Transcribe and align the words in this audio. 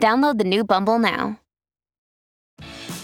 Download 0.00 0.38
the 0.38 0.44
new 0.44 0.64
Bumble 0.64 0.98
now. 0.98 1.38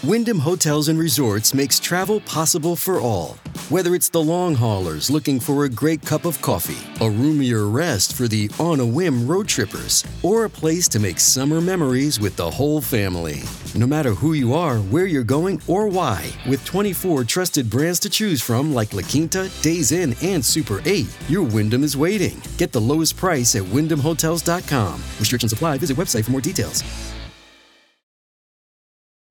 Wyndham 0.07 0.39
Hotels 0.39 0.87
and 0.87 0.97
Resorts 0.97 1.53
makes 1.53 1.81
travel 1.81 2.21
possible 2.21 2.77
for 2.77 3.01
all. 3.01 3.35
Whether 3.67 3.93
it's 3.93 4.07
the 4.07 4.23
long 4.23 4.55
haulers 4.55 5.09
looking 5.09 5.37
for 5.37 5.65
a 5.65 5.69
great 5.69 6.01
cup 6.01 6.23
of 6.23 6.41
coffee, 6.41 6.77
a 7.03 7.09
roomier 7.09 7.67
rest 7.67 8.13
for 8.13 8.29
the 8.29 8.49
on 8.57 8.79
a 8.79 8.85
whim 8.85 9.27
road 9.27 9.49
trippers, 9.49 10.05
or 10.23 10.45
a 10.45 10.49
place 10.49 10.87
to 10.89 10.99
make 10.99 11.19
summer 11.19 11.59
memories 11.59 12.21
with 12.21 12.37
the 12.37 12.49
whole 12.49 12.79
family. 12.79 13.43
No 13.75 13.85
matter 13.85 14.11
who 14.11 14.31
you 14.31 14.53
are, 14.53 14.77
where 14.77 15.07
you're 15.07 15.25
going, 15.25 15.61
or 15.67 15.89
why, 15.89 16.31
with 16.47 16.63
24 16.63 17.25
trusted 17.25 17.69
brands 17.69 17.99
to 17.99 18.09
choose 18.09 18.41
from 18.41 18.73
like 18.73 18.93
La 18.93 19.01
Quinta, 19.01 19.51
Days 19.61 19.91
Inn, 19.91 20.15
and 20.23 20.43
Super 20.43 20.81
8, 20.85 21.05
your 21.27 21.43
Wyndham 21.43 21.83
is 21.83 21.97
waiting. 21.97 22.41
Get 22.55 22.71
the 22.71 22.79
lowest 22.79 23.17
price 23.17 23.57
at 23.57 23.63
wyndhamhotels.com. 23.63 24.93
Restrictions 25.19 25.51
apply. 25.51 25.79
Visit 25.79 25.97
website 25.97 26.23
for 26.23 26.31
more 26.31 26.39
details. 26.39 26.81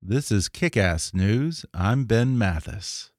This 0.09 0.31
is 0.31 0.47
Kick 0.47 0.77
Ass 0.77 1.13
News. 1.13 1.65
I'm 1.73 2.05
Ben 2.05 2.37
Mathis. 2.37 3.11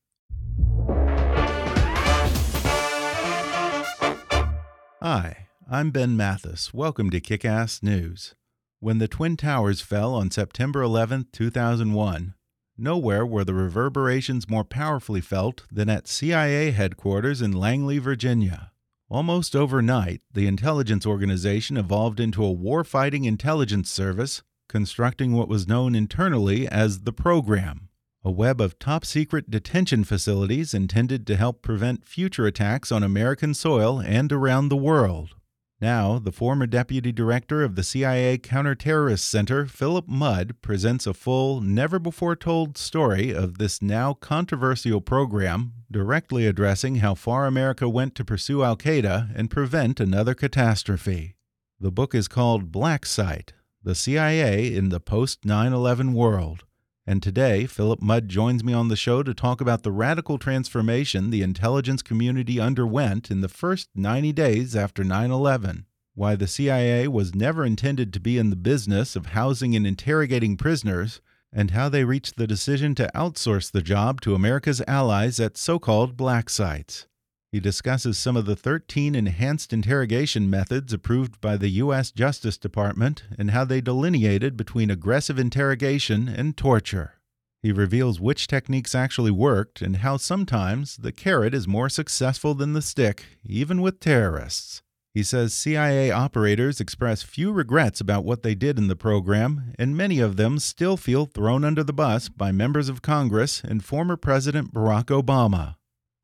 Hi, 5.02 5.48
I'm 5.70 5.90
Ben 5.90 6.16
Mathis. 6.16 6.72
Welcome 6.72 7.10
to 7.10 7.20
Kick 7.20 7.44
Ass 7.44 7.82
News. 7.82 8.34
When 8.80 8.96
the 8.96 9.06
Twin 9.06 9.36
Towers 9.36 9.82
fell 9.82 10.14
on 10.14 10.30
September 10.30 10.80
11, 10.80 11.26
2001, 11.30 12.32
nowhere 12.78 13.26
were 13.26 13.44
the 13.44 13.52
reverberations 13.52 14.48
more 14.48 14.64
powerfully 14.64 15.20
felt 15.20 15.64
than 15.70 15.90
at 15.90 16.08
CIA 16.08 16.70
headquarters 16.70 17.42
in 17.42 17.52
Langley, 17.52 17.98
Virginia. 17.98 18.72
Almost 19.10 19.54
overnight, 19.54 20.22
the 20.32 20.46
intelligence 20.46 21.04
organization 21.04 21.76
evolved 21.76 22.18
into 22.18 22.42
a 22.42 22.56
warfighting 22.56 23.26
intelligence 23.26 23.90
service 23.90 24.42
constructing 24.68 25.32
what 25.32 25.48
was 25.48 25.66
known 25.66 25.94
internally 25.94 26.68
as 26.68 27.00
the 27.00 27.12
Program, 27.12 27.88
a 28.22 28.30
web 28.30 28.60
of 28.60 28.78
top 28.78 29.04
secret 29.04 29.50
detention 29.50 30.04
facilities 30.04 30.74
intended 30.74 31.26
to 31.26 31.36
help 31.36 31.62
prevent 31.62 32.04
future 32.04 32.46
attacks 32.46 32.92
on 32.92 33.02
American 33.02 33.54
soil 33.54 34.00
and 34.00 34.30
around 34.30 34.68
the 34.68 34.76
world. 34.76 35.34
Now, 35.80 36.18
the 36.18 36.32
former 36.32 36.66
deputy 36.66 37.12
director 37.12 37.62
of 37.62 37.76
the 37.76 37.84
CIA 37.84 38.36
Counterterrorist 38.36 39.20
Center, 39.20 39.64
Philip 39.64 40.08
Mudd, 40.08 40.60
presents 40.60 41.06
a 41.06 41.14
full, 41.14 41.60
never 41.60 42.00
before 42.00 42.34
told 42.34 42.76
story 42.76 43.32
of 43.32 43.58
this 43.58 43.80
now 43.80 44.12
controversial 44.12 45.00
program, 45.00 45.74
directly 45.90 46.46
addressing 46.46 46.96
how 46.96 47.14
far 47.14 47.46
America 47.46 47.88
went 47.88 48.16
to 48.16 48.24
pursue 48.24 48.64
Al 48.64 48.76
Qaeda 48.76 49.30
and 49.36 49.50
prevent 49.50 50.00
another 50.00 50.34
catastrophe. 50.34 51.36
The 51.78 51.92
book 51.92 52.12
is 52.12 52.26
called 52.26 52.72
Black 52.72 53.06
Site 53.06 53.52
the 53.88 53.94
CIA 53.94 54.74
in 54.74 54.90
the 54.90 55.00
post 55.00 55.46
9 55.46 55.72
11 55.72 56.12
world. 56.12 56.64
And 57.06 57.22
today, 57.22 57.64
Philip 57.64 58.02
Mudd 58.02 58.28
joins 58.28 58.62
me 58.62 58.74
on 58.74 58.88
the 58.88 58.96
show 58.96 59.22
to 59.22 59.32
talk 59.32 59.62
about 59.62 59.82
the 59.82 59.90
radical 59.90 60.36
transformation 60.36 61.30
the 61.30 61.40
intelligence 61.40 62.02
community 62.02 62.60
underwent 62.60 63.30
in 63.30 63.40
the 63.40 63.48
first 63.48 63.88
90 63.94 64.30
days 64.34 64.76
after 64.76 65.02
9 65.02 65.30
11, 65.30 65.86
why 66.14 66.36
the 66.36 66.46
CIA 66.46 67.08
was 67.08 67.34
never 67.34 67.64
intended 67.64 68.12
to 68.12 68.20
be 68.20 68.36
in 68.36 68.50
the 68.50 68.56
business 68.56 69.16
of 69.16 69.28
housing 69.28 69.74
and 69.74 69.86
interrogating 69.86 70.58
prisoners, 70.58 71.22
and 71.50 71.70
how 71.70 71.88
they 71.88 72.04
reached 72.04 72.36
the 72.36 72.46
decision 72.46 72.94
to 72.94 73.10
outsource 73.14 73.72
the 73.72 73.80
job 73.80 74.20
to 74.20 74.34
America's 74.34 74.82
allies 74.86 75.40
at 75.40 75.56
so 75.56 75.78
called 75.78 76.14
black 76.14 76.50
sites. 76.50 77.06
He 77.50 77.60
discusses 77.60 78.18
some 78.18 78.36
of 78.36 78.44
the 78.44 78.56
13 78.56 79.14
enhanced 79.14 79.72
interrogation 79.72 80.50
methods 80.50 80.92
approved 80.92 81.40
by 81.40 81.56
the 81.56 81.70
U.S. 81.70 82.10
Justice 82.10 82.58
Department 82.58 83.22
and 83.38 83.52
how 83.52 83.64
they 83.64 83.80
delineated 83.80 84.54
between 84.54 84.90
aggressive 84.90 85.38
interrogation 85.38 86.28
and 86.28 86.58
torture. 86.58 87.14
He 87.62 87.72
reveals 87.72 88.20
which 88.20 88.48
techniques 88.48 88.94
actually 88.94 89.30
worked 89.30 89.80
and 89.80 89.96
how 89.96 90.18
sometimes 90.18 90.98
the 90.98 91.10
carrot 91.10 91.54
is 91.54 91.66
more 91.66 91.88
successful 91.88 92.54
than 92.54 92.74
the 92.74 92.82
stick, 92.82 93.24
even 93.44 93.80
with 93.80 93.98
terrorists. 93.98 94.82
He 95.14 95.22
says 95.22 95.54
CIA 95.54 96.10
operators 96.10 96.80
express 96.80 97.22
few 97.22 97.50
regrets 97.50 97.98
about 98.00 98.24
what 98.24 98.42
they 98.42 98.54
did 98.54 98.78
in 98.78 98.88
the 98.88 98.94
program, 98.94 99.72
and 99.78 99.96
many 99.96 100.20
of 100.20 100.36
them 100.36 100.58
still 100.58 100.98
feel 100.98 101.24
thrown 101.24 101.64
under 101.64 101.82
the 101.82 101.94
bus 101.94 102.28
by 102.28 102.52
members 102.52 102.90
of 102.90 103.00
Congress 103.00 103.62
and 103.64 103.82
former 103.82 104.18
President 104.18 104.72
Barack 104.72 105.06
Obama. 105.06 105.76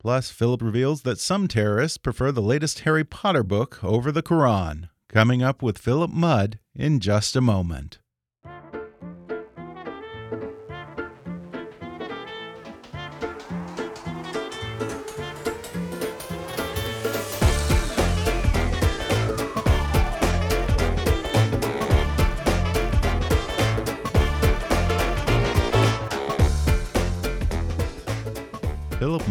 Plus, 0.05 0.29
Philip 0.29 0.61
reveals 0.61 1.01
that 1.01 1.19
some 1.19 1.47
terrorists 1.47 1.97
prefer 1.97 2.31
the 2.31 2.39
latest 2.39 2.81
Harry 2.81 3.03
Potter 3.03 3.41
book 3.41 3.83
over 3.83 4.11
the 4.11 4.21
Quran. 4.21 4.89
Coming 5.09 5.41
up 5.41 5.63
with 5.63 5.79
Philip 5.79 6.11
Mudd 6.11 6.59
in 6.75 6.99
just 6.99 7.35
a 7.35 7.41
moment. 7.41 7.97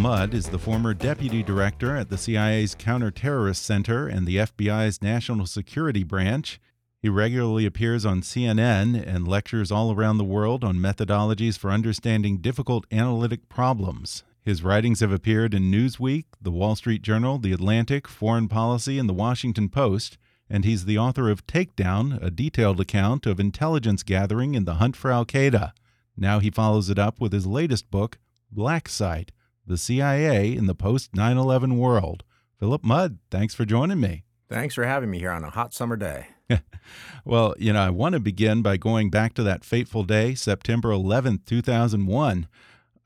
Mudd 0.04 0.34
is 0.34 0.50
the 0.50 0.58
former 0.58 0.92
deputy 0.92 1.42
director 1.42 1.96
at 1.96 2.10
the 2.10 2.18
CIA's 2.18 2.74
Counterterrorist 2.74 3.56
Center 3.56 4.06
and 4.06 4.26
the 4.26 4.36
FBI's 4.36 5.00
National 5.00 5.46
Security 5.46 6.04
Branch. 6.04 6.60
He 7.00 7.08
regularly 7.08 7.64
appears 7.64 8.04
on 8.04 8.20
CNN 8.20 9.02
and 9.02 9.26
lectures 9.26 9.72
all 9.72 9.94
around 9.94 10.18
the 10.18 10.22
world 10.24 10.62
on 10.62 10.76
methodologies 10.76 11.56
for 11.56 11.70
understanding 11.70 12.42
difficult 12.42 12.84
analytic 12.92 13.48
problems. 13.48 14.24
His 14.42 14.62
writings 14.62 15.00
have 15.00 15.10
appeared 15.10 15.54
in 15.54 15.70
Newsweek, 15.70 16.26
The 16.38 16.52
Wall 16.52 16.76
Street 16.76 17.00
Journal, 17.00 17.38
The 17.38 17.54
Atlantic, 17.54 18.06
Foreign 18.06 18.46
Policy, 18.46 18.98
and 18.98 19.08
The 19.08 19.14
Washington 19.14 19.70
Post, 19.70 20.18
and 20.50 20.66
he's 20.66 20.84
the 20.84 20.98
author 20.98 21.30
of 21.30 21.46
Takedown, 21.46 22.22
a 22.22 22.30
detailed 22.30 22.78
account 22.78 23.24
of 23.24 23.40
intelligence 23.40 24.02
gathering 24.02 24.54
in 24.54 24.66
the 24.66 24.74
hunt 24.74 24.96
for 24.96 25.10
Al 25.10 25.24
Qaeda. 25.24 25.72
Now 26.14 26.40
he 26.40 26.50
follows 26.50 26.90
it 26.90 26.98
up 26.98 27.22
with 27.22 27.32
his 27.32 27.46
latest 27.46 27.90
book, 27.90 28.18
Black 28.52 28.86
Site 28.90 29.32
the 29.66 29.78
CIA 29.78 30.54
in 30.54 30.66
the 30.66 30.74
post 30.74 31.14
9 31.14 31.36
11 31.36 31.78
world. 31.78 32.24
Philip 32.58 32.84
Mudd, 32.84 33.18
thanks 33.30 33.54
for 33.54 33.64
joining 33.64 34.00
me. 34.00 34.24
Thanks 34.48 34.74
for 34.74 34.84
having 34.84 35.10
me 35.10 35.18
here 35.18 35.30
on 35.30 35.44
a 35.44 35.50
hot 35.50 35.74
summer 35.74 35.96
day. 35.96 36.28
well, 37.24 37.54
you 37.58 37.72
know, 37.72 37.80
I 37.80 37.90
want 37.90 38.14
to 38.14 38.20
begin 38.20 38.62
by 38.62 38.76
going 38.76 39.10
back 39.10 39.34
to 39.34 39.42
that 39.42 39.64
fateful 39.64 40.04
day, 40.04 40.34
September 40.34 40.90
11th, 40.90 41.44
2001. 41.46 42.48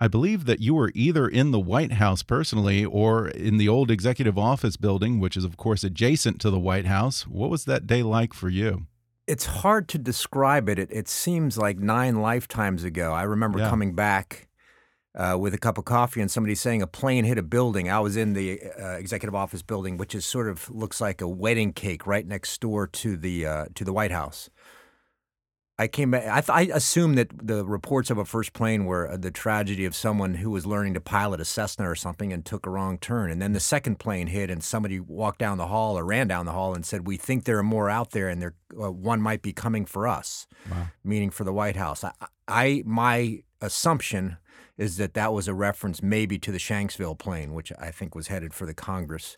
I 0.01 0.07
believe 0.07 0.45
that 0.45 0.61
you 0.61 0.75
were 0.75 0.93
either 0.95 1.27
in 1.27 1.51
the 1.51 1.59
White 1.59 1.95
House 1.95 2.23
personally 2.23 2.85
or 2.85 3.29
in 3.29 3.57
the 3.57 3.69
old 3.69 3.91
executive 3.91 4.39
office 4.39 4.77
building, 4.77 5.19
which 5.19 5.37
is, 5.37 5.45
of 5.45 5.57
course, 5.57 5.83
adjacent 5.83 6.41
to 6.41 6.51
the 6.51 6.59
White 6.59 6.87
House. 6.87 7.27
What 7.27 7.51
was 7.51 7.65
that 7.65 7.87
day 7.87 8.03
like 8.05 8.33
for 8.33 8.49
you? 8.49 8.87
It's 9.27 9.47
hard 9.47 9.89
to 9.89 9.99
describe 9.99 10.69
it. 10.69 10.79
It, 10.79 10.89
it 10.93 11.09
seems 11.09 11.59
like 11.59 11.78
nine 11.78 12.22
lifetimes 12.22 12.84
ago. 12.84 13.13
I 13.13 13.25
remember 13.25 13.59
yeah. 13.59 13.69
coming 13.69 13.95
back 13.95 14.47
uh, 15.18 15.36
with 15.38 15.53
a 15.53 15.59
cup 15.59 15.76
of 15.76 15.84
coffee 15.84 16.20
and 16.20 16.30
somebody 16.30 16.54
saying 16.54 16.80
a 16.80 16.86
plane 16.86 17.24
hit 17.24 17.38
a 17.38 17.42
building. 17.42 17.91
I 17.91 17.98
was 17.98 18.16
in 18.16 18.34
the 18.34 18.60
uh, 18.80 18.91
executive 18.92 19.34
office 19.34 19.62
building, 19.62 19.97
which 19.97 20.15
is 20.15 20.24
sort 20.24 20.48
of 20.48 20.70
looks 20.70 21.00
like 21.00 21.20
a 21.20 21.28
wedding 21.28 21.72
cake 21.72 22.06
right 22.06 22.26
next 22.26 22.60
door 22.60 22.86
to 22.86 23.16
the 23.16 23.44
uh, 23.44 23.66
to 23.74 23.84
the 23.84 23.92
White 23.92 24.12
House. 24.12 24.48
I 25.80 25.86
came 25.86 26.10
back. 26.10 26.26
I, 26.26 26.41
th- 26.41 26.72
I, 26.72 26.76
assumed 26.76 27.18
that 27.18 27.30
the 27.47 27.65
reports 27.65 28.10
of 28.10 28.18
a 28.18 28.24
first 28.24 28.53
plane 28.53 28.84
were 28.84 29.09
uh, 29.09 29.16
the 29.16 29.30
tragedy 29.30 29.84
of 29.84 29.94
someone 29.94 30.34
who 30.34 30.50
was 30.50 30.66
learning 30.66 30.94
to 30.94 31.00
pilot 31.00 31.41
a 31.41 31.44
Cessna 31.44 31.88
or 31.88 31.94
something 31.94 32.32
and 32.32 32.44
took 32.44 32.66
a 32.66 32.70
wrong 32.70 32.98
turn. 32.98 33.30
And 33.30 33.41
then 33.41 33.53
the 33.53 33.60
second 33.60 34.00
plane 34.00 34.26
hit, 34.26 34.50
and 34.50 34.62
somebody 34.62 34.98
walked 34.98 35.38
down 35.38 35.56
the 35.56 35.68
hall 35.68 35.97
or 35.97 36.04
ran 36.04 36.26
down 36.26 36.47
the 36.47 36.53
hall 36.53 36.74
and 36.74 36.84
said, 36.84 37.06
"We 37.06 37.16
think 37.16 37.44
there 37.44 37.59
are 37.59 37.65
more 37.65 37.88
out 37.88 38.10
there, 38.10 38.28
and 38.28 38.42
there 38.42 38.54
uh, 38.80 38.91
one 38.91 39.20
might 39.20 39.42
be 39.42 39.53
coming 39.53 39.84
for 39.84 40.09
us," 40.09 40.48
wow. 40.68 40.88
meaning 41.04 41.30
for 41.30 41.44
the 41.44 41.53
White 41.53 41.76
House. 41.76 42.03
I, 42.03 42.12
I 42.48 42.82
my 42.84 43.42
assumption 43.60 44.36
is 44.78 44.97
that 44.97 45.15
that 45.15 45.33
was 45.33 45.48
a 45.48 45.54
reference 45.54 46.03
maybe 46.03 46.39
to 46.39 46.53
the 46.53 46.59
Shanksville 46.59 47.19
plane, 47.19 47.53
which 47.53 47.72
I 47.78 47.91
think 47.91 48.15
was 48.15 48.28
headed 48.28 48.54
for 48.54 48.65
the 48.65 48.75
Congress. 48.75 49.36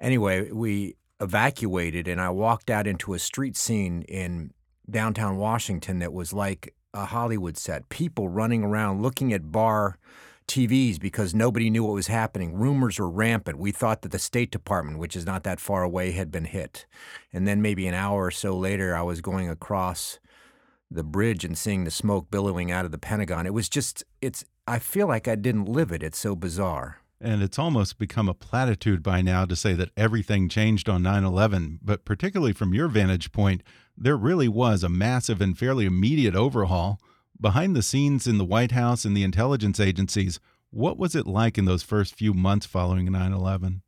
Anyway, 0.00 0.50
we 0.50 0.96
evacuated, 1.20 2.08
and 2.08 2.20
I 2.20 2.30
walked 2.30 2.68
out 2.68 2.88
into 2.88 3.14
a 3.14 3.18
street 3.18 3.56
scene 3.56 4.02
in 4.02 4.52
downtown 4.90 5.36
Washington 5.36 6.00
that 6.00 6.12
was 6.12 6.32
like 6.32 6.74
a 6.92 7.06
Hollywood 7.06 7.56
set. 7.56 7.88
People 7.88 8.28
running 8.28 8.64
around 8.64 9.00
looking 9.00 9.32
at 9.32 9.52
bar 9.52 9.98
TVs 10.48 11.00
because 11.00 11.34
nobody 11.34 11.70
knew 11.70 11.84
what 11.84 11.94
was 11.94 12.08
happening. 12.08 12.54
Rumors 12.54 12.98
were 12.98 13.08
rampant. 13.08 13.58
We 13.58 13.70
thought 13.70 14.02
that 14.02 14.10
the 14.10 14.18
State 14.18 14.50
Department, 14.50 14.98
which 14.98 15.16
is 15.16 15.24
not 15.24 15.44
that 15.44 15.60
far 15.60 15.84
away, 15.84 16.10
had 16.10 16.30
been 16.30 16.44
hit. 16.44 16.86
And 17.32 17.46
then 17.46 17.62
maybe 17.62 17.86
an 17.86 17.94
hour 17.94 18.26
or 18.26 18.30
so 18.30 18.56
later, 18.56 18.94
I 18.94 19.02
was 19.02 19.20
going 19.20 19.48
across 19.48 20.18
the 20.90 21.04
bridge 21.04 21.44
and 21.44 21.56
seeing 21.56 21.84
the 21.84 21.90
smoke 21.90 22.30
billowing 22.30 22.70
out 22.70 22.84
of 22.84 22.90
the 22.90 22.98
Pentagon. 22.98 23.46
It 23.46 23.54
was 23.54 23.68
just, 23.68 24.04
it's, 24.20 24.44
I 24.72 24.78
feel 24.78 25.06
like 25.06 25.28
I 25.28 25.34
didn't 25.34 25.66
live 25.66 25.92
it. 25.92 26.02
It's 26.02 26.18
so 26.18 26.34
bizarre. 26.34 26.96
And 27.20 27.42
it's 27.42 27.58
almost 27.58 27.98
become 27.98 28.26
a 28.26 28.32
platitude 28.32 29.02
by 29.02 29.20
now 29.20 29.44
to 29.44 29.54
say 29.54 29.74
that 29.74 29.90
everything 29.98 30.48
changed 30.48 30.88
on 30.88 31.02
9 31.02 31.24
11. 31.24 31.80
But 31.82 32.06
particularly 32.06 32.54
from 32.54 32.72
your 32.72 32.88
vantage 32.88 33.32
point, 33.32 33.62
there 33.98 34.16
really 34.16 34.48
was 34.48 34.82
a 34.82 34.88
massive 34.88 35.42
and 35.42 35.58
fairly 35.58 35.84
immediate 35.84 36.34
overhaul 36.34 36.98
behind 37.38 37.76
the 37.76 37.82
scenes 37.82 38.26
in 38.26 38.38
the 38.38 38.46
White 38.46 38.72
House 38.72 39.04
and 39.04 39.14
the 39.14 39.24
intelligence 39.24 39.78
agencies, 39.78 40.40
what 40.70 40.96
was 40.96 41.14
it 41.14 41.26
like 41.26 41.58
in 41.58 41.66
those 41.66 41.82
first 41.82 42.14
few 42.14 42.32
months 42.32 42.64
following 42.64 43.12
9 43.12 43.30
11? 43.30 43.81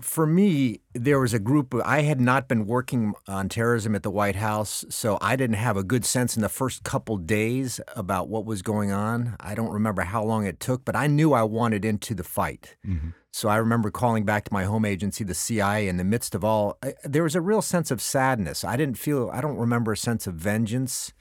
For 0.00 0.26
me, 0.26 0.80
there 0.94 1.18
was 1.18 1.32
a 1.32 1.38
group 1.38 1.72
of, 1.72 1.80
I 1.80 2.02
had 2.02 2.20
not 2.20 2.48
been 2.48 2.66
working 2.66 3.14
on 3.26 3.48
terrorism 3.48 3.94
at 3.94 4.02
the 4.02 4.10
White 4.10 4.36
House, 4.36 4.84
so 4.90 5.16
I 5.22 5.36
didn't 5.36 5.56
have 5.56 5.76
a 5.76 5.82
good 5.82 6.04
sense 6.04 6.36
in 6.36 6.42
the 6.42 6.50
first 6.50 6.84
couple 6.84 7.16
days 7.16 7.80
about 7.94 8.28
what 8.28 8.44
was 8.44 8.60
going 8.60 8.92
on. 8.92 9.36
I 9.40 9.54
don't 9.54 9.72
remember 9.72 10.02
how 10.02 10.22
long 10.22 10.46
it 10.46 10.60
took, 10.60 10.84
but 10.84 10.94
I 10.94 11.06
knew 11.06 11.32
I 11.32 11.44
wanted 11.44 11.84
into 11.84 12.14
the 12.14 12.24
fight. 12.24 12.76
Mm 12.86 12.98
-hmm. 12.98 13.12
So 13.32 13.48
I 13.48 13.56
remember 13.58 13.90
calling 13.90 14.24
back 14.24 14.44
to 14.44 14.54
my 14.54 14.64
home 14.64 14.88
agency, 14.88 15.24
the 15.24 15.34
CIA, 15.34 15.88
in 15.88 15.96
the 15.96 16.04
midst 16.04 16.34
of 16.34 16.44
all, 16.44 16.76
I, 16.84 16.94
there 17.10 17.22
was 17.22 17.36
a 17.36 17.40
real 17.40 17.62
sense 17.62 17.94
of 17.94 18.00
sadness. 18.00 18.64
I 18.64 18.76
didn't 18.76 18.98
feel, 18.98 19.30
I 19.32 19.40
don't 19.40 19.60
remember 19.60 19.92
a 19.92 19.96
sense 19.96 20.30
of 20.30 20.36
vengeance 20.36 21.12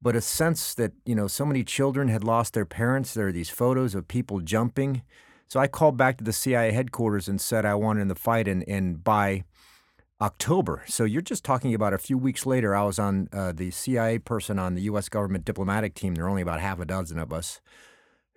but 0.00 0.16
a 0.16 0.20
sense 0.20 0.74
that, 0.74 0.92
you 1.04 1.14
know, 1.14 1.28
so 1.28 1.44
many 1.44 1.64
children 1.64 2.08
had 2.08 2.22
lost 2.24 2.52
their 2.52 2.64
parents. 2.64 3.12
There 3.12 3.26
are 3.26 3.32
these 3.32 3.50
photos 3.50 3.94
of 3.94 4.06
people 4.06 4.40
jumping. 4.40 5.02
So 5.48 5.58
I 5.58 5.66
called 5.66 5.96
back 5.96 6.18
to 6.18 6.24
the 6.24 6.32
CIA 6.32 6.72
headquarters 6.72 7.26
and 7.26 7.40
said 7.40 7.64
I 7.64 7.74
wanted 7.74 8.02
in 8.02 8.08
the 8.08 8.14
fight. 8.14 8.46
And, 8.46 8.62
and 8.68 9.02
by 9.02 9.44
October, 10.20 10.82
so 10.86 11.04
you're 11.04 11.22
just 11.22 11.44
talking 11.44 11.74
about 11.74 11.94
a 11.94 11.98
few 11.98 12.18
weeks 12.18 12.44
later, 12.44 12.76
I 12.76 12.82
was 12.82 12.98
on 12.98 13.28
uh, 13.32 13.52
the 13.52 13.70
CIA 13.70 14.18
person 14.18 14.58
on 14.58 14.74
the 14.74 14.82
U.S. 14.82 15.08
government 15.08 15.44
diplomatic 15.44 15.94
team. 15.94 16.14
There 16.14 16.26
are 16.26 16.28
only 16.28 16.42
about 16.42 16.60
half 16.60 16.80
a 16.80 16.84
dozen 16.84 17.18
of 17.18 17.32
us 17.32 17.60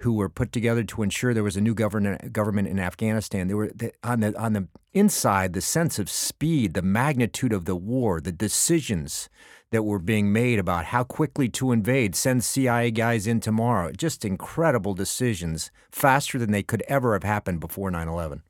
who 0.02 0.14
were 0.14 0.30
put 0.30 0.52
together 0.52 0.84
to 0.84 1.04
ensure 1.04 1.34
there 1.34 1.44
was 1.44 1.58
a 1.58 1.62
new 1.62 1.76
government 1.76 2.34
government 2.34 2.68
in 2.68 2.80
Afghanistan. 2.80 3.48
They 3.48 3.54
were 3.54 3.72
on 4.04 4.22
the 4.22 4.40
on 4.40 4.54
the 4.54 4.68
inside 4.94 5.54
the 5.54 5.62
sense 5.62 6.00
of 6.00 6.10
speed, 6.10 6.74
the 6.74 6.82
magnitude 6.82 7.54
of 7.54 7.66
the 7.66 7.76
war, 7.76 8.20
the 8.20 8.32
decisions 8.32 9.30
that 9.72 9.84
were 9.84 10.00
being 10.00 10.32
made 10.32 10.60
about 10.60 10.86
how 10.86 11.04
quickly 11.04 11.50
to 11.50 11.72
invade, 11.72 12.16
send 12.16 12.44
CIA 12.44 12.92
guys 12.92 13.26
in 13.26 13.40
tomorrow. 13.40 13.92
Just 13.92 14.26
incredible 14.26 14.94
decisions, 14.94 15.72
faster 15.92 16.38
than 16.38 16.52
they 16.52 16.64
could 16.64 16.84
ever 16.88 17.14
have 17.14 17.24
happened 17.24 17.60
before 17.60 17.90
9 17.90 18.08
11. 18.08 18.44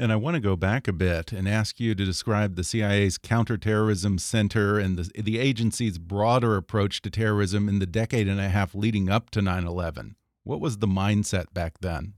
And 0.00 0.12
I 0.12 0.16
want 0.16 0.34
to 0.34 0.40
go 0.40 0.54
back 0.54 0.86
a 0.86 0.92
bit 0.92 1.32
and 1.32 1.48
ask 1.48 1.80
you 1.80 1.92
to 1.96 2.04
describe 2.04 2.54
the 2.54 2.62
CIA's 2.62 3.18
counterterrorism 3.18 4.18
center 4.18 4.78
and 4.78 4.96
the, 4.96 5.22
the 5.22 5.40
agency's 5.40 5.98
broader 5.98 6.56
approach 6.56 7.02
to 7.02 7.10
terrorism 7.10 7.68
in 7.68 7.80
the 7.80 7.86
decade 7.86 8.28
and 8.28 8.38
a 8.38 8.48
half 8.48 8.76
leading 8.76 9.10
up 9.10 9.30
to 9.30 9.42
9 9.42 9.66
11. 9.66 10.14
What 10.44 10.60
was 10.60 10.78
the 10.78 10.86
mindset 10.86 11.46
back 11.52 11.78
then? 11.80 12.14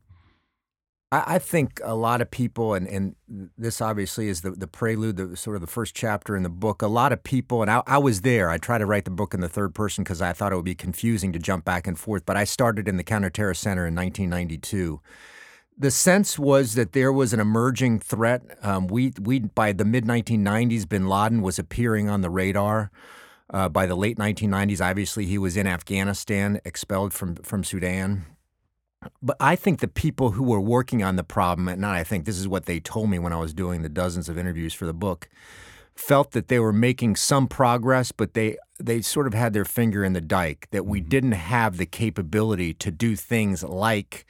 I, 1.12 1.34
I 1.34 1.38
think 1.38 1.80
a 1.82 1.94
lot 1.94 2.20
of 2.20 2.30
people, 2.30 2.74
and, 2.74 2.86
and 2.86 3.14
this 3.58 3.80
obviously 3.80 4.28
is 4.28 4.42
the, 4.42 4.50
the 4.52 4.66
prelude, 4.66 5.16
the 5.16 5.36
sort 5.36 5.56
of 5.56 5.60
the 5.60 5.66
first 5.66 5.94
chapter 5.94 6.36
in 6.36 6.42
the 6.42 6.48
book. 6.48 6.82
A 6.82 6.86
lot 6.86 7.12
of 7.12 7.22
people, 7.22 7.62
and 7.62 7.70
I, 7.70 7.82
I 7.86 7.98
was 7.98 8.22
there. 8.22 8.50
I 8.50 8.58
tried 8.58 8.78
to 8.78 8.86
write 8.86 9.04
the 9.04 9.10
book 9.10 9.34
in 9.34 9.40
the 9.40 9.48
third 9.48 9.74
person 9.74 10.04
because 10.04 10.22
I 10.22 10.32
thought 10.32 10.52
it 10.52 10.56
would 10.56 10.64
be 10.64 10.74
confusing 10.74 11.32
to 11.32 11.38
jump 11.38 11.64
back 11.64 11.86
and 11.86 11.98
forth. 11.98 12.24
But 12.26 12.36
I 12.36 12.44
started 12.44 12.88
in 12.88 12.96
the 12.96 13.04
Counterterror 13.04 13.56
Center 13.56 13.86
in 13.86 13.94
1992 13.94 15.00
the 15.80 15.90
sense 15.90 16.38
was 16.38 16.74
that 16.74 16.92
there 16.92 17.10
was 17.10 17.32
an 17.32 17.40
emerging 17.40 18.00
threat. 18.00 18.42
Um, 18.62 18.86
we 18.86 19.14
we 19.18 19.38
by 19.40 19.72
the 19.72 19.86
mid 19.86 20.04
1990s, 20.04 20.86
Bin 20.86 21.08
Laden 21.08 21.40
was 21.40 21.58
appearing 21.58 22.08
on 22.08 22.20
the 22.20 22.28
radar. 22.28 22.90
Uh, 23.52 23.68
by 23.68 23.84
the 23.86 23.96
late 23.96 24.16
1990s, 24.16 24.80
obviously 24.80 25.24
he 25.24 25.36
was 25.38 25.56
in 25.56 25.66
Afghanistan, 25.66 26.60
expelled 26.66 27.14
from 27.14 27.36
from 27.36 27.64
Sudan. 27.64 28.26
But 29.22 29.36
I 29.40 29.56
think 29.56 29.80
the 29.80 29.88
people 29.88 30.32
who 30.32 30.42
were 30.42 30.60
working 30.60 31.02
on 31.02 31.16
the 31.16 31.24
problem, 31.24 31.68
and 31.68 31.86
I 31.86 32.04
think 32.04 32.24
this 32.24 32.38
is 32.38 32.46
what 32.46 32.66
they 32.66 32.80
told 32.80 33.08
me 33.08 33.18
when 33.18 33.32
I 33.32 33.38
was 33.38 33.54
doing 33.54 33.82
the 33.82 33.88
dozens 33.88 34.28
of 34.28 34.36
interviews 34.36 34.74
for 34.74 34.86
the 34.86 34.92
book, 34.92 35.28
felt 35.94 36.32
that 36.32 36.48
they 36.48 36.58
were 36.58 36.72
making 36.72 37.16
some 37.16 37.46
progress, 37.46 38.12
but 38.12 38.34
they 38.34 38.56
they 38.78 39.02
sort 39.02 39.26
of 39.26 39.34
had 39.34 39.52
their 39.52 39.64
finger 39.64 40.02
in 40.04 40.14
the 40.14 40.20
dike 40.20 40.68
that 40.70 40.86
we 40.86 41.00
mm-hmm. 41.00 41.08
didn't 41.08 41.32
have 41.32 41.76
the 41.76 41.86
capability 41.86 42.72
to 42.74 42.90
do 42.90 43.16
things 43.16 43.62
like 43.62 44.26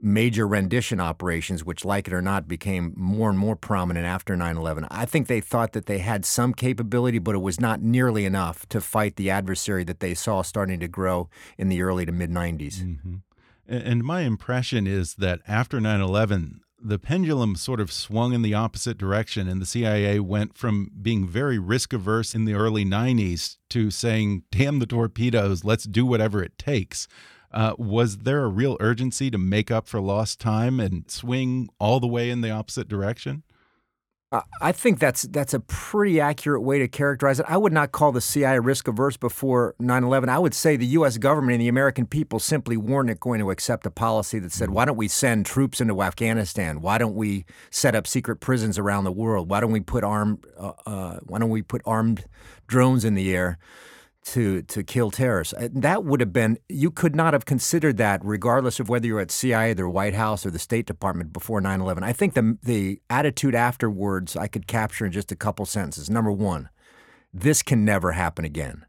major 0.00 0.46
rendition 0.46 1.00
operations, 1.00 1.64
which, 1.64 1.84
like 1.84 2.06
it 2.06 2.14
or 2.14 2.22
not, 2.22 2.46
became 2.46 2.94
more 2.96 3.28
and 3.28 3.38
more 3.38 3.56
prominent 3.56 4.06
after 4.06 4.36
9 4.36 4.56
11. 4.56 4.86
I 4.90 5.04
think 5.04 5.26
they 5.26 5.40
thought 5.40 5.72
that 5.72 5.86
they 5.86 5.98
had 5.98 6.24
some 6.24 6.54
capability, 6.54 7.18
but 7.18 7.34
it 7.34 7.42
was 7.42 7.60
not 7.60 7.82
nearly 7.82 8.24
enough 8.24 8.68
to 8.70 8.80
fight 8.80 9.16
the 9.16 9.30
adversary 9.30 9.84
that 9.84 10.00
they 10.00 10.14
saw 10.14 10.42
starting 10.42 10.80
to 10.80 10.88
grow 10.88 11.28
in 11.58 11.68
the 11.68 11.82
early 11.82 12.06
to 12.06 12.12
mid 12.12 12.30
90s. 12.30 12.82
Mm 12.82 12.98
-hmm. 13.04 13.29
And 13.70 14.02
my 14.02 14.22
impression 14.22 14.88
is 14.88 15.14
that 15.14 15.42
after 15.46 15.80
9 15.80 16.00
11, 16.00 16.60
the 16.82 16.98
pendulum 16.98 17.54
sort 17.54 17.78
of 17.78 17.92
swung 17.92 18.32
in 18.32 18.42
the 18.42 18.52
opposite 18.52 18.98
direction, 18.98 19.46
and 19.46 19.62
the 19.62 19.66
CIA 19.66 20.18
went 20.18 20.56
from 20.58 20.90
being 21.00 21.28
very 21.28 21.56
risk 21.56 21.92
averse 21.92 22.34
in 22.34 22.46
the 22.46 22.54
early 22.54 22.84
90s 22.84 23.58
to 23.68 23.92
saying, 23.92 24.42
damn 24.50 24.80
the 24.80 24.86
torpedoes, 24.86 25.64
let's 25.64 25.84
do 25.84 26.04
whatever 26.04 26.42
it 26.42 26.58
takes. 26.58 27.06
Uh, 27.52 27.74
was 27.78 28.18
there 28.18 28.42
a 28.42 28.48
real 28.48 28.76
urgency 28.80 29.30
to 29.30 29.38
make 29.38 29.70
up 29.70 29.86
for 29.86 30.00
lost 30.00 30.40
time 30.40 30.80
and 30.80 31.08
swing 31.08 31.68
all 31.78 32.00
the 32.00 32.06
way 32.08 32.28
in 32.28 32.40
the 32.40 32.50
opposite 32.50 32.88
direction? 32.88 33.44
I 34.60 34.70
think 34.70 35.00
that's 35.00 35.22
that's 35.22 35.54
a 35.54 35.58
pretty 35.58 36.20
accurate 36.20 36.62
way 36.62 36.78
to 36.78 36.86
characterize 36.86 37.40
it. 37.40 37.46
I 37.48 37.56
would 37.56 37.72
not 37.72 37.90
call 37.90 38.12
the 38.12 38.20
CIA 38.20 38.60
risk 38.60 38.86
averse 38.86 39.16
before 39.16 39.74
9/11. 39.80 40.28
I 40.28 40.38
would 40.38 40.54
say 40.54 40.76
the 40.76 40.86
US 40.86 41.18
government 41.18 41.54
and 41.54 41.62
the 41.62 41.66
American 41.66 42.06
people 42.06 42.38
simply 42.38 42.76
weren't 42.76 43.18
going 43.18 43.40
to 43.40 43.50
accept 43.50 43.86
a 43.86 43.90
policy 43.90 44.38
that 44.38 44.52
said, 44.52 44.70
"Why 44.70 44.84
don't 44.84 44.96
we 44.96 45.08
send 45.08 45.46
troops 45.46 45.80
into 45.80 46.00
Afghanistan? 46.00 46.80
Why 46.80 46.96
don't 46.96 47.16
we 47.16 47.44
set 47.70 47.96
up 47.96 48.06
secret 48.06 48.36
prisons 48.36 48.78
around 48.78 49.02
the 49.02 49.10
world? 49.10 49.50
Why 49.50 49.58
don't 49.58 49.72
we 49.72 49.80
put 49.80 50.04
armed 50.04 50.46
uh, 50.56 50.74
uh, 50.86 51.18
why 51.26 51.40
don't 51.40 51.50
we 51.50 51.62
put 51.62 51.82
armed 51.84 52.24
drones 52.68 53.04
in 53.04 53.14
the 53.14 53.34
air?" 53.34 53.58
To 54.22 54.62
to 54.62 54.82
kill 54.82 55.10
terrorists. 55.10 55.54
Uh, 55.54 55.68
that 55.72 56.04
would 56.04 56.20
have 56.20 56.32
been 56.32 56.58
you 56.68 56.90
could 56.90 57.16
not 57.16 57.32
have 57.32 57.44
considered 57.44 57.96
that 57.96 58.20
regardless 58.24 58.78
of 58.78 58.88
whether 58.88 59.06
you're 59.06 59.20
at 59.20 59.30
CIA, 59.30 59.72
the 59.72 59.88
White 59.88 60.14
House, 60.14 60.44
or 60.44 60.50
the 60.50 60.58
State 60.58 60.86
Department 60.86 61.32
before 61.32 61.60
9/11. 61.60 62.02
I 62.02 62.12
think 62.12 62.34
the 62.34 62.58
the 62.62 63.00
attitude 63.08 63.54
afterwards 63.54 64.36
I 64.36 64.46
could 64.46 64.66
capture 64.66 65.06
in 65.06 65.12
just 65.12 65.32
a 65.32 65.36
couple 65.36 65.66
sentences. 65.66 66.10
Number 66.10 66.32
one, 66.32 66.68
this 67.32 67.62
can 67.62 67.84
never 67.84 68.12
happen 68.12 68.44
again. 68.44 68.84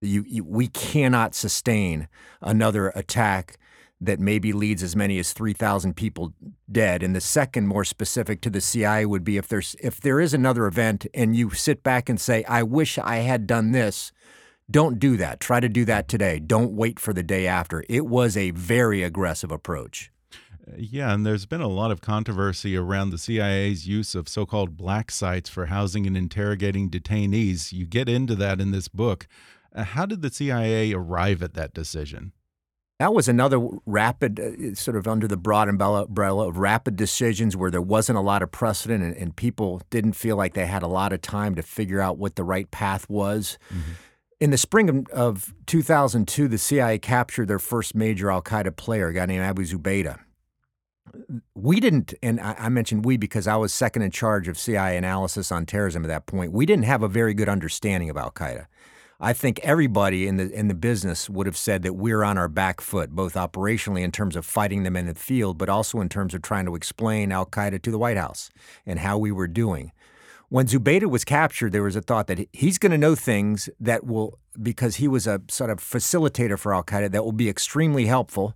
You, 0.00 0.24
you, 0.28 0.44
we 0.44 0.68
cannot 0.68 1.34
sustain 1.34 2.08
another 2.40 2.90
attack 2.94 3.58
that 4.00 4.20
maybe 4.20 4.52
leads 4.52 4.82
as 4.82 4.94
many 4.94 5.18
as 5.18 5.32
3,000 5.32 5.96
people 5.96 6.32
dead. 6.70 7.02
And 7.02 7.16
the 7.16 7.20
second, 7.20 7.66
more 7.66 7.84
specific 7.84 8.40
to 8.42 8.50
the 8.50 8.60
CIA, 8.60 9.06
would 9.06 9.24
be 9.24 9.38
if 9.38 9.48
there's 9.48 9.74
if 9.80 10.00
there 10.00 10.20
is 10.20 10.32
another 10.32 10.66
event 10.66 11.06
and 11.14 11.34
you 11.34 11.50
sit 11.50 11.82
back 11.82 12.08
and 12.08 12.20
say, 12.20 12.44
"I 12.44 12.62
wish 12.62 12.98
I 12.98 13.16
had 13.16 13.46
done 13.46 13.72
this," 13.72 14.12
Don't 14.70 14.98
do 14.98 15.16
that. 15.16 15.40
Try 15.40 15.60
to 15.60 15.68
do 15.68 15.86
that 15.86 16.08
today. 16.08 16.38
Don't 16.38 16.72
wait 16.72 17.00
for 17.00 17.14
the 17.14 17.22
day 17.22 17.46
after. 17.46 17.84
It 17.88 18.06
was 18.06 18.36
a 18.36 18.50
very 18.50 19.02
aggressive 19.02 19.50
approach. 19.50 20.10
Yeah, 20.76 21.14
and 21.14 21.24
there's 21.24 21.46
been 21.46 21.62
a 21.62 21.68
lot 21.68 21.90
of 21.90 22.02
controversy 22.02 22.76
around 22.76 23.08
the 23.08 23.18
CIA's 23.18 23.88
use 23.88 24.14
of 24.14 24.28
so 24.28 24.44
called 24.44 24.76
black 24.76 25.10
sites 25.10 25.48
for 25.48 25.66
housing 25.66 26.06
and 26.06 26.16
interrogating 26.16 26.90
detainees. 26.90 27.72
You 27.72 27.86
get 27.86 28.10
into 28.10 28.34
that 28.36 28.60
in 28.60 28.70
this 28.70 28.88
book. 28.88 29.26
Uh, 29.74 29.84
how 29.84 30.04
did 30.04 30.20
the 30.20 30.30
CIA 30.30 30.92
arrive 30.92 31.42
at 31.42 31.54
that 31.54 31.72
decision? 31.72 32.32
That 32.98 33.14
was 33.14 33.28
another 33.28 33.60
rapid, 33.86 34.40
uh, 34.40 34.74
sort 34.74 34.96
of 34.96 35.06
under 35.06 35.28
the 35.28 35.36
broad 35.36 35.68
umbrella 35.68 36.48
of 36.48 36.58
rapid 36.58 36.96
decisions 36.96 37.56
where 37.56 37.70
there 37.70 37.80
wasn't 37.80 38.18
a 38.18 38.22
lot 38.22 38.42
of 38.42 38.50
precedent 38.50 39.04
and, 39.04 39.16
and, 39.16 39.36
people 39.36 39.80
didn't 39.88 40.14
feel 40.14 40.36
like 40.36 40.54
they 40.54 40.66
had 40.66 40.82
a 40.82 40.88
lot 40.88 41.12
of 41.12 41.22
time 41.22 41.54
to 41.54 41.62
figure 41.62 42.00
out 42.00 42.18
what 42.18 42.34
the 42.34 42.42
right 42.42 42.68
path 42.72 43.08
was. 43.08 43.56
Mm 43.70 43.78
-hmm. 43.78 44.07
In 44.40 44.50
the 44.50 44.58
spring 44.58 45.06
of 45.12 45.52
2002, 45.66 46.46
the 46.46 46.58
CIA 46.58 46.98
captured 46.98 47.48
their 47.48 47.58
first 47.58 47.96
major 47.96 48.30
Al 48.30 48.40
Qaeda 48.40 48.76
player, 48.76 49.08
a 49.08 49.12
guy 49.12 49.26
named 49.26 49.42
Abu 49.42 49.64
Zubaydah. 49.64 50.20
We 51.54 51.80
didn't, 51.80 52.14
and 52.22 52.38
I 52.40 52.68
mentioned 52.68 53.04
we 53.04 53.16
because 53.16 53.48
I 53.48 53.56
was 53.56 53.72
second 53.72 54.02
in 54.02 54.10
charge 54.12 54.46
of 54.46 54.56
CIA 54.58 54.96
analysis 54.96 55.50
on 55.50 55.66
terrorism 55.66 56.04
at 56.04 56.08
that 56.08 56.26
point. 56.26 56.52
We 56.52 56.66
didn't 56.66 56.84
have 56.84 57.02
a 57.02 57.08
very 57.08 57.34
good 57.34 57.48
understanding 57.48 58.10
of 58.10 58.16
Al 58.16 58.30
Qaeda. 58.30 58.66
I 59.18 59.32
think 59.32 59.58
everybody 59.64 60.28
in 60.28 60.36
the 60.36 60.48
in 60.52 60.68
the 60.68 60.74
business 60.74 61.28
would 61.28 61.46
have 61.46 61.56
said 61.56 61.82
that 61.82 61.94
we're 61.94 62.22
on 62.22 62.38
our 62.38 62.46
back 62.46 62.80
foot, 62.80 63.10
both 63.10 63.34
operationally 63.34 64.02
in 64.02 64.12
terms 64.12 64.36
of 64.36 64.46
fighting 64.46 64.84
them 64.84 64.96
in 64.96 65.06
the 65.06 65.14
field, 65.16 65.58
but 65.58 65.68
also 65.68 66.00
in 66.00 66.08
terms 66.08 66.34
of 66.34 66.42
trying 66.42 66.66
to 66.66 66.76
explain 66.76 67.32
Al 67.32 67.46
Qaeda 67.46 67.82
to 67.82 67.90
the 67.90 67.98
White 67.98 68.16
House 68.16 68.50
and 68.86 69.00
how 69.00 69.18
we 69.18 69.32
were 69.32 69.48
doing 69.48 69.90
when 70.48 70.66
Zubaydah 70.66 71.10
was 71.10 71.24
captured, 71.24 71.72
there 71.72 71.82
was 71.82 71.96
a 71.96 72.00
thought 72.00 72.26
that 72.28 72.48
he's 72.52 72.78
going 72.78 72.92
to 72.92 72.98
know 72.98 73.14
things 73.14 73.68
that 73.78 74.06
will, 74.06 74.38
because 74.60 74.96
he 74.96 75.06
was 75.06 75.26
a 75.26 75.42
sort 75.48 75.70
of 75.70 75.78
facilitator 75.78 76.58
for 76.58 76.74
Al 76.74 76.82
Qaeda, 76.82 77.10
that 77.10 77.24
will 77.24 77.32
be 77.32 77.48
extremely 77.48 78.06
helpful. 78.06 78.54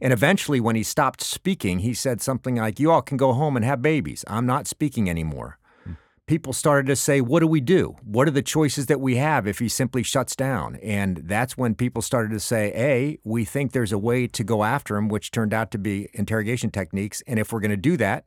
And 0.00 0.12
eventually, 0.12 0.58
when 0.58 0.76
he 0.76 0.82
stopped 0.82 1.22
speaking, 1.22 1.80
he 1.80 1.92
said 1.92 2.22
something 2.22 2.56
like, 2.56 2.80
You 2.80 2.90
all 2.90 3.02
can 3.02 3.16
go 3.16 3.32
home 3.34 3.56
and 3.56 3.64
have 3.64 3.82
babies. 3.82 4.24
I'm 4.26 4.46
not 4.46 4.66
speaking 4.66 5.10
anymore. 5.10 5.58
Hmm. 5.84 5.92
People 6.26 6.54
started 6.54 6.86
to 6.86 6.96
say, 6.96 7.20
What 7.20 7.40
do 7.40 7.46
we 7.46 7.60
do? 7.60 7.96
What 8.02 8.26
are 8.26 8.32
the 8.32 8.42
choices 8.42 8.86
that 8.86 9.00
we 9.00 9.16
have 9.16 9.46
if 9.46 9.58
he 9.58 9.68
simply 9.68 10.02
shuts 10.02 10.34
down? 10.34 10.76
And 10.76 11.18
that's 11.18 11.58
when 11.58 11.74
people 11.74 12.00
started 12.00 12.30
to 12.32 12.40
say, 12.40 12.72
A, 12.74 13.18
we 13.22 13.44
think 13.44 13.72
there's 13.72 13.92
a 13.92 13.98
way 13.98 14.26
to 14.28 14.44
go 14.44 14.64
after 14.64 14.96
him, 14.96 15.08
which 15.08 15.30
turned 15.30 15.52
out 15.52 15.70
to 15.72 15.78
be 15.78 16.08
interrogation 16.14 16.70
techniques. 16.70 17.22
And 17.26 17.38
if 17.38 17.52
we're 17.52 17.60
going 17.60 17.70
to 17.70 17.76
do 17.76 17.98
that, 17.98 18.24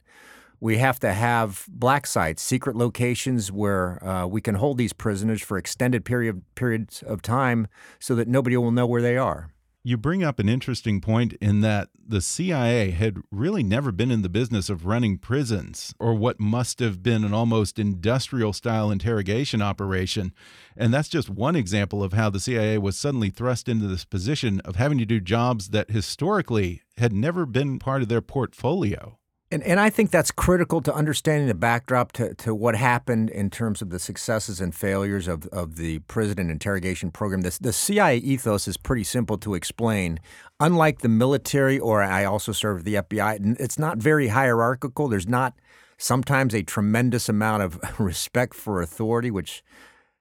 we 0.60 0.78
have 0.78 1.00
to 1.00 1.14
have 1.14 1.66
black 1.68 2.08
sites, 2.08 2.42
secret 2.42 2.76
locations 2.76 3.52
where 3.52 4.04
uh, 4.04 4.26
we 4.26 4.42
can 4.42 4.56
hold 4.56 4.78
these 4.78 4.94
prisoners 4.94 5.42
for 5.42 5.58
extended 5.58 6.04
period 6.04 6.44
periods 6.56 7.04
of 7.04 7.22
time, 7.22 7.68
so 8.00 8.16
that 8.16 8.28
nobody 8.28 8.58
will 8.58 8.72
know 8.72 8.88
where 8.88 9.02
they 9.02 9.18
are. 9.18 9.52
You 9.84 9.96
bring 9.96 10.22
up 10.22 10.38
an 10.40 10.50
interesting 10.50 11.00
point 11.00 11.34
in 11.40 11.62
that 11.62 11.88
the 12.06 12.20
CIA 12.20 12.92
had 12.92 13.20
really 13.32 13.64
never 13.64 13.94
been 13.94 14.12
in 14.12 14.22
the 14.22 14.28
business 14.28 14.70
of 14.70 14.86
running 14.86 15.18
prisons 15.18 15.94
or 15.98 16.14
what 16.14 16.42
must 16.42 16.80
have 16.80 17.02
been 17.02 17.24
an 17.24 17.34
almost 17.34 17.80
industrial 17.80 18.52
style 18.52 18.92
interrogation 18.92 19.62
operation. 19.62 20.34
And 20.76 20.94
that's 20.94 21.08
just 21.08 21.30
one 21.30 21.56
example 21.56 22.04
of 22.04 22.12
how 22.12 22.30
the 22.30 22.42
CIA 22.42 22.78
was 22.80 23.00
suddenly 23.00 23.30
thrust 23.30 23.70
into 23.70 23.88
this 23.88 24.04
position 24.04 24.60
of 24.66 24.76
having 24.76 24.98
to 24.98 25.06
do 25.06 25.22
jobs 25.22 25.70
that 25.70 25.90
historically 25.90 26.82
had 26.98 27.14
never 27.14 27.46
been 27.46 27.80
part 27.80 28.02
of 28.02 28.10
their 28.10 28.22
portfolio. 28.22 29.18
And, 29.50 29.64
and 29.64 29.80
I 29.80 29.90
think 29.90 30.12
that's 30.12 30.30
critical 30.30 30.82
to 30.82 30.94
understanding 30.94 31.48
the 31.48 31.54
backdrop 31.54 32.12
to, 32.14 32.34
to 32.36 32.54
what 32.54 32.76
happened 32.76 33.30
in 33.30 33.50
terms 33.50 33.82
of 33.82 33.92
the 33.92 34.00
successes 34.00 34.60
and 34.60 34.76
failures 34.76 35.30
of, 35.30 35.46
of 35.48 35.78
the 35.78 36.00
prison 36.00 36.50
interrogation 36.50 37.12
program. 37.12 37.42
This, 37.42 37.58
the 37.58 37.72
CIA 37.72 38.18
ethos 38.18 38.68
is 38.68 38.76
pretty 38.76 39.06
simple 39.06 39.38
to 39.38 39.54
explain. 39.54 40.20
Unlike 40.60 41.00
the 41.00 41.08
military, 41.08 41.80
or 41.80 42.04
I 42.04 42.26
also 42.26 42.52
serve 42.52 42.84
the 42.84 42.96
FBI, 42.96 43.58
it's 43.58 43.80
not 43.80 44.00
very 44.00 44.30
hierarchical. 44.30 45.08
There's 45.08 45.30
not 45.30 45.54
sometimes 45.98 46.54
a 46.54 46.62
tremendous 46.62 47.30
amount 47.30 47.64
of 47.64 47.80
respect 48.00 48.54
for 48.54 48.82
authority, 48.82 49.32
which 49.32 49.64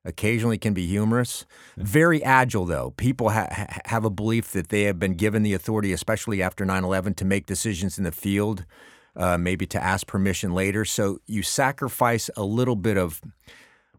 occasionally 0.05 0.57
can 0.57 0.73
be 0.73 0.87
humorous. 0.87 1.47
Very 1.77 2.23
agile, 2.23 2.65
though. 2.65 2.95
People 2.97 3.31
ha- 3.31 3.67
have 3.87 4.05
a 4.05 4.11
belief 4.11 4.53
that 4.53 4.69
they 4.69 4.83
have 4.83 5.01
been 5.01 5.15
given 5.15 5.43
the 5.43 5.53
authority, 5.53 5.93
especially 5.93 6.41
after 6.41 6.65
9 6.65 6.85
11, 6.85 7.15
to 7.15 7.25
make 7.25 7.47
decisions 7.47 7.99
in 7.99 8.05
the 8.05 8.13
field 8.13 8.65
uh, 9.17 9.39
maybe 9.39 9.67
to 9.67 9.83
ask 9.83 10.07
permission 10.07 10.53
later. 10.53 10.85
So 10.85 11.19
you 11.27 11.43
sacrifice 11.43 12.31
a 12.37 12.45
little 12.45 12.77
bit 12.77 12.97
of 12.97 13.21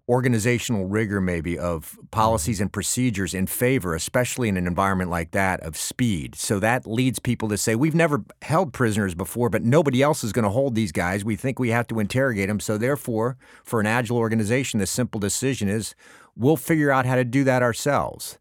organizational 0.10 0.86
rigor, 0.86 1.20
maybe 1.20 1.60
of 1.60 2.00
policies 2.12 2.62
and 2.62 2.72
procedures 2.72 3.34
in 3.34 3.46
favor, 3.46 3.94
especially 3.94 4.48
in 4.48 4.56
an 4.56 4.66
environment 4.66 5.10
like 5.10 5.32
that, 5.32 5.60
of 5.62 5.76
speed. 5.76 6.36
So 6.36 6.60
that 6.60 6.88
leads 6.88 7.20
people 7.20 7.50
to 7.50 7.58
say, 7.58 7.76
We've 7.76 7.96
never 7.96 8.24
held 8.42 8.72
prisoners 8.72 9.16
before, 9.16 9.50
but 9.50 9.64
nobody 9.64 10.02
else 10.02 10.24
is 10.24 10.32
going 10.32 10.44
to 10.44 10.50
hold 10.50 10.76
these 10.76 10.92
guys. 10.92 11.26
We 11.26 11.36
think 11.36 11.60
we 11.60 11.70
have 11.70 11.88
to 11.88 12.00
interrogate 12.00 12.48
them. 12.48 12.60
So, 12.60 12.78
therefore, 12.78 13.38
for 13.64 13.80
an 13.80 13.86
agile 13.86 14.18
organization, 14.18 14.80
the 14.80 14.88
simple 14.88 15.20
decision 15.20 15.68
is 15.68 15.94
we'll 16.36 16.58
figure 16.58 16.92
out 16.92 17.06
how 17.06 17.16
to 17.16 17.26
do 17.26 17.44
that 17.44 17.62
ourselves. 17.62 18.38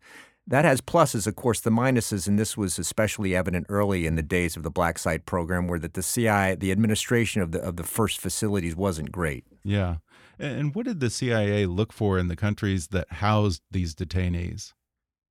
That 0.49 0.65
has 0.65 0.81
pluses, 0.81 1.27
of 1.27 1.35
course, 1.35 1.61
the 1.61 1.71
minuses, 1.71 2.29
and 2.29 2.39
this 2.39 2.57
was 2.57 2.79
especially 2.79 3.35
evident 3.35 3.67
early 3.69 4.07
in 4.07 4.15
the 4.15 4.23
days 4.23 4.57
of 4.57 4.63
the 4.63 4.71
Black 4.71 4.97
Site 4.97 5.27
program, 5.27 5.67
where 5.67 5.81
that 5.81 5.95
the 5.95 6.03
CIA, 6.03 6.55
the 6.55 6.71
administration 6.71 7.43
of 7.43 7.51
the 7.51 7.61
of 7.61 7.77
the 7.77 7.83
first 7.83 8.21
facilities 8.21 8.77
wasn't 8.77 9.11
great. 9.11 9.45
Yeah, 9.65 9.97
and 10.39 10.73
what 10.73 10.87
did 10.87 11.01
the 11.01 11.11
CIA 11.11 11.67
look 11.67 11.93
for 11.93 12.17
in 12.17 12.29
the 12.29 12.37
countries 12.37 12.89
that 12.89 13.11
housed 13.15 13.63
these 13.73 13.95
detainees? 13.95 14.73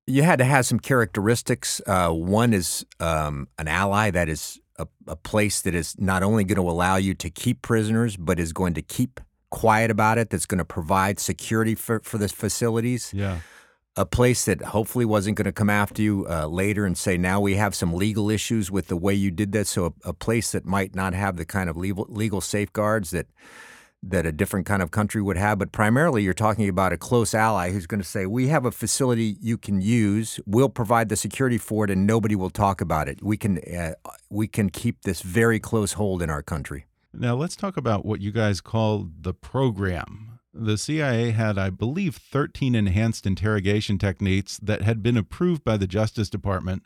You 0.06 0.22
had 0.22 0.38
to 0.38 0.44
have 0.44 0.66
some 0.66 0.78
characteristics. 0.78 1.80
Uh, 1.86 2.10
one 2.10 2.52
is 2.52 2.84
um, 3.00 3.48
an 3.58 3.68
ally 3.68 4.10
that 4.10 4.28
is 4.28 4.60
a, 4.78 4.86
a 5.06 5.16
place 5.16 5.62
that 5.62 5.74
is 5.74 5.98
not 5.98 6.22
only 6.22 6.44
going 6.44 6.62
to 6.62 6.70
allow 6.70 6.96
you 6.96 7.14
to 7.14 7.30
keep 7.30 7.62
prisoners, 7.62 8.18
but 8.18 8.38
is 8.38 8.52
going 8.52 8.74
to 8.74 8.82
keep 8.82 9.18
quiet 9.50 9.90
about 9.90 10.18
it. 10.18 10.28
That's 10.28 10.46
going 10.46 10.58
to 10.58 10.64
provide 10.66 11.18
security 11.18 11.74
for 11.74 12.00
for 12.00 12.18
the 12.18 12.28
facilities. 12.28 13.14
Yeah 13.14 13.38
a 13.96 14.04
place 14.04 14.44
that 14.44 14.60
hopefully 14.62 15.04
wasn't 15.04 15.36
going 15.36 15.46
to 15.46 15.52
come 15.52 15.70
after 15.70 16.02
you 16.02 16.26
uh, 16.28 16.46
later 16.46 16.84
and 16.84 16.98
say, 16.98 17.16
now 17.16 17.40
we 17.40 17.54
have 17.54 17.74
some 17.74 17.94
legal 17.94 18.28
issues 18.28 18.70
with 18.70 18.88
the 18.88 18.96
way 18.96 19.14
you 19.14 19.30
did 19.30 19.52
that. 19.52 19.66
So 19.66 19.86
a, 19.86 20.10
a, 20.10 20.12
place 20.12 20.52
that 20.52 20.66
might 20.66 20.94
not 20.94 21.14
have 21.14 21.36
the 21.36 21.46
kind 21.46 21.70
of 21.70 21.76
legal, 21.76 22.06
legal 22.08 22.40
safeguards 22.40 23.10
that 23.10 23.26
that 24.02 24.26
a 24.26 24.30
different 24.30 24.66
kind 24.66 24.82
of 24.82 24.90
country 24.90 25.20
would 25.20 25.36
have. 25.36 25.58
But 25.58 25.72
primarily, 25.72 26.22
you're 26.22 26.34
talking 26.34 26.68
about 26.68 26.92
a 26.92 26.96
close 26.96 27.34
ally 27.34 27.72
who's 27.72 27.86
going 27.86 28.00
to 28.00 28.06
say, 28.06 28.26
we 28.26 28.48
have 28.48 28.64
a 28.64 28.70
facility 28.70 29.36
you 29.40 29.58
can 29.58 29.80
use. 29.80 30.38
We'll 30.46 30.68
provide 30.68 31.08
the 31.08 31.16
security 31.16 31.58
for 31.58 31.84
it, 31.84 31.90
and 31.90 32.06
nobody 32.06 32.36
will 32.36 32.50
talk 32.50 32.80
about 32.80 33.08
it. 33.08 33.22
We 33.22 33.36
can 33.36 33.58
uh, 33.58 33.94
we 34.30 34.46
can 34.46 34.70
keep 34.70 35.02
this 35.02 35.22
very 35.22 35.58
close 35.58 35.94
hold 35.94 36.22
in 36.22 36.30
our 36.30 36.42
country. 36.42 36.86
Now 37.12 37.34
let's 37.34 37.56
talk 37.56 37.76
about 37.76 38.04
what 38.04 38.20
you 38.20 38.30
guys 38.30 38.60
call 38.60 39.08
the 39.20 39.32
program 39.32 40.35
the 40.58 40.78
CIA 40.78 41.30
had, 41.30 41.58
I 41.58 41.70
believe, 41.70 42.16
13 42.16 42.74
enhanced 42.74 43.26
interrogation 43.26 43.98
techniques 43.98 44.58
that 44.58 44.82
had 44.82 45.02
been 45.02 45.16
approved 45.16 45.64
by 45.64 45.76
the 45.76 45.86
Justice 45.86 46.30
Department. 46.30 46.82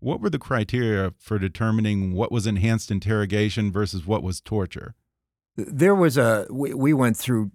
What 0.00 0.20
were 0.20 0.30
the 0.30 0.38
criteria 0.38 1.14
for 1.18 1.38
determining 1.38 2.14
what 2.14 2.30
was 2.30 2.46
enhanced 2.46 2.90
interrogation 2.90 3.72
versus 3.72 4.06
what 4.06 4.22
was 4.22 4.40
torture? 4.40 4.94
There 5.56 5.94
was 5.94 6.18
a, 6.18 6.46
we, 6.50 6.74
we 6.74 6.92
went 6.92 7.16
through 7.16 7.52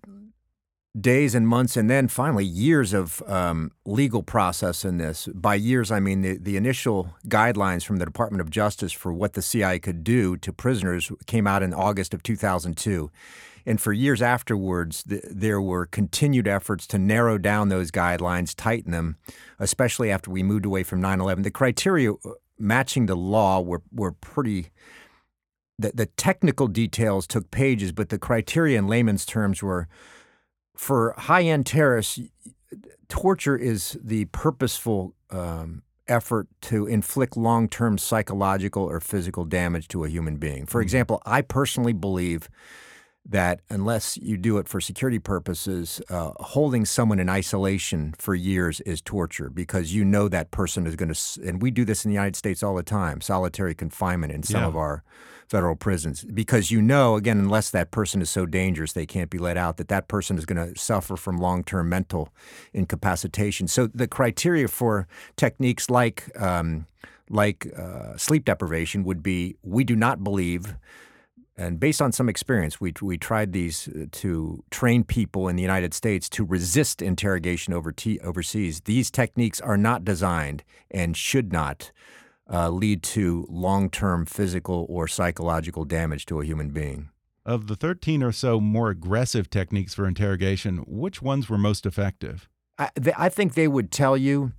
days 0.99 1.35
and 1.35 1.47
months 1.47 1.77
and 1.77 1.89
then 1.89 2.07
finally 2.07 2.45
years 2.45 2.93
of 2.93 3.21
um, 3.27 3.71
legal 3.85 4.23
process 4.23 4.83
in 4.83 4.97
this. 4.97 5.27
By 5.27 5.55
years, 5.55 5.91
I 5.91 5.99
mean 5.99 6.21
the, 6.21 6.37
the 6.37 6.57
initial 6.57 7.13
guidelines 7.27 7.85
from 7.85 7.97
the 7.97 8.05
Department 8.05 8.41
of 8.41 8.49
Justice 8.49 8.91
for 8.91 9.13
what 9.13 9.33
the 9.33 9.41
CIA 9.41 9.79
could 9.79 10.03
do 10.03 10.35
to 10.37 10.51
prisoners 10.51 11.11
came 11.27 11.45
out 11.45 11.61
in 11.61 11.73
August 11.73 12.13
of 12.13 12.23
2002. 12.23 13.11
And 13.69 13.79
for 13.79 13.93
years 13.93 14.19
afterwards, 14.19 15.03
th- 15.03 15.21
there 15.29 15.61
were 15.61 15.85
continued 15.85 16.47
efforts 16.47 16.87
to 16.87 16.97
narrow 16.97 17.37
down 17.37 17.69
those 17.69 17.91
guidelines, 17.91 18.55
tighten 18.57 18.91
them, 18.91 19.17
especially 19.59 20.09
after 20.09 20.31
we 20.31 20.41
moved 20.41 20.65
away 20.65 20.81
from 20.81 20.99
9 21.01 21.21
11. 21.21 21.43
The 21.43 21.51
criteria 21.51 22.13
uh, 22.13 22.31
matching 22.57 23.05
the 23.05 23.15
law 23.15 23.61
were, 23.61 23.83
were 23.93 24.13
pretty. 24.13 24.71
The, 25.77 25.91
the 25.93 26.07
technical 26.07 26.67
details 26.67 27.27
took 27.27 27.51
pages, 27.51 27.91
but 27.91 28.09
the 28.09 28.17
criteria 28.17 28.79
in 28.79 28.87
layman's 28.87 29.23
terms 29.23 29.61
were 29.61 29.87
for 30.75 31.13
high 31.15 31.43
end 31.43 31.67
terrorists, 31.67 32.19
torture 33.07 33.55
is 33.55 33.99
the 34.03 34.25
purposeful 34.25 35.13
um, 35.29 35.83
effort 36.07 36.47
to 36.61 36.87
inflict 36.87 37.37
long 37.37 37.69
term 37.69 37.99
psychological 37.99 38.81
or 38.81 38.99
physical 38.99 39.45
damage 39.45 39.87
to 39.89 40.05
a 40.05 40.09
human 40.09 40.37
being. 40.37 40.65
For 40.65 40.79
mm-hmm. 40.79 40.85
example, 40.85 41.21
I 41.23 41.43
personally 41.43 41.93
believe 41.93 42.49
that 43.29 43.61
unless 43.69 44.17
you 44.17 44.37
do 44.37 44.57
it 44.57 44.67
for 44.67 44.81
security 44.81 45.19
purposes, 45.19 46.01
uh, 46.09 46.31
holding 46.39 46.83
someone 46.83 47.19
in 47.19 47.29
isolation 47.29 48.15
for 48.17 48.33
years 48.33 48.81
is 48.81 49.01
torture 49.01 49.49
because 49.49 49.93
you 49.93 50.03
know 50.03 50.27
that 50.27 50.49
person 50.49 50.87
is 50.87 50.95
going 50.95 51.13
to, 51.13 51.41
and 51.47 51.61
we 51.61 51.69
do 51.69 51.85
this 51.85 52.03
in 52.03 52.09
the 52.09 52.15
United 52.15 52.35
States 52.35 52.63
all 52.63 52.75
the 52.75 52.83
time 52.83 53.21
solitary 53.21 53.75
confinement 53.75 54.33
in 54.33 54.41
some 54.41 54.61
yeah. 54.61 54.67
of 54.67 54.75
our 54.75 55.03
federal 55.47 55.75
prisons 55.75 56.23
because 56.23 56.71
you 56.71 56.81
know, 56.81 57.15
again, 57.15 57.37
unless 57.37 57.69
that 57.71 57.91
person 57.91 58.21
is 58.21 58.29
so 58.29 58.45
dangerous 58.45 58.93
they 58.93 59.05
can't 59.05 59.29
be 59.29 59.37
let 59.37 59.57
out, 59.57 59.77
that 59.77 59.89
that 59.89 60.07
person 60.07 60.37
is 60.37 60.45
going 60.45 60.73
to 60.73 60.79
suffer 60.79 61.15
from 61.15 61.37
long 61.37 61.63
term 61.63 61.87
mental 61.87 62.29
incapacitation. 62.73 63.67
So 63.67 63.87
the 63.87 64.07
criteria 64.07 64.67
for 64.67 65.07
techniques 65.35 65.89
like, 65.89 66.29
um, 66.39 66.87
like 67.29 67.67
uh, 67.77 68.17
sleep 68.17 68.45
deprivation 68.45 69.03
would 69.03 69.21
be 69.21 69.55
we 69.63 69.83
do 69.83 69.95
not 69.95 70.23
believe 70.23 70.75
and 71.59 71.77
based 71.77 72.01
on 72.01 72.13
some 72.13 72.29
experience, 72.29 72.79
we, 72.79 72.93
we 73.01 73.17
tried 73.17 73.51
these 73.51 73.89
uh, 73.89 74.05
to 74.13 74.63
train 74.71 75.03
people 75.03 75.49
in 75.49 75.57
the 75.57 75.61
United 75.61 75.93
States 75.93 76.29
to 76.29 76.45
resist 76.45 77.01
interrogation 77.01 77.73
over 77.73 77.91
t- 77.91 78.17
overseas. 78.21 78.79
These 78.85 79.11
techniques 79.11 79.59
are 79.59 79.75
not 79.75 80.05
designed 80.05 80.63
and 80.89 81.17
should 81.17 81.51
not 81.51 81.91
uh, 82.49 82.69
lead 82.69 83.03
to 83.03 83.45
long 83.49 83.89
term 83.89 84.25
physical 84.25 84.85
or 84.87 85.05
psychological 85.09 85.83
damage 85.83 86.25
to 86.27 86.39
a 86.39 86.45
human 86.45 86.69
being. 86.69 87.09
Of 87.45 87.67
the 87.67 87.75
13 87.75 88.23
or 88.23 88.31
so 88.31 88.61
more 88.61 88.89
aggressive 88.89 89.49
techniques 89.49 89.93
for 89.93 90.07
interrogation, 90.07 90.85
which 90.87 91.21
ones 91.21 91.49
were 91.49 91.57
most 91.57 91.85
effective? 91.85 92.47
I, 92.77 92.89
th- 92.95 93.15
I 93.17 93.27
think 93.27 93.55
they 93.55 93.67
would 93.67 93.91
tell 93.91 94.15
you 94.15 94.53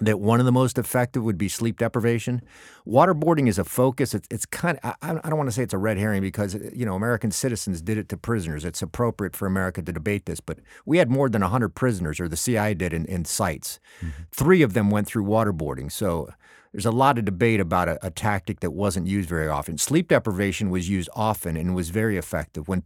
that 0.00 0.20
one 0.20 0.40
of 0.40 0.46
the 0.46 0.52
most 0.52 0.78
effective 0.78 1.22
would 1.24 1.38
be 1.38 1.48
sleep 1.48 1.78
deprivation. 1.78 2.42
Waterboarding 2.86 3.48
is 3.48 3.58
a 3.58 3.64
focus. 3.64 4.14
It's, 4.14 4.28
it's 4.30 4.46
kind 4.46 4.78
of, 4.82 4.94
I, 5.02 5.18
I 5.22 5.28
don't 5.28 5.38
want 5.38 5.48
to 5.48 5.52
say 5.52 5.62
it's 5.62 5.74
a 5.74 5.78
red 5.78 5.96
herring 5.96 6.22
because, 6.22 6.54
you 6.74 6.84
know, 6.84 6.94
American 6.94 7.30
citizens 7.30 7.80
did 7.80 7.96
it 7.96 8.08
to 8.10 8.16
prisoners. 8.16 8.64
It's 8.64 8.82
appropriate 8.82 9.34
for 9.34 9.46
America 9.46 9.82
to 9.82 9.92
debate 9.92 10.26
this, 10.26 10.40
but 10.40 10.58
we 10.84 10.98
had 10.98 11.10
more 11.10 11.28
than 11.28 11.42
100 11.42 11.70
prisoners, 11.70 12.20
or 12.20 12.28
the 12.28 12.36
CIA 12.36 12.74
did, 12.74 12.92
in, 12.92 13.06
in 13.06 13.24
sites. 13.24 13.80
Mm-hmm. 14.00 14.22
Three 14.32 14.62
of 14.62 14.74
them 14.74 14.90
went 14.90 15.06
through 15.06 15.24
waterboarding. 15.24 15.90
So 15.90 16.28
there's 16.72 16.84
a 16.84 16.90
lot 16.90 17.16
of 17.16 17.24
debate 17.24 17.58
about 17.58 17.88
a, 17.88 18.06
a, 18.06 18.10
tactic 18.10 18.60
that 18.60 18.72
wasn't 18.72 19.06
used 19.06 19.30
very 19.30 19.48
often. 19.48 19.78
Sleep 19.78 20.08
deprivation 20.08 20.68
was 20.68 20.90
used 20.90 21.08
often 21.14 21.56
and 21.56 21.74
was 21.74 21.88
very 21.88 22.18
effective. 22.18 22.68
When, 22.68 22.82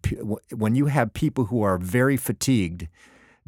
when 0.54 0.76
you 0.76 0.86
have 0.86 1.12
people 1.12 1.46
who 1.46 1.62
are 1.62 1.76
very 1.76 2.16
fatigued, 2.16 2.86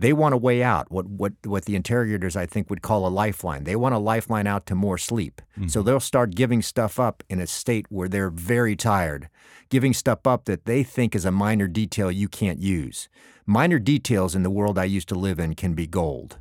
they 0.02 0.12
want 0.12 0.35
a 0.35 0.38
way 0.38 0.64
out, 0.64 0.90
what, 0.90 1.06
what, 1.06 1.32
what 1.44 1.64
the 1.64 1.76
interrogators, 1.76 2.37
I 2.37 2.44
think, 2.44 2.68
would 2.68 2.82
call 2.82 3.06
a 3.06 3.09
lifeline. 3.09 3.62
They 3.62 3.76
want 3.76 3.94
a 3.94 3.99
lifeline 3.99 4.49
out 4.49 4.66
to 4.66 4.75
more 4.75 4.99
sleep. 4.99 5.40
Mm-hmm. 5.56 5.68
So 5.68 5.80
they'll 5.80 6.00
start 6.00 6.35
giving 6.35 6.61
stuff 6.61 6.99
up 6.99 7.23
in 7.30 7.38
a 7.40 7.47
state 7.47 7.87
where 7.88 8.09
they're 8.09 8.28
very 8.28 8.75
tired, 8.75 9.28
giving 9.71 9.94
stuff 9.94 10.26
up 10.26 10.47
that 10.47 10.64
they 10.64 10.82
think 10.82 11.14
is 11.14 11.25
a 11.25 11.30
minor 11.30 11.68
detail 11.68 12.11
you 12.11 12.28
can't 12.28 12.59
use. 12.59 13.09
Minor 13.47 13.78
details 13.78 14.35
in 14.35 14.42
the 14.42 14.50
world 14.50 14.76
I 14.76 14.85
used 14.85 15.09
to 15.09 15.14
live 15.14 15.38
in 15.38 15.54
can 15.54 15.75
be 15.75 15.87
gold 15.87 16.38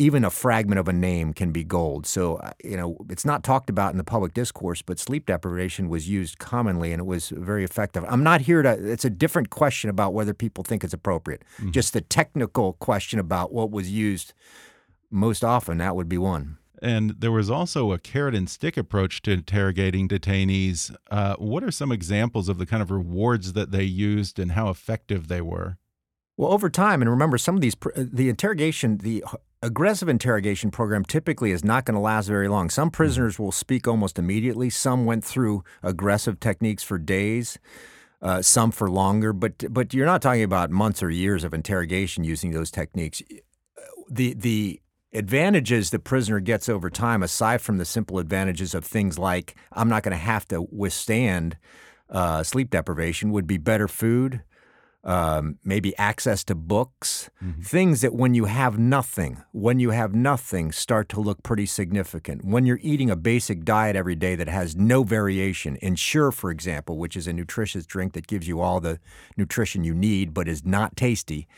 even 0.00 0.24
a 0.24 0.30
fragment 0.30 0.78
of 0.78 0.88
a 0.88 0.94
name 0.94 1.34
can 1.34 1.52
be 1.52 1.62
gold. 1.62 2.06
So, 2.06 2.36
uh, 2.36 2.52
you 2.64 2.74
know, 2.74 2.96
it's 3.10 3.26
not 3.26 3.44
talked 3.44 3.68
about 3.68 3.92
in 3.92 3.98
the 3.98 4.04
public 4.04 4.32
discourse, 4.32 4.80
but 4.80 4.98
sleep 4.98 5.26
deprivation 5.26 5.90
was 5.90 6.08
used 6.08 6.38
commonly 6.38 6.90
and 6.90 7.00
it 7.00 7.04
was 7.04 7.28
very 7.28 7.64
effective. 7.64 8.06
I'm 8.08 8.22
not 8.22 8.40
here 8.40 8.62
to, 8.62 8.70
it's 8.70 9.04
a 9.04 9.10
different 9.10 9.50
question 9.50 9.90
about 9.90 10.14
whether 10.14 10.32
people 10.32 10.64
think 10.64 10.84
it's 10.84 10.94
appropriate. 10.94 11.44
Mm-hmm. 11.58 11.72
Just 11.72 11.92
the 11.92 12.00
technical 12.00 12.72
question 12.74 13.20
about 13.20 13.52
what 13.52 13.70
was 13.70 13.90
used 13.90 14.32
most 15.10 15.44
often, 15.44 15.76
that 15.78 15.94
would 15.94 16.08
be 16.08 16.16
one. 16.16 16.56
And 16.80 17.16
there 17.18 17.30
was 17.30 17.50
also 17.50 17.92
a 17.92 17.98
carrot 17.98 18.34
and 18.34 18.48
stick 18.48 18.78
approach 18.78 19.20
to 19.22 19.32
interrogating 19.32 20.08
detainees. 20.08 20.96
Uh, 21.10 21.34
what 21.36 21.62
are 21.62 21.70
some 21.70 21.92
examples 21.92 22.48
of 22.48 22.56
the 22.56 22.64
kind 22.64 22.82
of 22.82 22.90
rewards 22.90 23.52
that 23.52 23.70
they 23.70 23.84
used 23.84 24.38
and 24.38 24.52
how 24.52 24.70
effective 24.70 25.28
they 25.28 25.42
were? 25.42 25.76
Well, 26.38 26.52
over 26.54 26.70
time, 26.70 27.02
and 27.02 27.10
remember, 27.10 27.36
some 27.36 27.54
of 27.54 27.60
these, 27.60 27.76
the 27.94 28.30
interrogation, 28.30 28.96
the 28.96 29.22
aggressive 29.62 30.08
interrogation 30.08 30.70
program 30.70 31.04
typically 31.04 31.50
is 31.50 31.64
not 31.64 31.84
going 31.84 31.94
to 31.94 32.00
last 32.00 32.26
very 32.26 32.48
long. 32.48 32.70
Some 32.70 32.90
prisoners 32.90 33.38
will 33.38 33.52
speak 33.52 33.86
almost 33.86 34.18
immediately. 34.18 34.70
Some 34.70 35.04
went 35.04 35.24
through 35.24 35.64
aggressive 35.82 36.40
techniques 36.40 36.82
for 36.82 36.98
days. 36.98 37.58
Uh, 38.22 38.42
some 38.42 38.70
for 38.70 38.90
longer, 38.90 39.32
but 39.32 39.72
but 39.72 39.94
you're 39.94 40.04
not 40.04 40.20
talking 40.20 40.42
about 40.42 40.70
months 40.70 41.02
or 41.02 41.10
years 41.10 41.42
of 41.42 41.54
interrogation 41.54 42.22
using 42.22 42.50
those 42.50 42.70
techniques. 42.70 43.22
The 44.10 44.34
the 44.34 44.82
advantages 45.14 45.88
the 45.88 45.98
prisoner 45.98 46.38
gets 46.38 46.68
over 46.68 46.90
time, 46.90 47.22
aside 47.22 47.62
from 47.62 47.78
the 47.78 47.86
simple 47.86 48.18
advantages 48.18 48.74
of 48.74 48.84
things 48.84 49.18
like 49.18 49.56
I'm 49.72 49.88
not 49.88 50.02
going 50.02 50.12
to 50.12 50.22
have 50.22 50.46
to 50.48 50.66
withstand 50.70 51.56
uh, 52.10 52.42
sleep 52.42 52.68
deprivation, 52.68 53.30
would 53.30 53.46
be 53.46 53.56
better 53.56 53.88
food, 53.88 54.42
um, 55.02 55.58
maybe 55.64 55.96
access 55.96 56.44
to 56.44 56.54
books, 56.54 57.30
mm-hmm. 57.42 57.62
things 57.62 58.02
that 58.02 58.14
when 58.14 58.34
you 58.34 58.44
have 58.44 58.78
nothing, 58.78 59.42
when 59.52 59.78
you 59.78 59.90
have 59.90 60.14
nothing, 60.14 60.72
start 60.72 61.08
to 61.10 61.20
look 61.20 61.42
pretty 61.42 61.66
significant. 61.66 62.44
When 62.44 62.66
you're 62.66 62.80
eating 62.82 63.08
a 63.08 63.16
basic 63.16 63.64
diet 63.64 63.96
every 63.96 64.14
day 64.14 64.34
that 64.36 64.48
has 64.48 64.76
no 64.76 65.02
variation, 65.02 65.78
Ensure, 65.80 66.32
for 66.32 66.50
example, 66.50 66.98
which 66.98 67.16
is 67.16 67.26
a 67.26 67.32
nutritious 67.32 67.86
drink 67.86 68.12
that 68.12 68.26
gives 68.26 68.46
you 68.46 68.60
all 68.60 68.80
the 68.80 69.00
nutrition 69.36 69.84
you 69.84 69.94
need 69.94 70.34
but 70.34 70.48
is 70.48 70.66
not 70.66 70.96
tasty, 70.96 71.48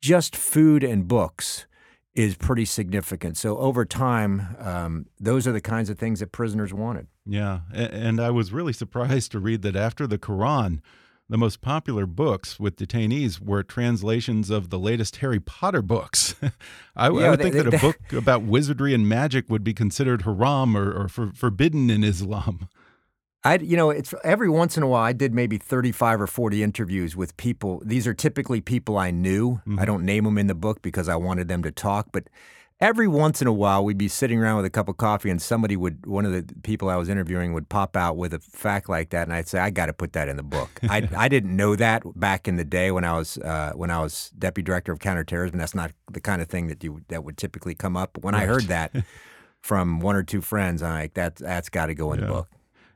just 0.00 0.36
food 0.36 0.84
and 0.84 1.08
books 1.08 1.66
is 2.14 2.36
pretty 2.36 2.64
significant. 2.64 3.36
So 3.36 3.58
over 3.58 3.84
time, 3.84 4.56
um, 4.58 5.06
those 5.20 5.46
are 5.46 5.52
the 5.52 5.60
kinds 5.60 5.90
of 5.90 5.98
things 5.98 6.20
that 6.20 6.32
prisoners 6.32 6.72
wanted. 6.72 7.08
Yeah, 7.26 7.60
and 7.72 8.20
I 8.20 8.30
was 8.30 8.52
really 8.52 8.72
surprised 8.72 9.32
to 9.32 9.40
read 9.40 9.62
that 9.62 9.76
after 9.76 10.06
the 10.06 10.18
Quran 10.18 10.80
the 11.28 11.36
most 11.36 11.60
popular 11.60 12.06
books 12.06 12.60
with 12.60 12.76
detainees 12.76 13.40
were 13.40 13.62
translations 13.62 14.50
of 14.50 14.70
the 14.70 14.78
latest 14.78 15.16
Harry 15.16 15.40
Potter 15.40 15.82
books. 15.82 16.34
I, 16.96 17.08
yeah, 17.08 17.26
I, 17.26 17.30
would 17.30 17.38
they, 17.38 17.42
think 17.50 17.54
they, 17.54 17.62
that 17.62 17.74
a 17.74 17.78
book 17.78 18.12
about 18.12 18.42
wizardry 18.42 18.94
and 18.94 19.08
magic 19.08 19.48
would 19.48 19.64
be 19.64 19.74
considered 19.74 20.22
haram 20.22 20.76
or, 20.76 20.92
or 20.92 21.08
for, 21.08 21.32
forbidden 21.32 21.90
in 21.90 22.04
Islam. 22.04 22.68
I, 23.44 23.58
you 23.58 23.76
know, 23.76 23.90
it's 23.90 24.12
every 24.24 24.48
once 24.48 24.76
in 24.76 24.82
a 24.82 24.88
while 24.88 25.02
I 25.02 25.12
did 25.12 25.32
maybe 25.32 25.56
35 25.56 26.22
or 26.22 26.26
40 26.26 26.62
interviews 26.62 27.16
with 27.16 27.36
people. 27.36 27.80
These 27.84 28.06
are 28.06 28.14
typically 28.14 28.60
people 28.60 28.98
I 28.98 29.10
knew. 29.10 29.50
Mm 29.50 29.54
-hmm. 29.54 29.72
I 29.72 29.74
mm-hmm. 29.74 29.84
don't 29.84 30.04
name 30.04 30.24
them 30.24 30.38
in 30.38 30.46
the 30.46 30.54
book 30.54 30.82
because 30.82 31.08
I 31.08 31.16
wanted 31.16 31.48
them 31.48 31.62
to 31.62 31.70
talk, 31.70 32.06
but 32.12 32.28
every 32.80 33.08
once 33.08 33.40
in 33.40 33.48
a 33.48 33.52
while 33.52 33.84
we'd 33.84 33.96
be 33.96 34.08
sitting 34.08 34.38
around 34.38 34.56
with 34.56 34.66
a 34.66 34.70
cup 34.70 34.88
of 34.88 34.96
coffee 34.96 35.30
and 35.30 35.40
somebody 35.40 35.76
would 35.76 36.04
one 36.06 36.26
of 36.26 36.32
the 36.32 36.54
people 36.62 36.88
I 36.88 36.96
was 36.96 37.08
interviewing 37.08 37.52
would 37.54 37.68
pop 37.68 37.96
out 37.96 38.16
with 38.16 38.34
a 38.34 38.38
fact 38.38 38.88
like 38.88 39.10
that 39.10 39.26
and 39.26 39.32
I'd 39.32 39.48
say 39.48 39.58
I 39.58 39.70
got 39.70 39.86
to 39.86 39.92
put 39.92 40.12
that 40.12 40.28
in 40.28 40.36
the 40.36 40.42
book. 40.42 40.80
I, 40.90 41.08
I 41.16 41.28
didn't 41.28 41.56
know 41.56 41.74
that 41.76 42.02
back 42.18 42.46
in 42.46 42.56
the 42.56 42.64
day 42.64 42.90
when 42.90 43.04
I 43.04 43.16
was 43.16 43.38
uh, 43.38 43.72
when 43.74 43.90
I 43.90 44.00
was 44.00 44.30
deputy 44.38 44.66
director 44.66 44.92
of 44.92 44.98
counterterrorism. 44.98 45.58
That's 45.58 45.74
not 45.74 45.92
the 46.10 46.20
kind 46.20 46.42
of 46.42 46.48
thing 46.48 46.66
that 46.68 46.84
you 46.84 47.02
that 47.08 47.24
would 47.24 47.38
typically 47.38 47.74
come 47.74 47.96
up. 47.96 48.10
But 48.14 48.24
when 48.24 48.34
right. 48.34 48.42
I 48.42 48.46
heard 48.46 48.64
that 48.64 48.94
from 49.62 50.00
one 50.00 50.16
or 50.16 50.22
two 50.22 50.42
friends, 50.42 50.82
I'm 50.82 50.92
like 50.92 51.14
that 51.14 51.36
that's 51.36 51.70
got 51.70 51.86
to 51.86 51.94
go 51.94 52.12
in 52.12 52.20
yeah. 52.20 52.26
the 52.26 52.32
book. 52.32 52.48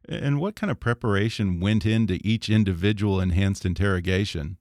And 0.09 0.41
what 0.41 0.57
kind 0.57 0.71
of 0.71 0.81
preparation 0.81 1.61
went 1.61 1.87
into 1.87 2.19
each 2.25 2.49
individual 2.49 3.21
enhanced 3.21 3.65
interrogation? 3.65 4.57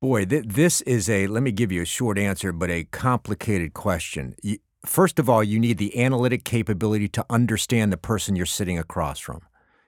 Boy, 0.00 0.24
th- 0.24 0.46
this 0.46 0.80
is 0.82 1.10
a, 1.10 1.26
let 1.26 1.42
me 1.42 1.52
give 1.52 1.70
you 1.70 1.82
a 1.82 1.86
short 1.86 2.16
answer, 2.16 2.52
but 2.52 2.70
a 2.70 2.84
complicated 2.84 3.74
question. 3.74 4.34
You, 4.42 4.56
first 4.86 5.18
of 5.18 5.28
all, 5.28 5.44
you 5.44 5.60
need 5.60 5.76
the 5.76 6.02
analytic 6.02 6.42
capability 6.42 7.06
to 7.08 7.26
understand 7.28 7.92
the 7.92 7.98
person 7.98 8.34
you're 8.34 8.46
sitting 8.46 8.78
across 8.78 9.18
from. 9.18 9.42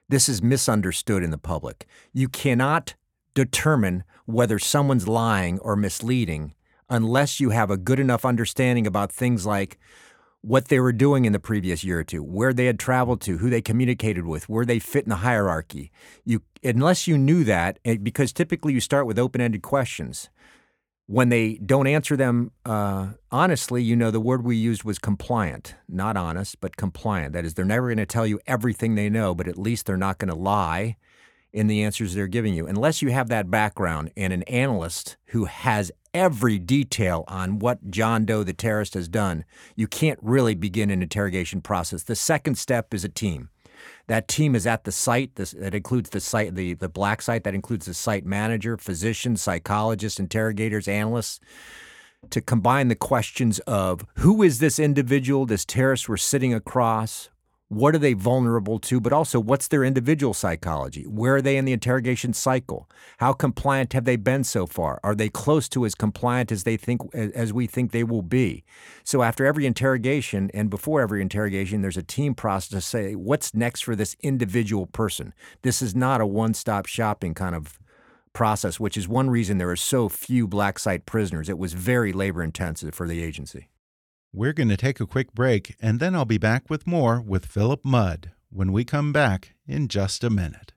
This 0.07 0.29
is 0.29 0.43
misunderstood 0.43 1.23
in 1.23 1.31
the 1.31 1.39
public. 1.39 1.87
You 2.13 2.29
cannot 2.29 2.93
determine 3.33 4.03
whether 4.27 4.59
someone's 4.59 5.07
lying 5.07 5.57
or 5.59 5.75
misleading 5.75 6.53
unless 6.91 7.39
you 7.39 7.49
have 7.49 7.71
a 7.71 7.77
good 7.77 7.99
enough 7.99 8.23
understanding 8.23 8.85
about 8.85 9.11
things 9.11 9.47
like 9.47 9.79
what 10.43 10.67
they 10.67 10.79
were 10.79 10.91
doing 10.91 11.23
in 11.23 11.31
the 11.31 11.39
previous 11.39 11.85
year 11.85 11.99
or 11.99 12.03
two, 12.03 12.21
where 12.21 12.51
they 12.51 12.65
had 12.65 12.77
traveled 12.77 13.21
to, 13.21 13.37
who 13.37 13.49
they 13.49 13.61
communicated 13.61 14.25
with, 14.25 14.49
where 14.49 14.65
they 14.65 14.77
fit 14.77 15.05
in 15.05 15.09
the 15.09 15.17
hierarchy. 15.17 15.89
You, 16.25 16.41
unless 16.61 17.07
you 17.07 17.17
knew 17.17 17.45
that, 17.45 17.79
eh, 17.85 17.95
because 17.95 18.33
typically 18.33 18.73
you 18.73 18.81
start 18.81 19.07
with 19.07 19.17
open-ended 19.17 19.61
questions. 19.61 20.29
When 21.05 21.29
they 21.29 21.55
don't 21.55 21.87
answer 21.87 22.17
them 22.17 22.51
uh, 22.65 23.13
honestly, 23.31 23.83
you 23.83 23.95
know 23.95 24.11
the 24.11 24.19
word 24.19 24.43
we 24.43 24.57
used 24.57 24.83
was 24.83 24.99
compliant, 24.99 25.75
not 25.87 26.17
honest, 26.17 26.59
but 26.59 26.75
compliant. 26.75 27.31
That 27.33 27.45
is, 27.45 27.53
they're 27.53 27.63
never 27.63 27.87
going 27.87 27.97
to 27.97 28.05
tell 28.05 28.27
you 28.27 28.41
everything 28.45 28.95
they 28.95 29.09
know, 29.09 29.33
but 29.33 29.47
at 29.47 29.57
least 29.57 29.85
they're 29.85 29.95
not 29.95 30.17
going 30.17 30.29
to 30.29 30.35
lie 30.35 30.97
in 31.53 31.67
the 31.67 31.83
answers 31.83 32.13
they're 32.13 32.27
giving 32.27 32.53
you. 32.53 32.67
Unless 32.67 33.01
you 33.01 33.11
have 33.11 33.29
that 33.29 33.51
background 33.51 34.11
and 34.17 34.33
an 34.33 34.43
analyst 34.43 35.17
who 35.27 35.45
has 35.45 35.91
every 36.13 36.59
detail 36.59 37.23
on 37.27 37.59
what 37.59 37.89
John 37.89 38.25
Doe, 38.25 38.43
the 38.43 38.53
terrorist, 38.53 38.95
has 38.95 39.07
done, 39.07 39.45
you 39.75 39.87
can't 39.87 40.19
really 40.21 40.55
begin 40.55 40.89
an 40.89 41.01
interrogation 41.01 41.61
process. 41.61 42.03
The 42.03 42.15
second 42.15 42.57
step 42.57 42.93
is 42.93 43.03
a 43.03 43.09
team. 43.09 43.49
That 44.07 44.27
team 44.27 44.55
is 44.55 44.67
at 44.67 44.83
the 44.83 44.91
site. 44.91 45.35
This, 45.35 45.51
that 45.51 45.75
includes 45.75 46.09
the 46.09 46.19
site, 46.19 46.55
the, 46.55 46.73
the 46.73 46.89
black 46.89 47.21
site. 47.21 47.43
That 47.43 47.55
includes 47.55 47.85
the 47.85 47.93
site 47.93 48.25
manager, 48.25 48.77
physicians, 48.77 49.41
psychologists, 49.41 50.19
interrogators, 50.19 50.87
analysts. 50.87 51.39
To 52.29 52.41
combine 52.41 52.87
the 52.87 52.95
questions 52.95 53.59
of 53.59 54.05
who 54.17 54.43
is 54.43 54.59
this 54.59 54.79
individual, 54.79 55.45
this 55.45 55.65
terrorist 55.65 56.07
we're 56.07 56.17
sitting 56.17 56.53
across? 56.53 57.29
What 57.73 57.95
are 57.95 57.99
they 57.99 58.13
vulnerable 58.13 58.77
to? 58.79 58.99
But 58.99 59.13
also, 59.13 59.39
what's 59.39 59.67
their 59.67 59.83
individual 59.83 60.35
psychology? 60.35 61.03
Where 61.03 61.37
are 61.37 61.41
they 61.41 61.57
in 61.57 61.65
the 61.65 61.73
interrogation 61.73 62.31
cycle? 62.33 62.87
How 63.17 63.33
compliant 63.33 63.93
have 63.93 64.05
they 64.05 64.15
been 64.15 64.43
so 64.43 64.67
far? 64.67 64.99
Are 65.03 65.15
they 65.15 65.29
close 65.29 65.67
to 65.69 65.83
as 65.85 65.95
compliant 65.95 66.51
as 66.51 66.65
they 66.65 66.77
think 66.77 67.01
as 67.15 67.51
we 67.51 67.65
think 67.65 67.91
they 67.91 68.03
will 68.03 68.21
be? 68.21 68.63
So 69.03 69.23
after 69.23 69.43
every 69.43 69.65
interrogation 69.65 70.51
and 70.53 70.69
before 70.69 71.01
every 71.01 71.21
interrogation, 71.21 71.81
there's 71.81 71.97
a 71.97 72.03
team 72.03 72.35
process 72.35 72.69
to 72.69 72.81
say 72.81 73.15
what's 73.15 73.55
next 73.55 73.81
for 73.81 73.95
this 73.95 74.15
individual 74.21 74.85
person. 74.85 75.33
This 75.63 75.81
is 75.81 75.95
not 75.95 76.21
a 76.21 76.27
one-stop 76.27 76.85
shopping 76.85 77.33
kind 77.33 77.55
of 77.55 77.79
process, 78.33 78.79
which 78.79 78.97
is 78.97 79.07
one 79.07 79.31
reason 79.31 79.57
there 79.57 79.71
are 79.71 79.75
so 79.75 80.09
few 80.09 80.47
black 80.47 80.77
site 80.77 81.07
prisoners. 81.07 81.49
It 81.49 81.57
was 81.57 81.73
very 81.73 82.13
labor 82.13 82.43
intensive 82.43 82.93
for 82.93 83.07
the 83.07 83.23
agency. 83.23 83.69
We're 84.35 84.53
going 84.53 84.69
to 84.69 84.77
take 84.77 84.99
a 84.99 85.05
quick 85.05 85.35
break, 85.35 85.75
and 85.79 85.99
then 85.99 86.15
I'll 86.15 86.25
be 86.25 86.39
back 86.39 86.67
with 86.67 86.87
more 86.87 87.21
with 87.21 87.45
Philip 87.45 87.85
Mudd 87.85 88.31
when 88.49 88.71
we 88.71 88.83
come 88.83 89.13
back 89.13 89.53
in 89.67 89.87
just 89.87 90.23
a 90.23 90.31
minute. 90.31 90.73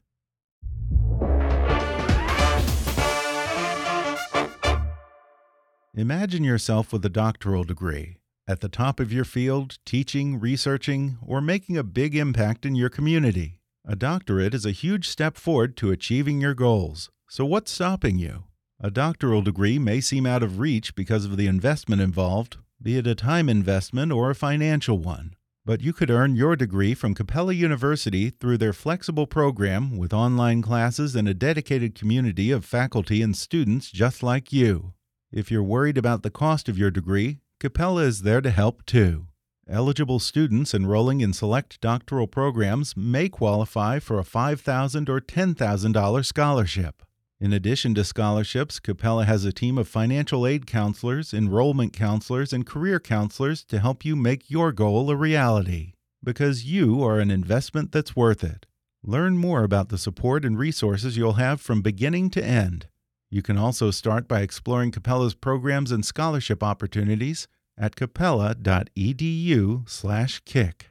Imagine 5.94 6.44
yourself 6.44 6.92
with 6.92 7.02
a 7.06 7.08
doctoral 7.08 7.64
degree, 7.64 8.18
at 8.46 8.60
the 8.60 8.68
top 8.68 9.00
of 9.00 9.10
your 9.10 9.24
field, 9.24 9.78
teaching, 9.86 10.38
researching, 10.38 11.16
or 11.26 11.40
making 11.40 11.78
a 11.78 11.82
big 11.82 12.14
impact 12.14 12.66
in 12.66 12.74
your 12.74 12.90
community. 12.90 13.62
A 13.86 13.96
doctorate 13.96 14.52
is 14.52 14.66
a 14.66 14.70
huge 14.70 15.08
step 15.08 15.38
forward 15.38 15.78
to 15.78 15.90
achieving 15.90 16.42
your 16.42 16.52
goals. 16.52 17.08
So, 17.30 17.46
what's 17.46 17.72
stopping 17.72 18.18
you? 18.18 18.44
A 18.78 18.90
doctoral 18.90 19.40
degree 19.40 19.78
may 19.78 20.02
seem 20.02 20.26
out 20.26 20.42
of 20.42 20.58
reach 20.58 20.94
because 20.94 21.24
of 21.24 21.38
the 21.38 21.46
investment 21.46 22.02
involved 22.02 22.58
be 22.82 22.98
it 22.98 23.06
a 23.06 23.14
time 23.14 23.48
investment 23.48 24.12
or 24.12 24.30
a 24.30 24.34
financial 24.34 24.98
one. 24.98 25.34
But 25.64 25.80
you 25.80 25.92
could 25.92 26.10
earn 26.10 26.36
your 26.36 26.54
degree 26.54 26.94
from 26.94 27.14
Capella 27.14 27.52
University 27.52 28.30
through 28.30 28.58
their 28.58 28.72
flexible 28.72 29.26
program 29.26 29.96
with 29.96 30.12
online 30.12 30.62
classes 30.62 31.16
and 31.16 31.26
a 31.26 31.34
dedicated 31.34 31.94
community 31.94 32.50
of 32.50 32.64
faculty 32.64 33.22
and 33.22 33.36
students 33.36 33.90
just 33.90 34.22
like 34.22 34.52
you. 34.52 34.92
If 35.32 35.50
you're 35.50 35.62
worried 35.62 35.98
about 35.98 36.22
the 36.22 36.30
cost 36.30 36.68
of 36.68 36.78
your 36.78 36.90
degree, 36.90 37.38
Capella 37.58 38.02
is 38.02 38.22
there 38.22 38.40
to 38.40 38.50
help 38.50 38.86
too. 38.86 39.26
Eligible 39.68 40.20
students 40.20 40.72
enrolling 40.72 41.20
in 41.20 41.32
select 41.32 41.80
doctoral 41.80 42.28
programs 42.28 42.96
may 42.96 43.28
qualify 43.28 43.98
for 43.98 44.20
a 44.20 44.24
$5,000 44.24 45.08
or 45.08 45.20
$10,000 45.20 46.24
scholarship. 46.24 47.02
In 47.38 47.52
addition 47.52 47.94
to 47.94 48.04
scholarships, 48.04 48.80
Capella 48.80 49.26
has 49.26 49.44
a 49.44 49.52
team 49.52 49.76
of 49.76 49.86
financial 49.86 50.46
aid 50.46 50.66
counselors, 50.66 51.34
enrollment 51.34 51.92
counselors, 51.92 52.50
and 52.50 52.64
career 52.64 52.98
counselors 52.98 53.62
to 53.64 53.78
help 53.78 54.06
you 54.06 54.16
make 54.16 54.50
your 54.50 54.72
goal 54.72 55.10
a 55.10 55.16
reality. 55.16 55.92
Because 56.24 56.64
you 56.64 57.04
are 57.04 57.20
an 57.20 57.30
investment 57.30 57.92
that's 57.92 58.16
worth 58.16 58.42
it. 58.42 58.64
Learn 59.04 59.36
more 59.36 59.64
about 59.64 59.90
the 59.90 59.98
support 59.98 60.46
and 60.46 60.58
resources 60.58 61.18
you'll 61.18 61.34
have 61.34 61.60
from 61.60 61.82
beginning 61.82 62.30
to 62.30 62.42
end. 62.42 62.86
You 63.30 63.42
can 63.42 63.58
also 63.58 63.90
start 63.90 64.26
by 64.26 64.40
exploring 64.40 64.90
Capella's 64.90 65.34
programs 65.34 65.92
and 65.92 66.06
scholarship 66.06 66.62
opportunities 66.62 67.48
at 67.76 67.96
capella.edu/kick. 67.96 70.86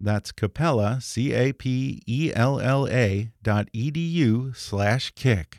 That's 0.00 0.32
Capella, 0.32 0.98
C 1.02 1.34
A 1.34 1.52
P 1.52 2.00
E 2.06 2.32
L 2.34 2.58
L 2.58 2.88
A 2.88 3.32
dot 3.42 3.68
edu 3.74 4.56
slash 4.56 5.12
kick. 5.14 5.58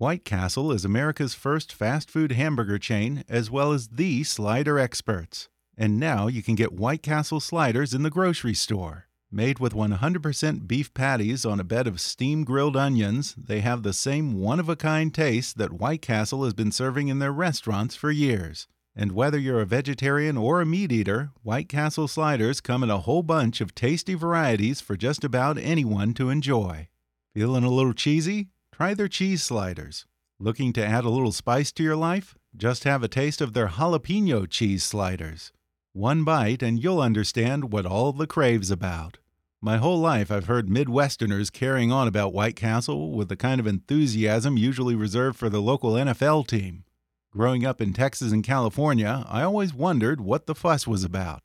White 0.00 0.24
Castle 0.24 0.70
is 0.70 0.84
America's 0.84 1.34
first 1.34 1.72
fast 1.72 2.08
food 2.08 2.30
hamburger 2.30 2.78
chain, 2.78 3.24
as 3.28 3.50
well 3.50 3.72
as 3.72 3.88
the 3.88 4.22
slider 4.22 4.78
experts. 4.78 5.48
And 5.76 5.98
now 5.98 6.28
you 6.28 6.40
can 6.40 6.54
get 6.54 6.72
White 6.72 7.02
Castle 7.02 7.40
sliders 7.40 7.92
in 7.92 8.04
the 8.04 8.08
grocery 8.08 8.54
store. 8.54 9.06
Made 9.28 9.58
with 9.58 9.72
100% 9.72 10.68
beef 10.68 10.94
patties 10.94 11.44
on 11.44 11.58
a 11.58 11.64
bed 11.64 11.88
of 11.88 12.00
steam 12.00 12.44
grilled 12.44 12.76
onions, 12.76 13.34
they 13.36 13.58
have 13.58 13.82
the 13.82 13.92
same 13.92 14.34
one 14.34 14.60
of 14.60 14.68
a 14.68 14.76
kind 14.76 15.12
taste 15.12 15.58
that 15.58 15.72
White 15.72 16.00
Castle 16.00 16.44
has 16.44 16.54
been 16.54 16.70
serving 16.70 17.08
in 17.08 17.18
their 17.18 17.32
restaurants 17.32 17.96
for 17.96 18.12
years. 18.12 18.68
And 18.94 19.10
whether 19.10 19.36
you're 19.36 19.60
a 19.60 19.66
vegetarian 19.66 20.36
or 20.36 20.60
a 20.60 20.66
meat 20.66 20.92
eater, 20.92 21.32
White 21.42 21.68
Castle 21.68 22.06
sliders 22.06 22.60
come 22.60 22.84
in 22.84 22.90
a 22.90 22.98
whole 23.00 23.24
bunch 23.24 23.60
of 23.60 23.74
tasty 23.74 24.14
varieties 24.14 24.80
for 24.80 24.96
just 24.96 25.24
about 25.24 25.58
anyone 25.58 26.14
to 26.14 26.30
enjoy. 26.30 26.86
Feeling 27.34 27.64
a 27.64 27.68
little 27.68 27.92
cheesy? 27.92 28.50
Try 28.72 28.94
their 28.94 29.08
cheese 29.08 29.42
sliders. 29.42 30.06
Looking 30.38 30.72
to 30.74 30.86
add 30.86 31.04
a 31.04 31.10
little 31.10 31.32
spice 31.32 31.72
to 31.72 31.82
your 31.82 31.96
life? 31.96 32.36
Just 32.56 32.84
have 32.84 33.02
a 33.02 33.08
taste 33.08 33.40
of 33.40 33.52
their 33.52 33.68
jalapeno 33.68 34.48
cheese 34.48 34.84
sliders. 34.84 35.52
One 35.92 36.22
bite 36.24 36.62
and 36.62 36.82
you'll 36.82 37.00
understand 37.00 37.72
what 37.72 37.86
all 37.86 38.12
the 38.12 38.26
crave's 38.26 38.70
about. 38.70 39.18
My 39.60 39.78
whole 39.78 39.98
life 39.98 40.30
I've 40.30 40.46
heard 40.46 40.68
Midwesterners 40.68 41.52
carrying 41.52 41.90
on 41.90 42.06
about 42.06 42.32
White 42.32 42.54
Castle 42.54 43.10
with 43.10 43.28
the 43.28 43.34
kind 43.34 43.60
of 43.60 43.66
enthusiasm 43.66 44.56
usually 44.56 44.94
reserved 44.94 45.36
for 45.36 45.48
the 45.48 45.60
local 45.60 45.94
NFL 45.94 46.46
team. 46.46 46.84
Growing 47.32 47.66
up 47.66 47.80
in 47.80 47.92
Texas 47.92 48.30
and 48.30 48.44
California, 48.44 49.24
I 49.28 49.42
always 49.42 49.74
wondered 49.74 50.20
what 50.20 50.46
the 50.46 50.54
fuss 50.54 50.86
was 50.86 51.02
about. 51.02 51.40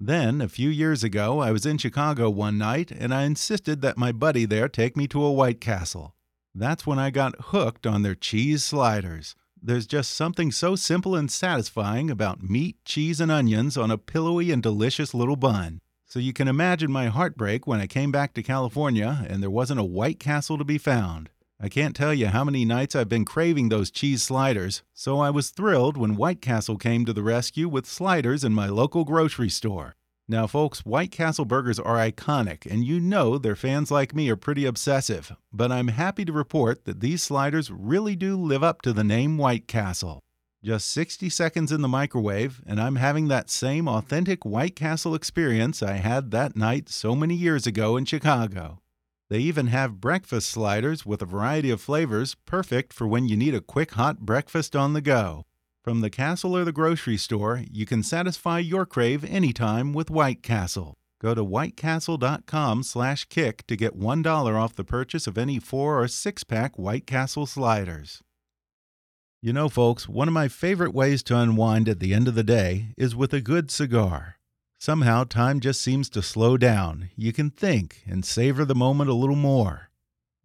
Then, 0.00 0.40
a 0.40 0.48
few 0.48 0.70
years 0.70 1.04
ago, 1.04 1.40
I 1.40 1.50
was 1.50 1.66
in 1.66 1.76
Chicago 1.76 2.30
one 2.30 2.56
night 2.56 2.90
and 2.90 3.12
I 3.12 3.24
insisted 3.24 3.82
that 3.82 3.98
my 3.98 4.12
buddy 4.12 4.46
there 4.46 4.68
take 4.68 4.96
me 4.96 5.06
to 5.08 5.22
a 5.22 5.32
White 5.32 5.60
Castle. 5.60 6.14
That's 6.58 6.84
when 6.84 6.98
I 6.98 7.10
got 7.10 7.36
hooked 7.38 7.86
on 7.86 8.02
their 8.02 8.16
cheese 8.16 8.64
sliders. 8.64 9.36
There's 9.62 9.86
just 9.86 10.12
something 10.12 10.50
so 10.50 10.74
simple 10.74 11.14
and 11.14 11.30
satisfying 11.30 12.10
about 12.10 12.42
meat, 12.42 12.76
cheese, 12.84 13.20
and 13.20 13.30
onions 13.30 13.76
on 13.76 13.92
a 13.92 13.98
pillowy 13.98 14.50
and 14.50 14.60
delicious 14.60 15.14
little 15.14 15.36
bun. 15.36 15.80
So 16.04 16.18
you 16.18 16.32
can 16.32 16.48
imagine 16.48 16.90
my 16.90 17.06
heartbreak 17.06 17.66
when 17.66 17.80
I 17.80 17.86
came 17.86 18.10
back 18.10 18.34
to 18.34 18.42
California 18.42 19.24
and 19.28 19.40
there 19.40 19.50
wasn't 19.50 19.78
a 19.78 19.84
White 19.84 20.18
Castle 20.18 20.58
to 20.58 20.64
be 20.64 20.78
found. 20.78 21.30
I 21.60 21.68
can't 21.68 21.94
tell 21.94 22.14
you 22.14 22.28
how 22.28 22.44
many 22.44 22.64
nights 22.64 22.96
I've 22.96 23.08
been 23.08 23.24
craving 23.24 23.68
those 23.68 23.90
cheese 23.90 24.22
sliders, 24.22 24.82
so 24.94 25.20
I 25.20 25.30
was 25.30 25.50
thrilled 25.50 25.96
when 25.96 26.16
White 26.16 26.40
Castle 26.40 26.76
came 26.76 27.04
to 27.04 27.12
the 27.12 27.22
rescue 27.22 27.68
with 27.68 27.86
sliders 27.86 28.42
in 28.42 28.52
my 28.52 28.68
local 28.68 29.04
grocery 29.04 29.48
store. 29.48 29.94
Now, 30.30 30.46
folks, 30.46 30.84
White 30.84 31.10
Castle 31.10 31.46
burgers 31.46 31.78
are 31.78 31.96
iconic, 31.96 32.70
and 32.70 32.84
you 32.84 33.00
know 33.00 33.38
their 33.38 33.56
fans 33.56 33.90
like 33.90 34.14
me 34.14 34.28
are 34.28 34.36
pretty 34.36 34.66
obsessive, 34.66 35.34
but 35.50 35.72
I'm 35.72 35.88
happy 35.88 36.26
to 36.26 36.32
report 36.34 36.84
that 36.84 37.00
these 37.00 37.22
sliders 37.22 37.70
really 37.70 38.14
do 38.14 38.36
live 38.36 38.62
up 38.62 38.82
to 38.82 38.92
the 38.92 39.02
name 39.02 39.38
White 39.38 39.66
Castle. 39.66 40.22
Just 40.62 40.90
60 40.90 41.30
seconds 41.30 41.72
in 41.72 41.80
the 41.80 41.88
microwave, 41.88 42.60
and 42.66 42.78
I'm 42.78 42.96
having 42.96 43.28
that 43.28 43.48
same 43.48 43.88
authentic 43.88 44.44
White 44.44 44.76
Castle 44.76 45.14
experience 45.14 45.82
I 45.82 45.94
had 45.94 46.30
that 46.32 46.56
night 46.56 46.90
so 46.90 47.14
many 47.14 47.34
years 47.34 47.66
ago 47.66 47.96
in 47.96 48.04
Chicago. 48.04 48.82
They 49.30 49.38
even 49.38 49.68
have 49.68 50.00
breakfast 50.00 50.50
sliders 50.50 51.06
with 51.06 51.22
a 51.22 51.26
variety 51.26 51.70
of 51.70 51.80
flavors, 51.80 52.34
perfect 52.44 52.92
for 52.92 53.06
when 53.06 53.28
you 53.28 53.36
need 53.36 53.54
a 53.54 53.62
quick 53.62 53.92
hot 53.92 54.20
breakfast 54.20 54.76
on 54.76 54.92
the 54.92 55.00
go. 55.00 55.46
From 55.88 56.02
the 56.02 56.10
castle 56.10 56.54
or 56.54 56.66
the 56.66 56.70
grocery 56.70 57.16
store, 57.16 57.64
you 57.72 57.86
can 57.86 58.02
satisfy 58.02 58.58
your 58.58 58.84
crave 58.84 59.24
anytime 59.24 59.94
with 59.94 60.10
White 60.10 60.42
Castle. 60.42 60.98
Go 61.18 61.34
to 61.34 61.42
whitecastle.com/kick 61.42 63.66
to 63.66 63.74
get 63.74 63.98
$1 63.98 64.54
off 64.54 64.76
the 64.76 64.84
purchase 64.84 65.26
of 65.26 65.38
any 65.38 65.58
4 65.58 66.02
or 66.02 66.06
6-pack 66.06 66.78
White 66.78 67.06
Castle 67.06 67.46
sliders. 67.46 68.22
You 69.40 69.54
know, 69.54 69.70
folks, 69.70 70.06
one 70.06 70.28
of 70.28 70.34
my 70.34 70.48
favorite 70.48 70.92
ways 70.92 71.22
to 71.22 71.38
unwind 71.38 71.88
at 71.88 72.00
the 72.00 72.12
end 72.12 72.28
of 72.28 72.34
the 72.34 72.44
day 72.44 72.88
is 72.98 73.16
with 73.16 73.32
a 73.32 73.40
good 73.40 73.70
cigar. 73.70 74.36
Somehow, 74.78 75.24
time 75.24 75.58
just 75.58 75.80
seems 75.80 76.10
to 76.10 76.20
slow 76.20 76.58
down. 76.58 77.08
You 77.16 77.32
can 77.32 77.48
think 77.48 78.02
and 78.06 78.26
savor 78.26 78.66
the 78.66 78.74
moment 78.74 79.08
a 79.08 79.14
little 79.14 79.36
more. 79.36 79.88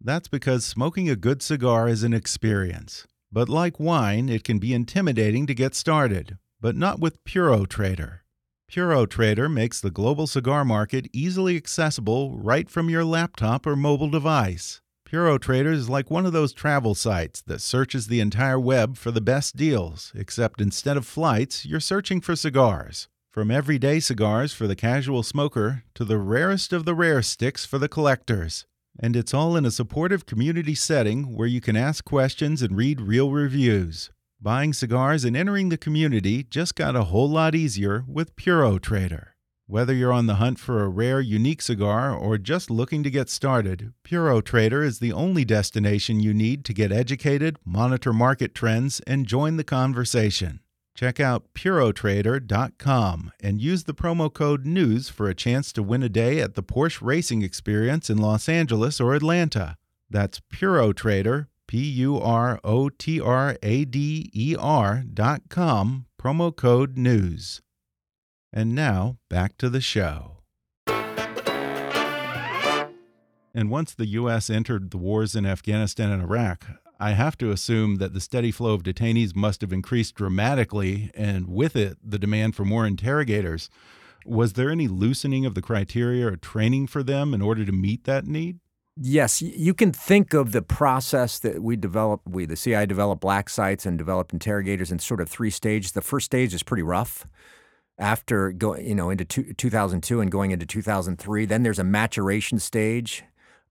That's 0.00 0.28
because 0.28 0.64
smoking 0.64 1.10
a 1.10 1.16
good 1.16 1.42
cigar 1.42 1.86
is 1.86 2.02
an 2.02 2.14
experience. 2.14 3.06
But 3.34 3.48
like 3.48 3.80
wine, 3.80 4.28
it 4.28 4.44
can 4.44 4.60
be 4.60 4.72
intimidating 4.72 5.44
to 5.48 5.56
get 5.56 5.74
started, 5.74 6.38
but 6.60 6.76
not 6.76 7.00
with 7.00 7.24
Puro 7.24 7.66
Trader. 7.66 8.22
Puro 8.72 9.06
Trader 9.06 9.48
makes 9.48 9.80
the 9.80 9.90
global 9.90 10.28
cigar 10.28 10.64
market 10.64 11.08
easily 11.12 11.56
accessible 11.56 12.38
right 12.38 12.70
from 12.70 12.88
your 12.88 13.04
laptop 13.04 13.66
or 13.66 13.74
mobile 13.74 14.08
device. 14.08 14.80
Puro 15.04 15.36
Trader 15.36 15.72
is 15.72 15.88
like 15.88 16.12
one 16.12 16.24
of 16.24 16.32
those 16.32 16.52
travel 16.52 16.94
sites 16.94 17.42
that 17.48 17.60
searches 17.60 18.06
the 18.06 18.20
entire 18.20 18.60
web 18.60 18.96
for 18.96 19.10
the 19.10 19.20
best 19.20 19.56
deals, 19.56 20.12
except 20.14 20.60
instead 20.60 20.96
of 20.96 21.04
flights, 21.04 21.66
you're 21.66 21.80
searching 21.80 22.20
for 22.20 22.36
cigars. 22.36 23.08
From 23.32 23.50
everyday 23.50 23.98
cigars 23.98 24.52
for 24.52 24.68
the 24.68 24.76
casual 24.76 25.24
smoker 25.24 25.82
to 25.94 26.04
the 26.04 26.18
rarest 26.18 26.72
of 26.72 26.84
the 26.84 26.94
rare 26.94 27.20
sticks 27.20 27.66
for 27.66 27.80
the 27.80 27.88
collectors. 27.88 28.64
And 28.98 29.16
it's 29.16 29.34
all 29.34 29.56
in 29.56 29.66
a 29.66 29.70
supportive 29.70 30.26
community 30.26 30.74
setting 30.74 31.34
where 31.34 31.48
you 31.48 31.60
can 31.60 31.76
ask 31.76 32.04
questions 32.04 32.62
and 32.62 32.76
read 32.76 33.00
real 33.00 33.30
reviews. 33.30 34.10
Buying 34.40 34.72
cigars 34.72 35.24
and 35.24 35.36
entering 35.36 35.70
the 35.70 35.78
community 35.78 36.44
just 36.44 36.74
got 36.74 36.94
a 36.94 37.04
whole 37.04 37.28
lot 37.28 37.54
easier 37.54 38.04
with 38.06 38.36
Puro 38.36 38.78
Trader. 38.78 39.34
Whether 39.66 39.94
you're 39.94 40.12
on 40.12 40.26
the 40.26 40.34
hunt 40.34 40.58
for 40.58 40.82
a 40.82 40.88
rare, 40.88 41.22
unique 41.22 41.62
cigar 41.62 42.14
or 42.14 42.36
just 42.36 42.70
looking 42.70 43.02
to 43.02 43.10
get 43.10 43.30
started, 43.30 43.94
Puro 44.02 44.42
Trader 44.42 44.82
is 44.82 44.98
the 44.98 45.12
only 45.14 45.46
destination 45.46 46.20
you 46.20 46.34
need 46.34 46.66
to 46.66 46.74
get 46.74 46.92
educated, 46.92 47.58
monitor 47.64 48.12
market 48.12 48.54
trends, 48.54 49.00
and 49.06 49.26
join 49.26 49.56
the 49.56 49.64
conversation. 49.64 50.60
Check 50.94 51.18
out 51.18 51.52
PuroTrader.com 51.54 53.32
and 53.40 53.60
use 53.60 53.84
the 53.84 53.94
promo 53.94 54.32
code 54.32 54.64
NEWS 54.64 55.08
for 55.08 55.28
a 55.28 55.34
chance 55.34 55.72
to 55.72 55.82
win 55.82 56.04
a 56.04 56.08
day 56.08 56.38
at 56.38 56.54
the 56.54 56.62
Porsche 56.62 57.02
Racing 57.02 57.42
Experience 57.42 58.08
in 58.08 58.18
Los 58.18 58.48
Angeles 58.48 59.00
or 59.00 59.14
Atlanta. 59.14 59.76
That's 60.08 60.40
PuroTrader, 60.40 61.48
P 61.66 61.78
U 61.78 62.18
R 62.18 62.60
O 62.62 62.88
T 62.90 63.20
R 63.20 63.56
A 63.60 63.84
D 63.84 64.30
E 64.32 64.54
R.com, 64.56 66.06
promo 66.20 66.54
code 66.54 66.96
NEWS. 66.96 67.60
And 68.52 68.72
now, 68.72 69.18
back 69.28 69.58
to 69.58 69.68
the 69.68 69.80
show. 69.80 70.38
And 73.52 73.70
once 73.70 73.94
the 73.94 74.06
U.S. 74.06 74.48
entered 74.50 74.90
the 74.92 74.98
wars 74.98 75.34
in 75.34 75.44
Afghanistan 75.46 76.10
and 76.10 76.22
Iraq, 76.22 76.66
I 77.00 77.12
have 77.12 77.36
to 77.38 77.50
assume 77.50 77.96
that 77.96 78.14
the 78.14 78.20
steady 78.20 78.50
flow 78.50 78.74
of 78.74 78.82
detainees 78.82 79.34
must 79.34 79.60
have 79.60 79.72
increased 79.72 80.14
dramatically, 80.14 81.10
and 81.14 81.48
with 81.48 81.76
it, 81.76 81.98
the 82.02 82.18
demand 82.18 82.54
for 82.54 82.64
more 82.64 82.86
interrogators. 82.86 83.68
Was 84.24 84.54
there 84.54 84.70
any 84.70 84.88
loosening 84.88 85.44
of 85.44 85.54
the 85.54 85.62
criteria 85.62 86.26
or 86.26 86.36
training 86.36 86.86
for 86.86 87.02
them 87.02 87.34
in 87.34 87.42
order 87.42 87.64
to 87.64 87.72
meet 87.72 88.04
that 88.04 88.26
need? 88.26 88.60
Yes, 88.96 89.42
you 89.42 89.74
can 89.74 89.92
think 89.92 90.34
of 90.34 90.52
the 90.52 90.62
process 90.62 91.40
that 91.40 91.62
we 91.62 91.74
developed. 91.74 92.28
We, 92.28 92.46
the 92.46 92.56
CIA, 92.56 92.86
developed 92.86 93.20
black 93.20 93.48
sites 93.48 93.84
and 93.86 93.98
developed 93.98 94.32
interrogators 94.32 94.92
in 94.92 95.00
sort 95.00 95.20
of 95.20 95.28
three 95.28 95.50
stages. 95.50 95.92
The 95.92 96.00
first 96.00 96.26
stage 96.26 96.54
is 96.54 96.62
pretty 96.62 96.84
rough. 96.84 97.26
After 97.98 98.52
going, 98.52 98.86
you 98.86 98.94
know, 98.94 99.10
into 99.10 99.24
two, 99.24 99.52
2002 99.52 100.20
and 100.20 100.30
going 100.30 100.52
into 100.52 100.66
2003, 100.66 101.44
then 101.44 101.62
there's 101.64 101.78
a 101.78 101.84
maturation 101.84 102.58
stage 102.58 103.24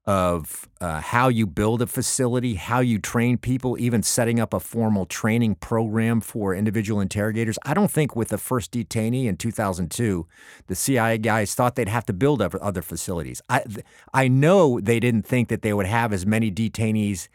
of 0.05 0.67
uh, 0.81 0.99
how 0.99 1.29
you 1.29 1.47
build 1.47 1.81
a 1.81 1.87
facility, 1.87 2.55
how 2.55 2.81
you 2.81 2.99
train 2.99 3.37
people, 3.37 3.77
even 3.79 4.03
setting 4.03 4.37
up 4.39 4.53
a 4.53 4.59
formal 4.59 5.05
training 5.05 5.55
program 5.55 6.19
for 6.19 6.53
individual 6.53 6.99
interrogators. 6.99 7.57
I 7.63 7.73
don't 7.73 7.91
think 7.91 8.15
with 8.15 8.27
the 8.27 8.37
first 8.37 8.73
detainee 8.73 9.25
in 9.25 9.37
2002, 9.37 10.27
the 10.67 10.75
CIA 10.75 11.17
guys 11.17 11.55
thought 11.55 11.75
they'd 11.75 11.87
have 11.87 12.05
to 12.07 12.13
build 12.13 12.41
other 12.41 12.81
facilities. 12.81 13.41
I, 13.47 13.63
I 14.13 14.27
know 14.27 14.81
they 14.81 14.99
didn't 14.99 15.25
think 15.25 15.47
that 15.47 15.61
they 15.61 15.71
would 15.71 15.85
have 15.85 16.11
as 16.11 16.25
many 16.25 16.51
detainees 16.51 17.29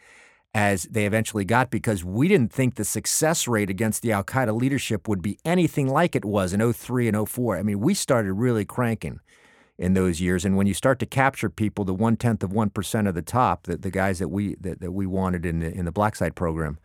as 0.53 0.83
they 0.83 1.05
eventually 1.05 1.45
got 1.45 1.71
because 1.71 2.03
we 2.03 2.27
didn't 2.27 2.51
think 2.51 2.75
the 2.75 2.85
success 2.85 3.47
rate 3.47 3.69
against 3.69 4.01
the 4.01 4.11
Al 4.11 4.23
Qaeda 4.23 4.59
leadership 4.59 5.07
would 5.07 5.21
be 5.21 5.39
anything 5.43 5.87
like 5.87 6.15
it 6.15 6.25
was 6.25 6.53
in 6.53 6.73
03 6.73 7.07
and 7.07 7.29
04. 7.29 7.57
I 7.57 7.63
mean, 7.63 7.79
we 7.79 7.93
started 7.93 8.33
really 8.33 8.65
cranking 8.65 9.19
in 9.79 9.93
those 9.93 10.19
years. 10.19 10.45
And 10.45 10.57
when 10.57 10.67
you 10.67 10.73
start 10.73 10.99
to 10.99 11.05
capture 11.05 11.49
people, 11.49 11.85
the 11.85 11.93
one 11.93 12.17
tenth 12.17 12.43
of 12.43 12.51
one 12.51 12.69
percent 12.69 13.07
of 13.07 13.15
the 13.15 13.21
top, 13.21 13.63
the, 13.63 13.77
the 13.77 13.89
guys 13.89 14.19
that 14.19 14.27
we 14.27 14.55
that, 14.59 14.81
that 14.81 14.91
we 14.91 15.07
wanted 15.07 15.45
in 15.45 15.59
the 15.59 15.73
in 15.73 15.85
the 15.85 15.91
Black 15.91 16.15
Site 16.15 16.35
program, 16.35 16.77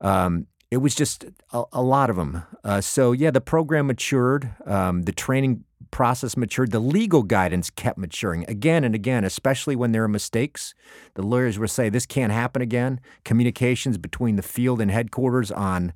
um, 0.00 0.46
it 0.70 0.78
was 0.78 0.94
just 0.94 1.24
a, 1.52 1.64
a 1.72 1.82
lot 1.82 2.08
of 2.08 2.16
them. 2.16 2.44
Uh, 2.64 2.80
so 2.80 3.12
yeah, 3.12 3.32
the 3.32 3.40
program 3.40 3.88
matured, 3.88 4.54
um, 4.64 5.02
the 5.02 5.12
training 5.12 5.64
process 5.90 6.36
matured, 6.36 6.70
the 6.70 6.78
legal 6.78 7.24
guidance 7.24 7.68
kept 7.68 7.98
maturing 7.98 8.44
again 8.46 8.84
and 8.84 8.94
again, 8.94 9.24
especially 9.24 9.74
when 9.74 9.90
there 9.90 10.04
are 10.04 10.08
mistakes. 10.08 10.72
The 11.14 11.22
lawyers 11.22 11.58
would 11.58 11.70
say 11.70 11.88
this 11.88 12.06
can't 12.06 12.32
happen 12.32 12.62
again. 12.62 13.00
Communications 13.24 13.98
between 13.98 14.36
the 14.36 14.42
field 14.42 14.80
and 14.80 14.88
headquarters 14.88 15.50
on 15.50 15.92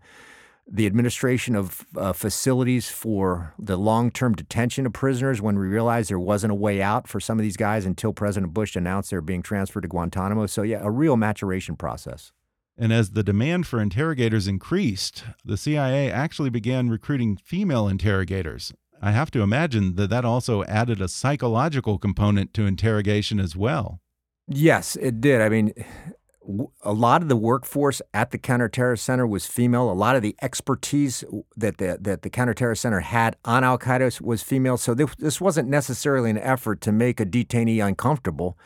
the 0.67 0.87
administration 0.87 1.55
of 1.55 1.87
uh, 1.97 2.13
facilities 2.13 2.89
for 2.89 3.55
the 3.59 3.77
long 3.77 4.11
term 4.11 4.35
detention 4.35 4.87
of 4.87 4.93
prisoners 4.93 5.43
when 5.43 5.59
we 5.59 5.67
realized 5.67 6.11
there 6.11 6.19
wasn't 6.19 6.51
a 6.51 6.55
way 6.55 6.81
out 6.81 7.07
for 7.07 7.21
some 7.21 7.39
of 7.39 7.43
these 7.43 7.57
guys 7.57 7.85
until 7.85 8.13
President 8.13 8.55
Bush 8.55 8.75
announced 8.75 9.11
they 9.11 9.17
were 9.17 9.21
being 9.21 9.43
transferred 9.43 9.83
to 9.83 9.89
Guantanamo. 9.89 10.47
So, 10.47 10.63
yeah, 10.63 10.81
a 10.83 10.91
real 10.91 11.17
maturation 11.17 11.77
process. 11.77 12.33
And 12.77 12.93
as 12.93 13.11
the 13.11 13.23
demand 13.23 13.67
for 13.67 13.81
interrogators 13.81 14.49
increased, 14.49 15.25
the 15.45 15.57
CIA 15.57 16.11
actually 16.11 16.51
began 16.51 16.89
recruiting 16.89 17.37
female 17.37 17.87
interrogators. 17.87 18.73
I 19.01 19.13
have 19.13 19.31
to 19.33 19.43
imagine 19.43 19.97
that 19.97 20.11
that 20.11 20.25
also 20.25 20.65
added 20.65 21.01
a 21.01 21.09
psychological 21.09 21.99
component 21.99 22.55
to 22.55 22.67
interrogation 22.67 23.39
as 23.39 23.55
well. 23.55 24.01
Yes, 24.49 24.97
it 24.97 25.21
did. 25.21 25.41
I 25.41 25.49
mean, 25.49 25.73
a 26.83 26.93
lot 26.93 27.23
of 27.23 27.29
the 27.29 27.37
workforce 27.37 28.03
at 28.13 28.31
the 28.31 28.39
counterterrorist 28.39 29.01
center 29.01 29.27
was 29.27 29.47
female. 29.47 29.91
A 29.91 29.93
lot 29.93 30.17
of 30.17 30.23
the 30.23 30.37
expertise 30.43 31.25
that 31.57 31.79
the 31.79 31.99
that 32.01 32.23
the 32.23 32.31
counterterrorist 32.31 32.79
center 32.79 33.01
had 33.01 33.37
on 33.45 33.65
Al 33.65 33.79
Qaeda 33.79 34.21
was 34.21 34.43
female. 34.43 34.77
So 34.77 34.95
this, 34.95 35.15
this 35.19 35.41
wasn't 35.41 35.69
necessarily 35.69 36.31
an 36.31 36.39
effort 36.39 36.81
to 36.83 36.93
make 36.93 37.21
a 37.21 37.27
detainee 37.27 37.85
uncomfortable. 37.85 38.59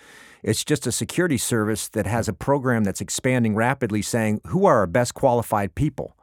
It's 0.42 0.64
just 0.64 0.86
a 0.86 0.92
security 0.92 1.38
service 1.38 1.88
that 1.88 2.06
has 2.06 2.28
a 2.28 2.32
program 2.32 2.84
that's 2.84 3.00
expanding 3.00 3.54
rapidly, 3.54 4.02
saying 4.02 4.40
who 4.46 4.66
are 4.66 4.78
our 4.78 4.86
best 4.86 5.14
qualified 5.14 5.74
people 5.74 6.16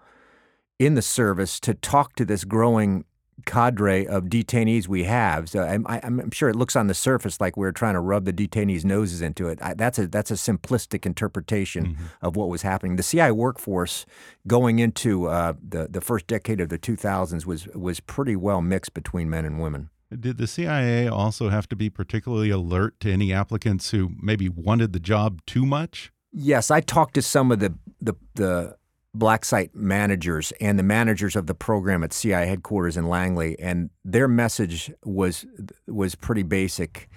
in 0.80 0.96
the 0.96 1.02
service 1.02 1.60
to 1.62 1.74
talk 1.74 2.16
to 2.16 2.26
this 2.26 2.44
growing 2.44 3.06
cadre 3.46 4.08
of 4.08 4.26
detainees 4.26 4.88
we 4.88 5.04
have. 5.04 5.50
So 5.50 5.62
I'm, 5.62 5.86
I'm, 5.88 6.32
sure 6.32 6.50
it 6.50 6.56
looks 6.56 6.76
on 6.76 6.88
the 6.88 6.94
surface 6.94 7.42
like 7.42 7.58
we're 7.58 7.72
trying 7.72 7.96
to 7.96 8.00
rub 8.00 8.26
the 8.26 8.34
detainees' 8.34 8.86
noses 8.86 9.22
into 9.22 9.48
it. 9.48 9.60
I, 9.62 9.74
that's 9.74 10.00
a 10.00 10.08
that's 10.08 10.32
a 10.32 10.36
simplistic 10.36 11.06
interpretation 11.06 11.86
mm-hmm. 11.86 12.06
of 12.22 12.36
what 12.36 12.50
was 12.50 12.62
happening. 12.62 12.96
The 12.96 13.04
CIA 13.04 13.32
workforce 13.32 14.06
going 14.48 14.80
into 14.80 15.28
uh, 15.28 15.54
the 15.68 15.88
the 15.90 16.02
first 16.02 16.28
decade 16.28 16.62
of 16.62 16.70
the 16.70 16.80
2000s 16.80 17.46
was 17.46 17.68
was 17.70 18.00
pretty 18.00 18.36
well 18.36 18.62
mixed 18.62 18.94
between 18.94 19.30
men 19.30 19.46
and 19.46 19.60
women. 19.60 19.90
Did 20.18 20.38
the 20.38 20.48
CIA 20.48 21.08
also 21.08 21.50
have 21.50 21.68
to 21.70 21.76
be 21.76 21.90
particularly 21.90 22.50
alert 22.50 23.00
to 23.02 23.12
any 23.12 23.34
applicants 23.34 23.92
who 23.92 24.12
maybe 24.22 24.48
wanted 24.48 24.94
the 24.94 25.00
job 25.00 25.42
too 25.46 25.66
much? 25.66 26.12
Yes, 26.32 26.70
I 26.70 26.82
talked 26.82 27.16
to 27.16 27.22
some 27.22 27.52
of 27.52 27.60
the 27.60 27.74
the, 28.02 28.14
the 28.36 28.78
black 29.16 29.46
site 29.46 29.74
managers 29.76 30.52
and 30.62 30.78
the 30.78 30.84
managers 30.84 31.36
of 31.36 31.48
the 31.48 31.56
program 31.56 32.04
at 32.04 32.12
CI 32.12 32.32
headquarters 32.32 32.98
in 32.98 33.08
Langley, 33.08 33.58
and 33.60 33.90
their 34.04 34.28
message 34.28 34.92
was 35.04 35.46
was 35.88 36.16
pretty 36.16 36.44
basic. 36.44 37.10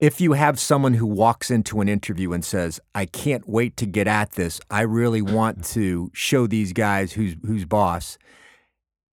If 0.00 0.20
you 0.20 0.32
have 0.32 0.58
someone 0.58 0.94
who 0.94 1.06
walks 1.06 1.50
into 1.50 1.80
an 1.80 1.88
interview 1.88 2.32
and 2.32 2.44
says, 2.44 2.80
"I 2.94 3.06
can't 3.06 3.48
wait 3.48 3.76
to 3.78 3.86
get 3.86 4.08
at 4.08 4.32
this. 4.32 4.60
I 4.70 4.82
really 4.82 5.22
want 5.22 5.64
to 5.74 6.10
show 6.12 6.46
these 6.46 6.72
guys 6.72 7.12
who's 7.12 7.36
who's 7.46 7.64
boss," 7.64 8.18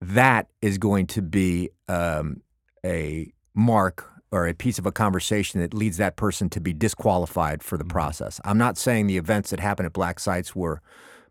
that 0.01 0.47
is 0.61 0.77
going 0.77 1.07
to 1.07 1.21
be 1.21 1.69
um, 1.87 2.41
a 2.85 3.31
mark 3.53 4.11
or 4.31 4.47
a 4.47 4.53
piece 4.53 4.77
of 4.77 4.85
a 4.85 4.91
conversation 4.91 5.61
that 5.61 5.73
leads 5.73 5.97
that 5.97 6.17
person 6.17 6.49
to 6.49 6.59
be 6.59 6.73
disqualified 6.73 7.63
for 7.63 7.77
the 7.77 7.83
mm-hmm. 7.83 7.91
process. 7.91 8.41
I'm 8.43 8.57
not 8.57 8.77
saying 8.77 9.07
the 9.07 9.17
events 9.17 9.49
that 9.51 9.59
happened 9.59 9.85
at 9.85 9.93
black 9.93 10.19
sites 10.19 10.55
were 10.55 10.81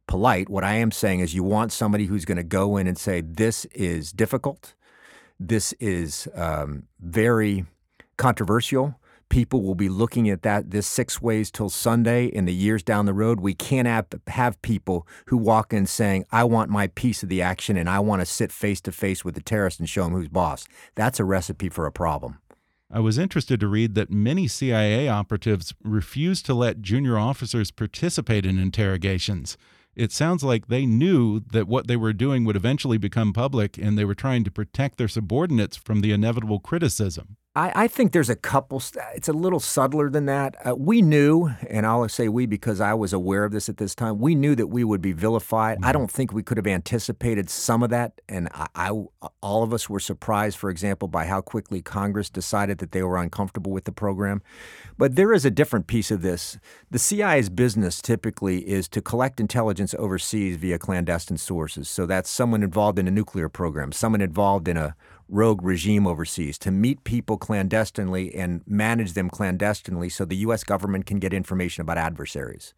polite. 0.07 0.49
What 0.49 0.65
I 0.65 0.75
am 0.75 0.91
saying 0.91 1.21
is 1.21 1.35
you 1.35 1.43
want 1.43 1.73
somebody 1.73 2.07
who's 2.07 2.25
going 2.25 2.37
to 2.37 2.45
go 2.45 2.77
in 2.77 2.87
and 2.87 2.99
say, 2.99 3.21
this 3.21 3.65
is 3.67 4.13
difficult. 4.13 4.75
This 5.39 5.73
is 5.75 6.29
um, 6.35 6.85
very 7.01 7.67
controversial. 8.17 8.99
People 9.29 9.63
will 9.63 9.75
be 9.75 9.89
looking 9.89 10.29
at 10.29 10.43
that 10.43 10.71
this 10.71 10.87
six 10.87 11.21
ways 11.21 11.51
till 11.51 11.69
Sunday 11.69 12.27
in 12.27 12.45
the 12.45 12.53
years 12.53 12.83
down 12.83 13.07
the 13.07 13.15
road. 13.15 13.41
We 13.41 13.55
can't 13.55 13.89
have, 13.89 14.07
have 14.29 14.61
people 14.63 15.09
who 15.27 15.37
walk 15.37 15.73
in 15.73 15.87
saying, 15.87 16.27
I 16.31 16.45
want 16.45 16.71
my 16.71 16.89
piece 16.89 17.23
of 17.23 17.29
the 17.29 17.43
action 17.43 17.77
and 17.77 17.89
I 17.89 17.99
want 17.99 18.21
to 18.21 18.27
sit 18.27 18.53
face 18.53 18.81
to 18.83 18.93
face 18.93 19.25
with 19.25 19.35
the 19.35 19.43
terrorist 19.43 19.81
and 19.81 19.89
show 19.89 20.05
him 20.05 20.13
who's 20.13 20.29
boss. 20.29 20.67
That's 20.95 21.19
a 21.19 21.25
recipe 21.25 21.69
for 21.69 21.87
a 21.87 21.93
problem. 21.93 22.39
I 22.91 23.01
was 23.01 23.19
interested 23.19 23.59
to 23.59 23.67
read 23.67 23.97
that 23.97 24.11
many 24.11 24.47
CIA 24.47 25.09
operatives 25.09 25.75
refused 25.83 26.47
to 26.47 26.55
let 26.55 26.81
junior 26.81 27.19
officers 27.19 27.73
participate 27.73 28.47
in 28.47 28.59
interrogations 28.59 29.57
it 29.97 30.13
sounds 30.13 30.43
like 30.43 30.67
they 30.67 30.87
knew 30.87 31.41
that 31.41 31.69
what 31.69 31.87
they 31.87 31.97
were 31.97 32.13
doing 32.13 32.45
would 32.45 32.57
eventually 32.57 32.99
become 32.99 33.33
public 33.33 33.79
and 33.79 33.97
they 33.97 34.05
were 34.05 34.15
trying 34.15 34.45
to 34.45 34.51
protect 34.51 34.99
their 34.99 35.09
subordinates 35.09 35.77
from 35.77 36.01
the 36.01 36.13
inevitable 36.13 36.61
criticism. 36.61 37.37
I, 37.57 37.85
I 37.85 37.89
think 37.89 38.11
there's 38.11 38.31
a 38.31 38.35
couple, 38.35 38.83
it's 39.15 39.29
a 39.29 39.33
little 39.33 39.61
subtler 39.61 40.11
than 40.11 40.27
that. 40.27 40.57
Uh, 40.67 40.75
we 40.75 41.03
knew, 41.03 41.51
and 41.71 41.87
I'll 41.87 42.09
say 42.09 42.29
we 42.29 42.47
because 42.47 42.81
I 42.81 42.95
was 42.95 43.13
aware 43.13 43.45
of 43.45 43.53
this 43.53 43.69
at 43.69 43.77
this 43.77 43.95
time, 43.95 44.19
we 44.19 44.35
knew 44.35 44.57
that 44.57 44.67
we 44.67 44.83
would 44.83 45.01
be 45.01 45.13
vilified. 45.13 45.79
Mm-hmm. 45.79 45.85
I 45.85 45.93
don't 45.93 46.11
think 46.11 46.33
we 46.33 46.43
could 46.43 46.57
have 46.57 46.67
anticipated 46.67 47.49
some 47.49 47.85
of 47.85 47.91
that. 47.91 48.21
And 48.29 48.49
I, 48.53 48.67
I, 48.75 48.91
all 49.41 49.63
of 49.63 49.73
us 49.73 49.89
were 49.89 50.01
surprised, 50.01 50.59
for 50.59 50.69
example, 50.69 51.07
by 51.07 51.27
how 51.27 51.41
quickly 51.41 51.81
Congress 51.81 52.29
decided 52.29 52.79
that 52.79 52.91
they 52.91 53.05
were 53.05 53.19
uncomfortable 53.19 53.71
with 53.71 53.85
the 53.85 53.93
program. 53.93 54.43
But 54.99 55.15
there 55.15 55.33
is 55.33 55.45
a 55.45 55.51
different 55.51 55.87
piece 55.87 56.11
of 56.11 56.23
this. 56.23 56.59
The 56.91 56.99
CIA's 56.99 57.51
business 57.51 58.03
typically 58.03 58.69
is 58.69 58.89
to 58.89 59.01
collect 59.01 59.39
intelligence 59.39 59.95
overseas 59.97 60.57
via 60.57 60.79
clandestine 60.81 61.37
sources. 61.37 61.89
So 61.89 62.05
that's 62.05 62.31
someone 62.31 62.65
involved 62.65 62.99
in 62.99 63.07
a 63.07 63.13
nuclear 63.13 63.49
program, 63.49 63.93
someone 63.93 64.21
involved 64.21 64.67
in 64.67 64.77
a 64.77 64.97
rogue 65.29 65.63
regime 65.63 66.07
overseas, 66.07 66.59
to 66.59 66.71
meet 66.71 67.05
people 67.05 67.37
clandestinely 67.37 68.35
and 68.35 68.63
manage 68.67 69.13
them 69.13 69.31
clandestinely 69.31 70.09
so 70.09 70.25
the 70.25 70.37
U.S. 70.37 70.65
government 70.65 71.07
can 71.07 71.19
get 71.19 71.33
information 71.33 71.83
about 71.83 71.99
adversaries. 71.99 72.75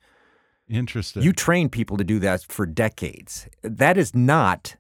Interesting. 0.68 1.22
You 1.22 1.32
train 1.32 1.68
people 1.68 1.96
to 1.96 2.04
do 2.04 2.18
that 2.20 2.42
for 2.48 2.66
decades. 2.66 3.48
That 3.62 3.96
is 3.96 4.14
not 4.14 4.76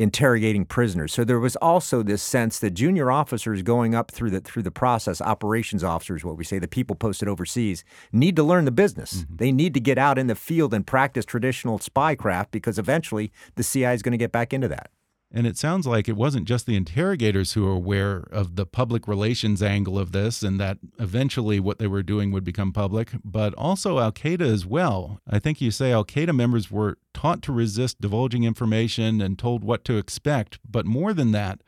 interrogating 0.00 0.64
prisoners. 0.64 1.12
So 1.12 1.24
there 1.24 1.38
was 1.38 1.56
also 1.56 2.02
this 2.02 2.22
sense 2.22 2.58
that 2.60 2.70
junior 2.70 3.10
officers 3.10 3.62
going 3.62 3.94
up 3.94 4.10
through 4.10 4.30
the 4.30 4.40
through 4.40 4.62
the 4.62 4.70
process, 4.70 5.20
operations 5.20 5.84
officers, 5.84 6.24
what 6.24 6.38
we 6.38 6.44
say, 6.44 6.58
the 6.58 6.66
people 6.66 6.96
posted 6.96 7.28
overseas, 7.28 7.84
need 8.10 8.34
to 8.36 8.42
learn 8.42 8.64
the 8.64 8.70
business. 8.70 9.18
Mm-hmm. 9.18 9.36
They 9.36 9.52
need 9.52 9.74
to 9.74 9.80
get 9.80 9.98
out 9.98 10.18
in 10.18 10.26
the 10.26 10.34
field 10.34 10.72
and 10.72 10.86
practice 10.86 11.26
traditional 11.26 11.78
spycraft 11.78 12.46
because 12.50 12.78
eventually 12.78 13.30
the 13.56 13.62
CIA 13.62 13.94
is 13.94 14.02
going 14.02 14.12
to 14.12 14.18
get 14.18 14.32
back 14.32 14.54
into 14.54 14.68
that. 14.68 14.90
And 15.32 15.46
it 15.46 15.56
sounds 15.56 15.86
like 15.86 16.08
it 16.08 16.16
wasn't 16.16 16.48
just 16.48 16.66
the 16.66 16.74
interrogators 16.74 17.52
who 17.52 17.64
were 17.64 17.72
aware 17.72 18.24
of 18.32 18.56
the 18.56 18.66
public 18.66 19.06
relations 19.06 19.62
angle 19.62 19.96
of 19.96 20.10
this 20.10 20.42
and 20.42 20.58
that 20.58 20.78
eventually 20.98 21.60
what 21.60 21.78
they 21.78 21.86
were 21.86 22.02
doing 22.02 22.32
would 22.32 22.42
become 22.42 22.72
public, 22.72 23.12
but 23.24 23.54
also 23.54 24.00
Al 24.00 24.10
Qaeda 24.10 24.40
as 24.40 24.66
well. 24.66 25.20
I 25.28 25.38
think 25.38 25.60
you 25.60 25.70
say 25.70 25.92
Al 25.92 26.04
Qaeda 26.04 26.34
members 26.34 26.68
were 26.70 26.98
taught 27.14 27.42
to 27.42 27.52
resist 27.52 28.00
divulging 28.00 28.42
information 28.42 29.20
and 29.20 29.38
told 29.38 29.62
what 29.62 29.84
to 29.84 29.98
expect, 29.98 30.58
but 30.68 30.84
more 30.84 31.14
than 31.14 31.30
that, 31.30 31.60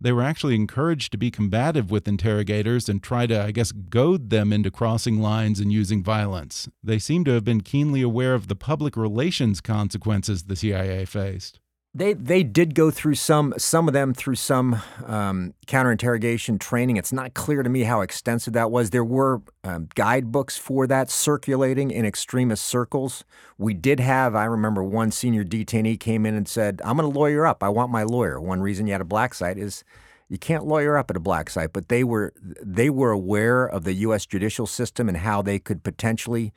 they 0.00 0.12
were 0.12 0.22
actually 0.22 0.54
encouraged 0.54 1.12
to 1.12 1.18
be 1.18 1.30
combative 1.30 1.90
with 1.90 2.08
interrogators 2.08 2.88
and 2.88 3.02
try 3.02 3.26
to, 3.26 3.44
I 3.44 3.50
guess, 3.50 3.70
goad 3.70 4.30
them 4.30 4.50
into 4.50 4.70
crossing 4.70 5.20
lines 5.20 5.60
and 5.60 5.70
using 5.70 6.02
violence. 6.02 6.70
They 6.82 6.98
seem 6.98 7.24
to 7.24 7.32
have 7.32 7.44
been 7.44 7.60
keenly 7.60 8.00
aware 8.00 8.34
of 8.34 8.48
the 8.48 8.56
public 8.56 8.96
relations 8.96 9.60
consequences 9.60 10.44
the 10.44 10.56
CIA 10.56 11.04
faced. 11.04 11.60
They 11.92 12.12
they 12.12 12.44
did 12.44 12.76
go 12.76 12.92
through 12.92 13.16
some 13.16 13.52
some 13.58 13.88
of 13.88 13.94
them 13.94 14.14
through 14.14 14.36
some 14.36 14.80
um, 15.06 15.54
interrogation 15.68 16.56
training. 16.56 16.96
It's 16.96 17.12
not 17.12 17.34
clear 17.34 17.64
to 17.64 17.68
me 17.68 17.82
how 17.82 18.00
extensive 18.00 18.52
that 18.52 18.70
was. 18.70 18.90
There 18.90 19.04
were 19.04 19.42
um, 19.64 19.88
guidebooks 19.96 20.56
for 20.56 20.86
that 20.86 21.10
circulating 21.10 21.90
in 21.90 22.04
extremist 22.04 22.64
circles. 22.64 23.24
We 23.58 23.74
did 23.74 23.98
have. 23.98 24.36
I 24.36 24.44
remember 24.44 24.84
one 24.84 25.10
senior 25.10 25.42
detainee 25.44 25.98
came 25.98 26.26
in 26.26 26.36
and 26.36 26.46
said, 26.46 26.80
"I'm 26.84 26.96
going 26.96 27.12
to 27.12 27.18
lawyer 27.18 27.44
up. 27.44 27.60
I 27.64 27.70
want 27.70 27.90
my 27.90 28.04
lawyer." 28.04 28.40
One 28.40 28.60
reason 28.60 28.86
you 28.86 28.92
had 28.92 29.00
a 29.00 29.04
black 29.04 29.34
site 29.34 29.58
is 29.58 29.82
You 30.28 30.38
can't 30.38 30.64
lawyer 30.64 30.96
up 30.96 31.10
at 31.10 31.16
a 31.16 31.20
black 31.20 31.50
site, 31.50 31.72
but 31.72 31.88
they 31.88 32.04
were 32.04 32.32
they 32.62 32.88
were 32.88 33.10
aware 33.10 33.66
of 33.66 33.82
the 33.82 33.94
U.S. 33.94 34.26
judicial 34.26 34.66
system 34.66 35.08
and 35.08 35.18
how 35.18 35.42
they 35.42 35.58
could 35.58 35.82
potentially, 35.82 36.52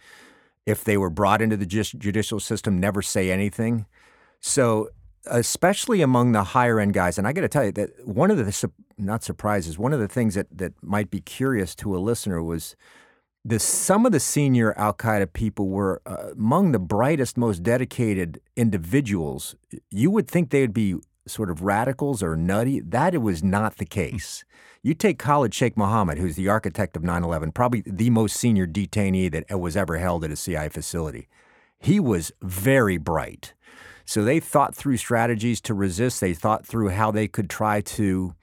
if 0.68 0.84
they 0.84 0.96
were 0.96 1.10
brought 1.10 1.42
into 1.42 1.58
the 1.58 1.66
judicial 1.66 2.40
system, 2.40 2.80
never 2.80 3.02
say 3.02 3.32
anything. 3.32 3.88
So, 4.40 4.90
especially 5.26 6.02
among 6.02 6.32
the 6.32 6.44
higher 6.44 6.80
end 6.80 6.94
guys, 6.94 7.18
and 7.18 7.28
I 7.28 7.34
got 7.34 7.42
to 7.42 7.50
tell 7.50 7.66
you 7.66 7.72
that 7.74 8.08
one 8.08 8.32
of 8.32 8.38
the 8.38 8.72
not 8.98 9.24
surprises, 9.24 9.78
one 9.78 9.94
of 9.94 10.00
the 10.00 10.08
things 10.08 10.36
that 10.36 10.48
that 10.56 10.74
might 10.82 11.10
be 11.10 11.22
curious 11.22 11.76
to 11.76 11.96
a 11.96 12.00
listener 12.00 12.42
was 12.42 12.76
the 13.46 13.60
some 13.60 14.06
of 14.06 14.12
the 14.12 14.20
senior 14.20 14.74
Al 14.78 14.94
Qaeda 14.94 15.34
people 15.34 15.70
were 15.70 16.02
uh, 16.06 16.32
among 16.32 16.72
the 16.72 16.80
brightest, 16.80 17.38
most 17.38 17.64
dedicated 17.64 18.40
individuals. 18.56 19.56
You 19.90 20.12
would 20.12 20.28
think 20.28 20.50
they 20.50 20.62
would 20.62 20.74
be 20.74 20.96
sort 21.28 21.50
of 21.50 21.62
radicals 21.62 22.24
or 22.24 22.36
nutty. 22.36 22.80
That 22.80 23.14
it 23.14 23.20
was 23.20 23.44
not 23.44 23.78
the 23.78 23.86
case. 23.86 24.46
You 24.82 24.94
take 24.94 25.18
Khalid 25.20 25.54
Sheikh 25.54 25.78
Mohammed, 25.78 26.18
who's 26.18 26.36
the 26.36 26.50
architect 26.50 26.98
of 26.98 27.04
9 27.04 27.24
11, 27.24 27.52
probably 27.52 27.84
the 27.86 28.10
most 28.10 28.36
senior 28.36 28.68
detainee 28.68 29.32
that 29.32 29.60
was 29.60 29.78
ever 29.78 29.98
held 29.98 30.24
at 30.24 30.32
a 30.32 30.36
CIA 30.36 30.70
facility. 30.70 31.28
He 31.80 32.00
was 32.00 32.32
very 32.42 32.98
bright. 32.98 33.54
So 34.06 34.24
they 34.24 34.40
thought 34.40 34.76
through 34.76 34.98
strategies 34.98 35.62
to 35.62 35.74
resist. 35.74 36.20
They 36.20 36.34
thought 36.34 36.66
through 36.66 36.90
how 36.90 37.12
they 37.12 37.28
could 37.28 37.50
try 37.50 37.82
to 37.82 38.36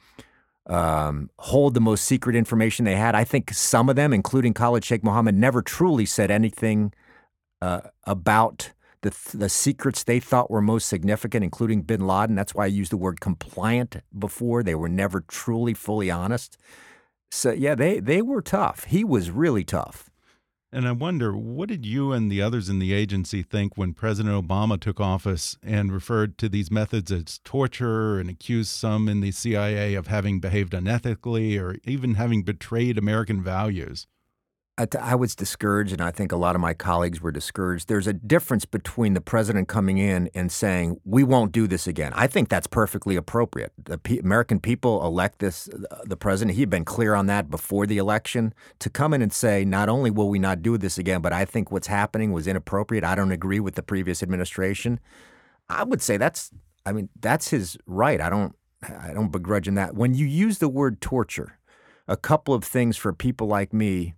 um, 0.66 1.31
hold 1.38 1.75
the 1.75 1.81
most 1.81 2.05
secret 2.05 2.37
information 2.37 2.85
they 2.85 2.96
had. 2.96 3.14
I 3.14 3.25
think 3.25 3.53
some 3.53 3.88
of 3.88 3.96
them, 3.96 4.12
including 4.12 4.55
Khalid 4.55 4.85
Sheikh 4.85 5.03
Mohammed, 5.03 5.35
never 5.35 5.62
truly 5.62 6.07
said 6.07 6.31
anything 6.31 6.92
uh, 7.61 7.81
about 8.05 8.73
the, 9.03 9.14
the 9.35 9.49
secrets 9.49 10.05
they 10.05 10.20
thought 10.20 10.51
were 10.51 10.61
most 10.61 10.87
significant, 10.87 11.42
including 11.42 11.83
bin 11.83 12.07
Laden. 12.07 12.37
That's 12.37 12.55
why 12.55 12.64
I 12.64 12.68
used 12.68 12.92
the 12.92 12.96
word 12.96 13.20
compliant 13.20 13.96
before. 14.16 14.62
They 14.62 14.75
were 14.75 14.88
never 14.88 15.23
truly, 15.23 15.75
fully 15.75 16.11
honest. 16.11 16.59
So, 17.31 17.53
yeah, 17.53 17.75
they, 17.75 18.01
they 18.01 18.23
were 18.23 18.42
tough. 18.42 18.85
He 18.85 19.05
was 19.05 19.31
really 19.31 19.64
tough. 19.64 20.10
And 20.72 20.87
I 20.87 20.92
wonder, 20.92 21.37
what 21.37 21.68
did 21.68 21.85
you 21.85 22.12
and 22.12 22.30
the 22.30 22.40
others 22.40 22.68
in 22.68 22.78
the 22.78 22.92
agency 22.92 23.42
think 23.42 23.76
when 23.76 23.92
President 23.92 24.46
Obama 24.46 24.78
took 24.78 25.00
office 25.00 25.59
and 25.64 25.92
referred 25.92 26.38
to 26.38 26.48
these 26.48 26.70
methods 26.70 27.11
as 27.11 27.40
torture 27.42 28.20
and 28.20 28.30
accused 28.30 28.70
some 28.70 29.09
in 29.09 29.20
the 29.20 29.33
CIA 29.33 29.94
of 29.94 30.06
having 30.06 30.38
behaved 30.38 30.72
unethically 30.72 31.61
or 31.61 31.76
even 31.83 32.14
having 32.14 32.44
betrayed 32.44 32.98
American 32.98 33.42
values? 33.42 34.06
I 34.98 35.14
was 35.14 35.34
discouraged, 35.34 35.92
and 35.92 36.00
I 36.00 36.10
think 36.10 36.32
a 36.32 36.36
lot 36.36 36.54
of 36.54 36.60
my 36.60 36.74
colleagues 36.74 37.20
were 37.20 37.32
discouraged. 37.32 37.88
There's 37.88 38.06
a 38.06 38.12
difference 38.12 38.64
between 38.64 39.14
the 39.14 39.20
president 39.20 39.68
coming 39.68 39.98
in 39.98 40.30
and 40.34 40.50
saying, 40.50 41.00
We 41.04 41.24
won't 41.24 41.52
do 41.52 41.66
this 41.66 41.86
again. 41.86 42.12
I 42.14 42.26
think 42.26 42.48
that's 42.48 42.66
perfectly 42.66 43.16
appropriate. 43.16 43.72
The 43.82 43.98
P- 43.98 44.18
American 44.18 44.60
people 44.60 45.04
elect 45.04 45.38
this, 45.38 45.68
uh, 45.68 45.96
the 46.04 46.16
president. 46.16 46.54
He 46.54 46.62
had 46.62 46.70
been 46.70 46.84
clear 46.84 47.14
on 47.14 47.26
that 47.26 47.50
before 47.50 47.86
the 47.86 47.98
election. 47.98 48.54
To 48.80 48.90
come 48.90 49.12
in 49.12 49.22
and 49.22 49.32
say, 49.32 49.64
Not 49.64 49.88
only 49.88 50.10
will 50.10 50.28
we 50.28 50.38
not 50.38 50.62
do 50.62 50.78
this 50.78 50.98
again, 50.98 51.20
but 51.20 51.32
I 51.32 51.44
think 51.44 51.70
what's 51.70 51.88
happening 51.88 52.32
was 52.32 52.46
inappropriate. 52.46 53.04
I 53.04 53.14
don't 53.14 53.32
agree 53.32 53.60
with 53.60 53.74
the 53.74 53.82
previous 53.82 54.22
administration. 54.22 55.00
I 55.68 55.84
would 55.84 56.02
say 56.02 56.16
that's, 56.16 56.50
I 56.84 56.92
mean, 56.92 57.08
that's 57.20 57.48
his 57.48 57.76
right. 57.86 58.20
I 58.20 58.30
don't, 58.30 58.54
I 58.82 59.12
don't 59.12 59.30
begrudge 59.30 59.68
him 59.68 59.74
that. 59.74 59.94
When 59.94 60.14
you 60.14 60.26
use 60.26 60.58
the 60.58 60.68
word 60.68 61.00
torture, 61.00 61.58
a 62.08 62.16
couple 62.16 62.54
of 62.54 62.64
things 62.64 62.96
for 62.96 63.12
people 63.12 63.46
like 63.46 63.72
me 63.72 64.14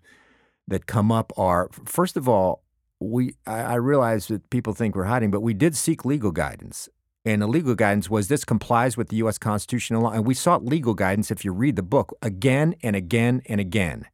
that 0.72 0.86
come 0.86 1.12
up 1.12 1.32
are 1.36 1.68
first 1.84 2.16
of 2.16 2.28
all, 2.28 2.62
we 3.00 3.36
I, 3.46 3.60
I 3.60 3.74
realize 3.74 4.28
that 4.28 4.50
people 4.50 4.74
think 4.74 4.94
we're 4.94 5.04
hiding, 5.04 5.30
but 5.30 5.40
we 5.40 5.54
did 5.54 5.76
seek 5.76 6.04
legal 6.04 6.32
guidance. 6.32 6.88
And 7.24 7.40
the 7.40 7.46
legal 7.46 7.76
guidance 7.76 8.10
was 8.10 8.26
this 8.26 8.44
complies 8.44 8.96
with 8.96 9.08
the 9.08 9.16
U.S. 9.16 9.38
constitutional 9.38 10.02
law. 10.02 10.10
And 10.10 10.26
we 10.26 10.34
sought 10.34 10.64
legal 10.64 10.92
guidance, 10.92 11.30
if 11.30 11.44
you 11.44 11.52
read 11.52 11.76
the 11.76 11.82
book, 11.82 12.16
again 12.20 12.74
and 12.82 12.96
again 12.96 13.42
and 13.46 13.60
again, 13.60 14.06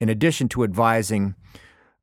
in 0.00 0.08
addition 0.08 0.48
to 0.50 0.62
advising 0.62 1.34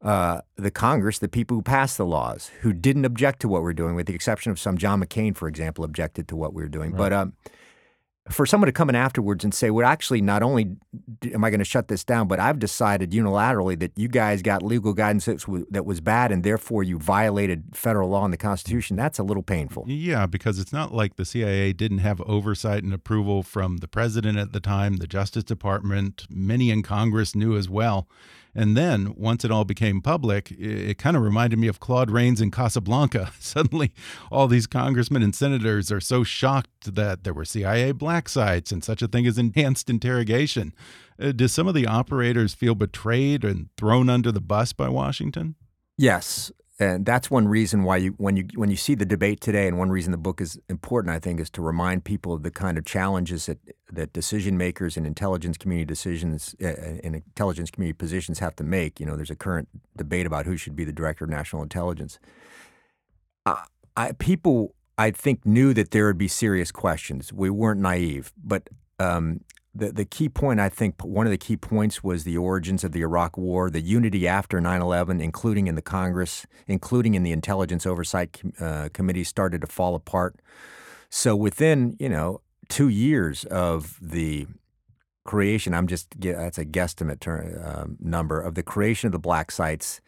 uh, 0.01 0.41
the 0.57 0.69
Congress, 0.69 1.19
the 1.19 1.29
people 1.29 1.55
who 1.55 1.61
passed 1.61 1.97
the 1.97 2.05
laws, 2.05 2.51
who 2.59 2.73
didn't 2.73 3.05
object 3.05 3.39
to 3.39 3.47
what 3.47 3.61
we're 3.61 3.73
doing, 3.73 3.95
with 3.95 4.05
the 4.05 4.13
exception 4.13 4.51
of 4.51 4.59
some 4.59 4.77
John 4.77 5.01
McCain, 5.01 5.33
for 5.33 5.47
example, 5.47 5.85
objected 5.85 6.27
to 6.27 6.35
what 6.35 6.53
we 6.53 6.61
were 6.61 6.69
doing. 6.69 6.91
Right. 6.91 6.97
But 6.97 7.13
um, 7.13 7.33
for 8.29 8.45
someone 8.45 8.67
to 8.67 8.71
come 8.71 8.87
in 8.87 8.95
afterwards 8.95 9.43
and 9.43 9.53
say, 9.53 9.69
well, 9.69 9.85
actually, 9.85 10.21
not 10.21 10.41
only 10.41 10.77
am 11.33 11.43
I 11.43 11.49
going 11.49 11.59
to 11.59 11.65
shut 11.65 11.89
this 11.89 12.05
down, 12.05 12.29
but 12.29 12.39
I've 12.39 12.57
decided 12.57 13.11
unilaterally 13.11 13.77
that 13.79 13.91
you 13.97 14.07
guys 14.07 14.41
got 14.41 14.63
legal 14.63 14.93
guidance 14.93 15.25
that 15.25 15.85
was 15.85 15.99
bad 15.99 16.31
and 16.31 16.41
therefore 16.41 16.83
you 16.83 16.97
violated 16.99 17.65
federal 17.73 18.09
law 18.09 18.23
and 18.23 18.31
the 18.31 18.37
Constitution, 18.37 18.95
that's 18.95 19.19
a 19.19 19.23
little 19.23 19.43
painful. 19.43 19.83
Yeah, 19.87 20.25
because 20.25 20.57
it's 20.57 20.71
not 20.71 20.93
like 20.93 21.17
the 21.17 21.25
CIA 21.25 21.73
didn't 21.73 21.97
have 21.97 22.21
oversight 22.21 22.83
and 22.83 22.93
approval 22.93 23.43
from 23.43 23.77
the 23.77 23.89
president 23.89 24.37
at 24.37 24.53
the 24.53 24.61
time, 24.61 24.97
the 24.97 25.07
Justice 25.07 25.43
Department, 25.43 26.25
many 26.29 26.69
in 26.69 26.81
Congress 26.81 27.35
knew 27.35 27.57
as 27.57 27.69
well. 27.69 28.07
And 28.55 28.77
then 28.77 29.13
once 29.15 29.43
it 29.43 29.51
all 29.51 29.65
became 29.65 30.01
public, 30.01 30.51
it, 30.51 30.89
it 30.89 30.97
kind 30.97 31.17
of 31.17 31.23
reminded 31.23 31.59
me 31.59 31.67
of 31.67 31.79
Claude 31.79 32.11
Rains 32.11 32.41
in 32.41 32.51
Casablanca. 32.51 33.31
Suddenly, 33.39 33.93
all 34.31 34.47
these 34.47 34.67
congressmen 34.67 35.23
and 35.23 35.35
senators 35.35 35.91
are 35.91 36.01
so 36.01 36.23
shocked 36.23 36.95
that 36.95 37.23
there 37.23 37.33
were 37.33 37.45
CIA 37.45 37.91
black 37.91 38.29
sites 38.29 38.71
and 38.71 38.83
such 38.83 39.01
a 39.01 39.07
thing 39.07 39.25
as 39.25 39.37
enhanced 39.37 39.89
interrogation. 39.89 40.73
Uh, 41.19 41.31
do 41.31 41.47
some 41.47 41.67
of 41.67 41.73
the 41.73 41.87
operators 41.87 42.53
feel 42.53 42.75
betrayed 42.75 43.43
and 43.43 43.69
thrown 43.77 44.09
under 44.09 44.31
the 44.31 44.41
bus 44.41 44.73
by 44.73 44.89
Washington? 44.89 45.55
Yes, 45.97 46.51
and 46.79 47.05
that's 47.05 47.29
one 47.29 47.47
reason 47.47 47.83
why 47.83 47.97
you 47.97 48.15
when 48.17 48.35
you 48.35 48.47
when 48.55 48.71
you 48.71 48.75
see 48.75 48.95
the 48.95 49.05
debate 49.05 49.41
today, 49.41 49.67
and 49.67 49.77
one 49.77 49.89
reason 49.89 50.11
the 50.11 50.17
book 50.17 50.41
is 50.41 50.59
important, 50.69 51.13
I 51.13 51.19
think, 51.19 51.39
is 51.39 51.51
to 51.51 51.61
remind 51.61 52.03
people 52.03 52.33
of 52.33 52.41
the 52.41 52.49
kind 52.49 52.79
of 52.79 52.85
challenges 52.85 53.45
that 53.45 53.59
that 53.91 54.11
decision 54.11 54.57
makers 54.57 54.97
and 54.97 55.05
intelligence 55.05 55.55
community 55.57 55.85
decisions 55.85 56.55
uh, 56.61 56.67
and 57.03 57.15
intelligence 57.15 57.69
community 57.69 57.95
positions 57.95 58.39
have 58.39 58.55
to 58.55 58.63
make. 58.63 58.99
You 58.99 59.05
know, 59.05 59.15
there's 59.15 59.29
a 59.29 59.35
current 59.35 59.69
debate 59.95 60.25
about 60.25 60.47
who 60.47 60.57
should 60.57 60.75
be 60.75 60.83
the 60.83 60.91
director 60.91 61.25
of 61.25 61.29
national 61.29 61.61
intelligence. 61.61 62.17
Uh, 63.45 63.63
I, 63.95 64.13
people, 64.13 64.73
I 64.97 65.11
think, 65.11 65.45
knew 65.45 65.75
that 65.75 65.91
there 65.91 66.07
would 66.07 66.17
be 66.17 66.27
serious 66.27 66.71
questions. 66.71 67.31
We 67.31 67.51
weren't 67.51 67.81
naive, 67.81 68.33
but 68.43 68.67
um, 68.99 69.41
the, 69.75 69.91
the 69.91 70.05
key 70.05 70.29
point, 70.29 70.59
I 70.59 70.69
think, 70.69 71.03
one 71.03 71.25
of 71.25 71.31
the 71.31 71.37
key 71.37 71.57
points 71.57 72.03
was 72.03 72.23
the 72.23 72.37
origins 72.37 72.83
of 72.83 72.91
the 72.91 73.01
Iraq 73.01 73.37
War, 73.37 73.69
the 73.69 73.81
unity 73.81 74.27
after 74.27 74.61
9 74.61 74.81
11, 74.81 75.19
including 75.19 75.67
in 75.67 75.75
the 75.75 75.81
Congress, 75.81 76.45
including 76.67 77.15
in 77.15 77.23
the 77.23 77.31
Intelligence 77.31 77.85
Oversight 77.85 78.39
uh, 78.59 78.89
Committee, 78.93 79.23
started 79.23 79.61
to 79.61 79.67
fall 79.67 79.95
apart. 79.95 80.39
So 81.09 81.35
within, 81.35 81.95
you 81.99 82.09
know, 82.09 82.41
two 82.69 82.87
years 82.87 83.45
of 83.45 83.97
the 84.01 84.47
creation, 85.25 85.73
I'm 85.73 85.87
just, 85.87 86.19
that's 86.19 86.57
a 86.57 86.65
guesstimate 86.65 87.19
ter- 87.19 87.61
uh, 87.63 87.85
number, 87.99 88.39
of 88.39 88.55
the 88.55 88.63
creation 88.63 89.07
of 89.07 89.11
the 89.11 89.19
black 89.19 89.51
sites 89.51 90.01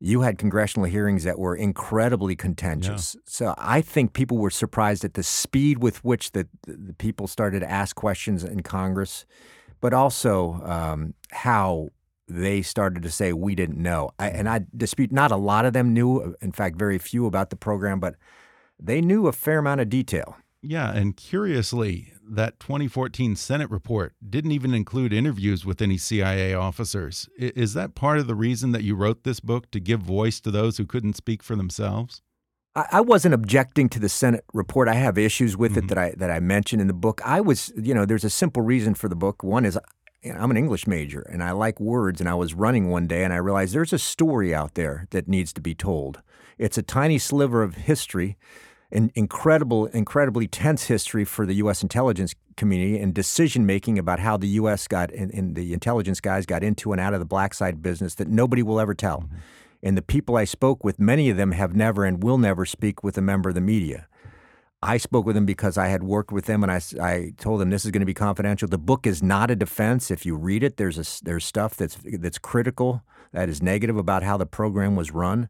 you 0.00 0.20
had 0.20 0.38
congressional 0.38 0.84
hearings 0.84 1.24
that 1.24 1.38
were 1.38 1.56
incredibly 1.56 2.36
contentious. 2.36 3.14
Yeah. 3.14 3.20
So 3.26 3.54
I 3.56 3.80
think 3.80 4.12
people 4.12 4.38
were 4.38 4.50
surprised 4.50 5.04
at 5.04 5.14
the 5.14 5.22
speed 5.22 5.78
with 5.78 6.04
which 6.04 6.32
the, 6.32 6.46
the 6.66 6.94
people 6.94 7.26
started 7.26 7.60
to 7.60 7.70
ask 7.70 7.96
questions 7.96 8.44
in 8.44 8.62
Congress, 8.62 9.24
but 9.80 9.94
also 9.94 10.60
um, 10.64 11.14
how 11.30 11.90
they 12.28 12.62
started 12.62 13.02
to 13.02 13.10
say 13.10 13.32
we 13.32 13.54
didn't 13.54 13.80
know. 13.80 14.10
I, 14.18 14.28
and 14.30 14.48
I 14.48 14.66
dispute 14.76 15.12
not 15.12 15.30
a 15.30 15.36
lot 15.36 15.64
of 15.64 15.72
them 15.72 15.92
knew, 15.92 16.34
in 16.40 16.52
fact, 16.52 16.76
very 16.76 16.98
few 16.98 17.26
about 17.26 17.50
the 17.50 17.56
program, 17.56 18.00
but 18.00 18.16
they 18.80 19.00
knew 19.00 19.26
a 19.26 19.32
fair 19.32 19.58
amount 19.58 19.80
of 19.80 19.88
detail. 19.88 20.36
Yeah, 20.66 20.92
and 20.92 21.16
curiously, 21.16 22.12
that 22.26 22.58
2014 22.58 23.36
Senate 23.36 23.70
report 23.70 24.14
didn't 24.28 24.52
even 24.52 24.72
include 24.72 25.12
interviews 25.12 25.66
with 25.66 25.82
any 25.82 25.98
CIA 25.98 26.54
officers. 26.54 27.28
Is 27.36 27.74
that 27.74 27.94
part 27.94 28.18
of 28.18 28.26
the 28.26 28.34
reason 28.34 28.72
that 28.72 28.82
you 28.82 28.94
wrote 28.94 29.24
this 29.24 29.40
book 29.40 29.70
to 29.72 29.80
give 29.80 30.00
voice 30.00 30.40
to 30.40 30.50
those 30.50 30.78
who 30.78 30.86
couldn't 30.86 31.16
speak 31.16 31.42
for 31.42 31.54
themselves? 31.54 32.22
I 32.74 33.02
wasn't 33.02 33.34
objecting 33.34 33.88
to 33.90 34.00
the 34.00 34.08
Senate 34.08 34.44
report. 34.52 34.88
I 34.88 34.94
have 34.94 35.16
issues 35.16 35.56
with 35.56 35.72
mm 35.72 35.76
-hmm. 35.76 35.78
it 35.78 35.84
mm-hmm. 35.84 35.94
that 35.94 36.12
I 36.12 36.18
that 36.18 36.36
I 36.36 36.40
mentioned 36.40 36.80
in 36.80 36.88
the 36.88 37.00
book. 37.06 37.20
I 37.24 37.40
was, 37.40 37.72
you 37.76 37.94
know, 37.94 38.06
there's 38.06 38.24
a 38.24 38.38
simple 38.42 38.62
reason 38.62 38.94
for 38.94 39.08
the 39.08 39.16
book. 39.16 39.44
One 39.44 39.68
is 39.68 39.78
I'm 40.24 40.50
an 40.50 40.56
English 40.56 40.86
major 40.86 41.20
and 41.20 41.42
I 41.42 41.52
like 41.52 41.78
words. 41.80 42.20
And 42.20 42.28
I 42.28 42.34
was 42.34 42.54
running 42.54 42.90
one 42.90 43.06
day 43.06 43.24
and 43.24 43.32
I 43.32 43.36
realized 43.36 43.74
there's 43.74 43.92
a 43.92 43.98
story 43.98 44.54
out 44.54 44.74
there 44.74 45.06
that 45.10 45.28
needs 45.28 45.52
to 45.52 45.60
be 45.60 45.74
told. 45.74 46.22
It's 46.58 46.78
a 46.78 46.82
tiny 46.82 47.18
sliver 47.18 47.62
of 47.62 47.74
history 47.74 48.36
an 48.94 49.10
incredible, 49.14 49.86
incredibly 49.86 50.46
tense 50.46 50.84
history 50.84 51.24
for 51.24 51.44
the 51.44 51.54
U.S. 51.54 51.82
intelligence 51.82 52.34
community 52.56 52.98
and 52.98 53.12
decision 53.12 53.66
making 53.66 53.98
about 53.98 54.20
how 54.20 54.36
the 54.36 54.46
U.S. 54.48 54.86
got 54.86 55.10
and, 55.12 55.32
and, 55.34 55.56
the 55.56 55.72
intelligence 55.72 56.20
guys 56.20 56.46
got 56.46 56.62
into 56.62 56.92
and 56.92 57.00
out 57.00 57.12
of 57.12 57.18
the 57.18 57.26
black 57.26 57.52
site 57.52 57.82
business 57.82 58.14
that 58.14 58.28
nobody 58.28 58.62
will 58.62 58.78
ever 58.78 58.94
tell. 58.94 59.22
Mm-hmm. 59.22 59.36
And 59.82 59.98
the 59.98 60.02
people 60.02 60.36
I 60.36 60.44
spoke 60.44 60.82
with, 60.82 60.98
many 60.98 61.28
of 61.28 61.36
them 61.36 61.52
have 61.52 61.74
never 61.74 62.04
and 62.04 62.22
will 62.22 62.38
never 62.38 62.64
speak 62.64 63.04
with 63.04 63.18
a 63.18 63.20
member 63.20 63.50
of 63.50 63.54
the 63.54 63.60
media. 63.60 64.06
I 64.82 64.96
spoke 64.98 65.26
with 65.26 65.34
them 65.34 65.46
because 65.46 65.76
I 65.76 65.88
had 65.88 66.02
worked 66.02 66.30
with 66.30 66.44
them, 66.44 66.62
and 66.62 66.70
I, 66.70 66.80
I 67.02 67.32
told 67.38 67.60
them 67.60 67.70
this 67.70 67.84
is 67.84 67.90
going 67.90 68.00
to 68.00 68.06
be 68.06 68.14
confidential. 68.14 68.68
The 68.68 68.78
book 68.78 69.06
is 69.06 69.22
not 69.22 69.50
a 69.50 69.56
defense. 69.56 70.10
If 70.10 70.24
you 70.24 70.36
read 70.36 70.62
it, 70.62 70.76
there's 70.76 70.98
a, 70.98 71.24
there's 71.24 71.44
stuff 71.44 71.74
that's 71.74 71.96
that's 72.04 72.38
critical, 72.38 73.02
that 73.32 73.48
is 73.48 73.62
negative 73.62 73.96
about 73.96 74.22
how 74.22 74.36
the 74.36 74.46
program 74.46 74.94
was 74.94 75.10
run. 75.10 75.48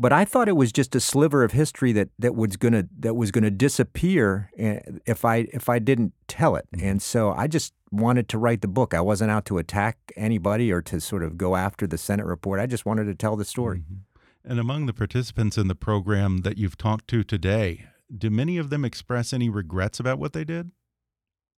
But 0.00 0.14
I 0.14 0.24
thought 0.24 0.48
it 0.48 0.56
was 0.56 0.72
just 0.72 0.96
a 0.96 1.00
sliver 1.00 1.44
of 1.44 1.52
history 1.52 1.92
that 1.92 2.08
that 2.18 2.34
was 2.34 2.56
gonna 2.56 2.88
that 3.00 3.14
was 3.14 3.30
gonna 3.30 3.50
disappear 3.50 4.50
eh, 4.56 4.80
if 5.04 5.26
I 5.26 5.46
if 5.52 5.68
I 5.68 5.78
didn't 5.78 6.14
tell 6.26 6.56
it. 6.56 6.66
Mm-hmm. 6.74 6.86
And 6.86 7.02
so 7.02 7.32
I 7.32 7.46
just 7.46 7.74
wanted 7.92 8.26
to 8.30 8.38
write 8.38 8.62
the 8.62 8.68
book. 8.68 8.94
I 8.94 9.02
wasn't 9.02 9.30
out 9.30 9.44
to 9.46 9.58
attack 9.58 9.98
anybody 10.16 10.72
or 10.72 10.80
to 10.82 11.00
sort 11.00 11.22
of 11.22 11.36
go 11.36 11.54
after 11.54 11.86
the 11.86 11.98
Senate 11.98 12.24
report. 12.24 12.60
I 12.60 12.66
just 12.66 12.86
wanted 12.86 13.04
to 13.04 13.14
tell 13.14 13.36
the 13.36 13.44
story. 13.44 13.80
Mm-hmm. 13.80 14.50
And 14.50 14.58
among 14.58 14.86
the 14.86 14.94
participants 14.94 15.58
in 15.58 15.68
the 15.68 15.74
program 15.74 16.38
that 16.38 16.56
you've 16.56 16.78
talked 16.78 17.06
to 17.08 17.22
today, 17.22 17.84
do 18.16 18.30
many 18.30 18.56
of 18.56 18.70
them 18.70 18.86
express 18.86 19.34
any 19.34 19.50
regrets 19.50 20.00
about 20.00 20.18
what 20.18 20.32
they 20.32 20.44
did? 20.44 20.70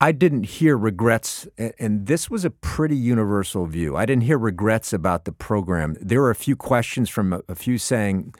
I 0.03 0.11
didn't 0.11 0.47
hear 0.47 0.77
regrets, 0.77 1.47
and 1.79 2.09
this 2.09 2.29
was 2.29 2.45
a 2.45 2.51
pretty 2.51 2.97
universal 2.97 3.67
view. 3.67 3.97
I 3.97 4.05
didn't 4.05 4.25
hear 4.25 4.37
regrets 4.37 4.93
about 4.93 5.27
the 5.27 5.31
program. 5.31 5.97
There 6.01 6.21
were 6.21 6.31
a 6.31 6.35
few 6.35 6.57
questions 6.57 7.09
from 7.09 7.41
a, 7.49 7.55
few 7.55 7.79
saying, 7.79 8.35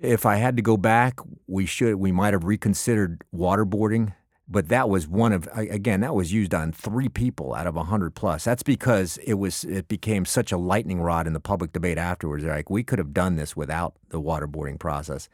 if 0.00 0.26
I 0.26 0.34
had 0.34 0.56
to 0.56 0.62
go 0.62 0.76
back, 0.76 1.20
we 1.46 1.64
should, 1.64 1.94
we 1.94 2.10
might 2.10 2.32
have 2.32 2.42
reconsidered 2.42 3.22
waterboarding. 3.32 4.14
But 4.48 4.68
that 4.68 4.88
was 4.88 5.06
one 5.06 5.32
of, 5.32 5.48
again, 5.54 6.00
that 6.00 6.16
was 6.16 6.32
used 6.32 6.52
on 6.52 6.72
three 6.72 7.08
people 7.08 7.54
out 7.54 7.68
of 7.68 7.76
100 7.76 8.16
plus. 8.16 8.42
That's 8.42 8.64
because 8.64 9.16
it 9.18 9.34
was, 9.34 9.62
it 9.62 9.86
became 9.86 10.24
such 10.24 10.50
a 10.50 10.58
lightning 10.58 11.00
rod 11.00 11.28
in 11.28 11.34
the 11.34 11.40
public 11.40 11.72
debate 11.72 11.98
afterwards. 11.98 12.42
They're 12.42 12.52
like, 12.52 12.68
we 12.68 12.82
could 12.82 12.98
have 12.98 13.14
done 13.14 13.36
this 13.36 13.54
without 13.54 13.94
the 14.08 14.20
waterboarding 14.20 14.80
process. 14.80 15.28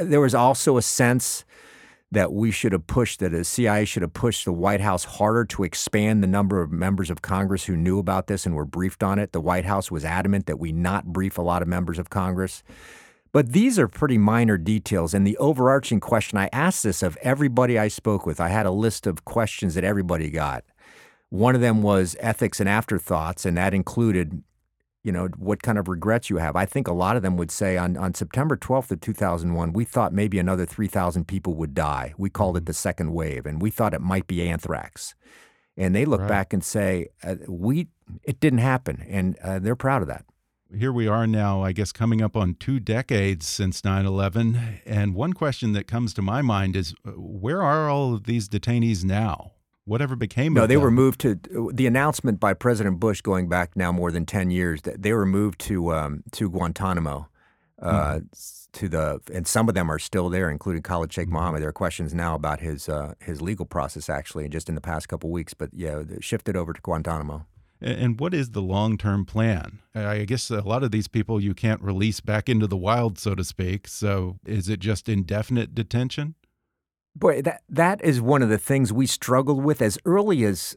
There 0.00 0.20
was 0.20 0.34
also 0.34 0.76
a 0.76 0.82
sense, 0.82 1.44
that 2.12 2.32
we 2.32 2.50
should 2.50 2.72
have 2.72 2.86
pushed, 2.86 3.20
that 3.20 3.32
the 3.32 3.44
CIA 3.44 3.84
should 3.84 4.02
have 4.02 4.12
pushed 4.12 4.44
the 4.44 4.52
White 4.52 4.80
House 4.80 5.04
harder 5.04 5.44
to 5.46 5.64
expand 5.64 6.22
the 6.22 6.28
number 6.28 6.62
of 6.62 6.70
members 6.70 7.10
of 7.10 7.22
Congress 7.22 7.64
who 7.64 7.76
knew 7.76 7.98
about 7.98 8.28
this 8.28 8.46
and 8.46 8.54
were 8.54 8.64
briefed 8.64 9.02
on 9.02 9.18
it. 9.18 9.32
The 9.32 9.40
White 9.40 9.64
House 9.64 9.90
was 9.90 10.04
adamant 10.04 10.46
that 10.46 10.58
we 10.58 10.72
not 10.72 11.06
brief 11.06 11.36
a 11.36 11.42
lot 11.42 11.62
of 11.62 11.68
members 11.68 11.98
of 11.98 12.10
Congress. 12.10 12.62
But 13.32 13.52
these 13.52 13.78
are 13.78 13.88
pretty 13.88 14.18
minor 14.18 14.56
details. 14.56 15.12
And 15.12 15.26
the 15.26 15.36
overarching 15.36 16.00
question 16.00 16.38
I 16.38 16.48
asked 16.52 16.84
this 16.84 17.02
of 17.02 17.18
everybody 17.20 17.78
I 17.78 17.88
spoke 17.88 18.24
with, 18.24 18.40
I 18.40 18.48
had 18.48 18.66
a 18.66 18.70
list 18.70 19.06
of 19.06 19.24
questions 19.24 19.74
that 19.74 19.84
everybody 19.84 20.30
got. 20.30 20.64
One 21.28 21.54
of 21.54 21.60
them 21.60 21.82
was 21.82 22.16
ethics 22.20 22.60
and 22.60 22.68
afterthoughts, 22.68 23.44
and 23.44 23.56
that 23.56 23.74
included 23.74 24.42
you 25.06 25.12
know, 25.12 25.28
what 25.38 25.62
kind 25.62 25.78
of 25.78 25.86
regrets 25.86 26.28
you 26.28 26.38
have. 26.38 26.56
I 26.56 26.66
think 26.66 26.88
a 26.88 26.92
lot 26.92 27.14
of 27.14 27.22
them 27.22 27.36
would 27.36 27.52
say 27.52 27.76
on, 27.76 27.96
on 27.96 28.12
September 28.12 28.56
12th 28.56 28.90
of 28.90 29.00
2001, 29.00 29.72
we 29.72 29.84
thought 29.84 30.12
maybe 30.12 30.40
another 30.40 30.66
3,000 30.66 31.28
people 31.28 31.54
would 31.54 31.74
die. 31.74 32.12
We 32.18 32.28
called 32.28 32.56
it 32.56 32.60
mm-hmm. 32.60 32.64
the 32.66 32.72
second 32.74 33.12
wave, 33.12 33.46
and 33.46 33.62
we 33.62 33.70
thought 33.70 33.94
it 33.94 34.00
might 34.00 34.26
be 34.26 34.42
anthrax. 34.42 35.14
And 35.76 35.94
they 35.94 36.06
look 36.06 36.22
right. 36.22 36.28
back 36.28 36.52
and 36.52 36.64
say, 36.64 37.06
uh, 37.22 37.36
we 37.46 37.86
it 38.24 38.40
didn't 38.40 38.58
happen, 38.58 39.06
and 39.08 39.38
uh, 39.44 39.60
they're 39.60 39.76
proud 39.76 40.02
of 40.02 40.08
that. 40.08 40.24
Here 40.76 40.92
we 40.92 41.06
are 41.06 41.28
now, 41.28 41.62
I 41.62 41.70
guess, 41.70 41.92
coming 41.92 42.20
up 42.20 42.36
on 42.36 42.56
two 42.56 42.80
decades 42.80 43.46
since 43.46 43.84
9 43.84 44.06
11. 44.06 44.80
And 44.84 45.14
one 45.14 45.34
question 45.34 45.72
that 45.74 45.86
comes 45.86 46.14
to 46.14 46.22
my 46.22 46.42
mind 46.42 46.74
is 46.74 46.94
uh, 47.06 47.12
where 47.12 47.62
are 47.62 47.88
all 47.88 48.12
of 48.12 48.24
these 48.24 48.48
detainees 48.48 49.04
now? 49.04 49.52
Whatever 49.86 50.14
became 50.16 50.52
of 50.52 50.54
them? 50.54 50.54
no, 50.54 50.62
of 50.64 50.68
they 50.68 50.74
them. 50.74 50.82
were 50.82 50.90
moved 50.90 51.20
to 51.20 51.40
the 51.72 51.86
announcement 51.86 52.38
by 52.38 52.52
President 52.52 53.00
Bush 53.00 53.22
going 53.22 53.48
back 53.48 53.74
now 53.74 53.92
more 53.92 54.12
than 54.12 54.26
ten 54.26 54.50
years. 54.50 54.82
That 54.82 55.02
they 55.02 55.12
were 55.12 55.26
moved 55.26 55.60
to 55.62 55.94
um, 55.94 56.22
to 56.32 56.50
Guantanamo. 56.50 57.28
Uh, 57.80 58.14
mm-hmm. 58.14 58.26
To 58.72 58.88
the 58.88 59.20
and 59.32 59.46
some 59.46 59.68
of 59.68 59.74
them 59.74 59.90
are 59.90 59.98
still 59.98 60.28
there, 60.28 60.50
including 60.50 60.82
Khalid 60.82 61.12
Sheikh 61.12 61.26
mm-hmm. 61.26 61.34
Mohammed. 61.34 61.62
There 61.62 61.68
are 61.70 61.72
questions 61.72 62.12
now 62.12 62.34
about 62.34 62.60
his 62.60 62.88
uh, 62.88 63.14
his 63.20 63.40
legal 63.40 63.64
process, 63.64 64.10
actually, 64.10 64.48
just 64.48 64.68
in 64.68 64.74
the 64.74 64.80
past 64.82 65.08
couple 65.08 65.30
weeks. 65.30 65.54
But 65.54 65.70
yeah, 65.72 66.02
shifted 66.20 66.56
over 66.56 66.72
to 66.74 66.80
Guantanamo. 66.80 67.46
And 67.80 68.18
what 68.18 68.32
is 68.32 68.50
the 68.50 68.62
long 68.62 68.96
term 68.96 69.24
plan? 69.24 69.80
I 69.94 70.24
guess 70.24 70.50
a 70.50 70.60
lot 70.62 70.82
of 70.82 70.90
these 70.90 71.08
people 71.08 71.40
you 71.40 71.54
can't 71.54 71.82
release 71.82 72.20
back 72.20 72.48
into 72.48 72.66
the 72.66 72.76
wild, 72.76 73.18
so 73.18 73.34
to 73.34 73.44
speak. 73.44 73.86
So 73.88 74.38
is 74.46 74.68
it 74.68 74.80
just 74.80 75.08
indefinite 75.08 75.74
detention? 75.74 76.34
Boy, 77.16 77.40
that 77.42 77.62
that 77.66 78.04
is 78.04 78.20
one 78.20 78.42
of 78.42 78.50
the 78.50 78.58
things 78.58 78.92
we 78.92 79.06
struggled 79.06 79.64
with 79.64 79.80
as 79.80 79.98
early 80.04 80.44
as 80.44 80.76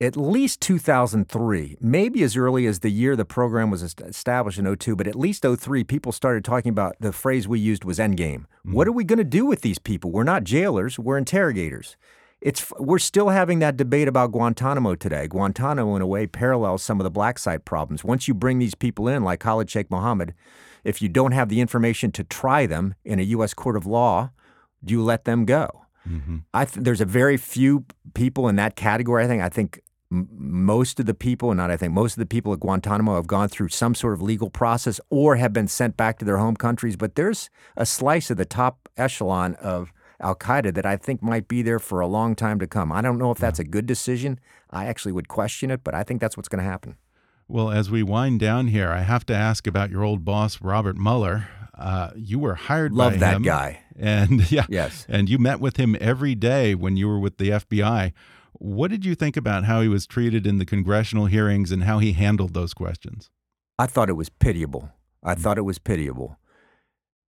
at 0.00 0.16
least 0.16 0.62
2003, 0.62 1.76
maybe 1.78 2.22
as 2.22 2.38
early 2.38 2.66
as 2.66 2.78
the 2.78 2.88
year 2.88 3.14
the 3.14 3.26
program 3.26 3.70
was 3.70 3.82
established 3.82 4.58
in 4.58 4.76
02, 4.76 4.96
but 4.96 5.06
at 5.06 5.14
least 5.14 5.44
03, 5.44 5.84
people 5.84 6.12
started 6.12 6.42
talking 6.42 6.70
about 6.70 6.96
the 7.00 7.12
phrase 7.12 7.46
we 7.46 7.58
used 7.58 7.84
was 7.84 7.98
endgame. 7.98 8.46
Mm-hmm. 8.46 8.72
What 8.72 8.88
are 8.88 8.92
we 8.92 9.04
going 9.04 9.18
to 9.18 9.24
do 9.24 9.44
with 9.44 9.60
these 9.60 9.78
people? 9.78 10.10
We're 10.10 10.24
not 10.24 10.44
jailers, 10.44 10.98
we're 10.98 11.18
interrogators. 11.18 11.96
It's 12.40 12.72
we're 12.78 13.00
still 13.00 13.28
having 13.28 13.58
that 13.58 13.76
debate 13.76 14.08
about 14.08 14.32
Guantanamo 14.32 14.94
today. 14.94 15.26
Guantanamo, 15.26 15.96
in 15.96 16.02
a 16.02 16.06
way, 16.06 16.26
parallels 16.26 16.82
some 16.82 17.00
of 17.00 17.04
the 17.04 17.10
black 17.10 17.38
site 17.38 17.66
problems. 17.66 18.04
Once 18.04 18.26
you 18.26 18.32
bring 18.32 18.58
these 18.58 18.76
people 18.76 19.06
in, 19.06 19.22
like 19.22 19.40
Khalid 19.40 19.68
Sheikh 19.68 19.90
Mohammed, 19.90 20.32
if 20.84 21.02
you 21.02 21.10
don't 21.10 21.32
have 21.32 21.50
the 21.50 21.60
information 21.60 22.10
to 22.12 22.24
try 22.24 22.64
them 22.64 22.94
in 23.04 23.18
a 23.18 23.24
U.S. 23.24 23.52
court 23.52 23.76
of 23.76 23.86
law, 23.86 24.30
you 24.86 25.02
let 25.02 25.24
them 25.24 25.44
go? 25.44 25.84
Mm-hmm. 26.08 26.38
I 26.54 26.64
th- 26.64 26.84
there's 26.84 27.00
a 27.00 27.04
very 27.04 27.36
few 27.36 27.84
people 28.14 28.48
in 28.48 28.56
that 28.56 28.76
category. 28.76 29.24
I 29.24 29.28
think. 29.28 29.42
I 29.42 29.48
think 29.48 29.80
m- 30.10 30.28
most 30.30 30.98
of 31.00 31.06
the 31.06 31.14
people, 31.14 31.50
and 31.50 31.58
not 31.58 31.70
I 31.70 31.76
think 31.76 31.92
most 31.92 32.12
of 32.12 32.18
the 32.18 32.26
people 32.26 32.52
at 32.52 32.60
Guantanamo 32.60 33.16
have 33.16 33.26
gone 33.26 33.48
through 33.48 33.68
some 33.68 33.94
sort 33.94 34.14
of 34.14 34.22
legal 34.22 34.50
process 34.50 35.00
or 35.10 35.36
have 35.36 35.52
been 35.52 35.68
sent 35.68 35.96
back 35.96 36.18
to 36.18 36.24
their 36.24 36.38
home 36.38 36.56
countries. 36.56 36.96
But 36.96 37.14
there's 37.14 37.50
a 37.76 37.84
slice 37.84 38.30
of 38.30 38.36
the 38.36 38.44
top 38.44 38.88
echelon 38.96 39.54
of 39.56 39.92
Al 40.20 40.34
Qaeda 40.34 40.74
that 40.74 40.86
I 40.86 40.96
think 40.96 41.22
might 41.22 41.46
be 41.46 41.62
there 41.62 41.78
for 41.78 42.00
a 42.00 42.06
long 42.06 42.34
time 42.34 42.58
to 42.58 42.66
come. 42.66 42.90
I 42.90 43.02
don't 43.02 43.18
know 43.18 43.30
if 43.30 43.38
that's 43.38 43.58
a 43.58 43.64
good 43.64 43.86
decision. 43.86 44.40
I 44.70 44.86
actually 44.86 45.12
would 45.12 45.28
question 45.28 45.70
it, 45.70 45.84
but 45.84 45.94
I 45.94 46.02
think 46.02 46.20
that's 46.20 46.36
what's 46.36 46.48
going 46.48 46.62
to 46.62 46.70
happen. 46.70 46.96
Well, 47.46 47.70
as 47.70 47.90
we 47.90 48.02
wind 48.02 48.40
down 48.40 48.68
here, 48.68 48.90
I 48.90 49.00
have 49.00 49.24
to 49.26 49.34
ask 49.34 49.66
about 49.66 49.90
your 49.90 50.04
old 50.04 50.24
boss, 50.24 50.60
Robert 50.60 50.98
Mueller. 50.98 51.48
Uh, 51.78 52.10
you 52.16 52.38
were 52.38 52.54
hired 52.54 52.92
Love 52.92 53.14
by 53.14 53.18
that 53.18 53.36
him, 53.36 53.42
guy. 53.42 53.80
And 53.96 54.50
yeah, 54.52 54.66
yes, 54.68 55.06
and 55.08 55.28
you 55.28 55.38
met 55.38 55.60
with 55.60 55.76
him 55.76 55.96
every 56.00 56.34
day 56.34 56.74
when 56.74 56.96
you 56.96 57.08
were 57.08 57.18
with 57.18 57.38
the 57.38 57.50
FBI. 57.50 58.12
What 58.52 58.90
did 58.90 59.04
you 59.04 59.14
think 59.14 59.36
about 59.36 59.64
how 59.64 59.80
he 59.80 59.88
was 59.88 60.06
treated 60.06 60.46
in 60.46 60.58
the 60.58 60.64
congressional 60.64 61.26
hearings 61.26 61.70
and 61.70 61.84
how 61.84 62.00
he 62.00 62.12
handled 62.12 62.54
those 62.54 62.74
questions? 62.74 63.30
I 63.78 63.86
thought 63.86 64.08
it 64.08 64.14
was 64.14 64.28
pitiable. 64.28 64.90
I 65.22 65.34
mm. 65.34 65.38
thought 65.38 65.58
it 65.58 65.62
was 65.62 65.78
pitiable. 65.78 66.38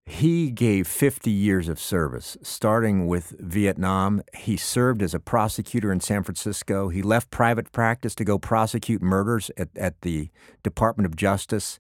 He 0.07 0.51
gave 0.51 0.89
50 0.89 1.31
years 1.31 1.69
of 1.69 1.79
service, 1.79 2.37
starting 2.43 3.07
with 3.07 3.37
Vietnam. 3.39 4.23
He 4.35 4.57
served 4.57 5.03
as 5.03 5.15
a 5.15 5.21
prosecutor 5.21 5.93
in 5.93 6.01
San 6.01 6.25
Francisco. 6.25 6.89
He 6.89 7.01
left 7.01 7.31
private 7.31 7.71
practice 7.71 8.17
to 8.17 8.25
go 8.25 8.37
prosecute 8.37 9.03
murders 9.03 9.53
at, 9.57 9.69
at 9.77 10.01
the 10.01 10.31
Department 10.65 11.07
of 11.07 11.15
Justice. 11.15 11.79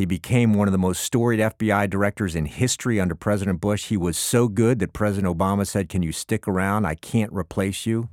He 0.00 0.06
became 0.06 0.54
one 0.54 0.66
of 0.66 0.72
the 0.72 0.78
most 0.78 1.04
storied 1.04 1.40
FBI 1.40 1.90
directors 1.90 2.34
in 2.34 2.46
history 2.46 2.98
under 2.98 3.14
President 3.14 3.60
Bush. 3.60 3.88
He 3.88 3.98
was 3.98 4.16
so 4.16 4.48
good 4.48 4.78
that 4.78 4.94
President 4.94 5.36
Obama 5.36 5.66
said, 5.66 5.90
Can 5.90 6.02
you 6.02 6.10
stick 6.10 6.48
around? 6.48 6.86
I 6.86 6.94
can't 6.94 7.30
replace 7.34 7.84
you. 7.84 8.08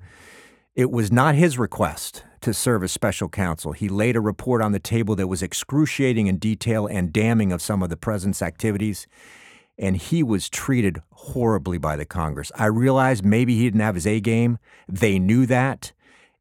It 0.76 0.92
was 0.92 1.14
not 1.14 1.36
his 1.36 1.58
request 1.58 2.26
to 2.42 2.54
serve 2.54 2.84
as 2.84 2.92
special 2.92 3.30
counsel. 3.30 3.72
He 3.72 3.88
laid 3.88 4.18
a 4.18 4.20
report 4.20 4.62
on 4.62 4.74
the 4.74 4.82
table 4.82 5.16
that 5.16 5.28
was 5.28 5.42
excruciating 5.42 6.28
in 6.28 6.40
detail 6.40 6.88
and 6.88 7.14
damning 7.14 7.54
of 7.54 7.62
some 7.62 7.82
of 7.82 7.88
the 7.90 7.96
president's 7.96 8.42
activities. 8.42 9.08
And 9.80 9.96
he 9.96 10.24
was 10.24 10.50
treated 10.50 11.02
horribly 11.12 11.78
by 11.78 11.96
the 11.96 12.04
Congress. 12.04 12.52
I 12.56 12.66
realized 12.66 13.24
maybe 13.24 13.56
he 13.56 13.64
didn't 13.64 13.80
have 13.80 13.96
his 13.96 14.06
A 14.06 14.20
game. 14.20 14.58
They 14.90 15.20
knew 15.20 15.46
that. 15.46 15.94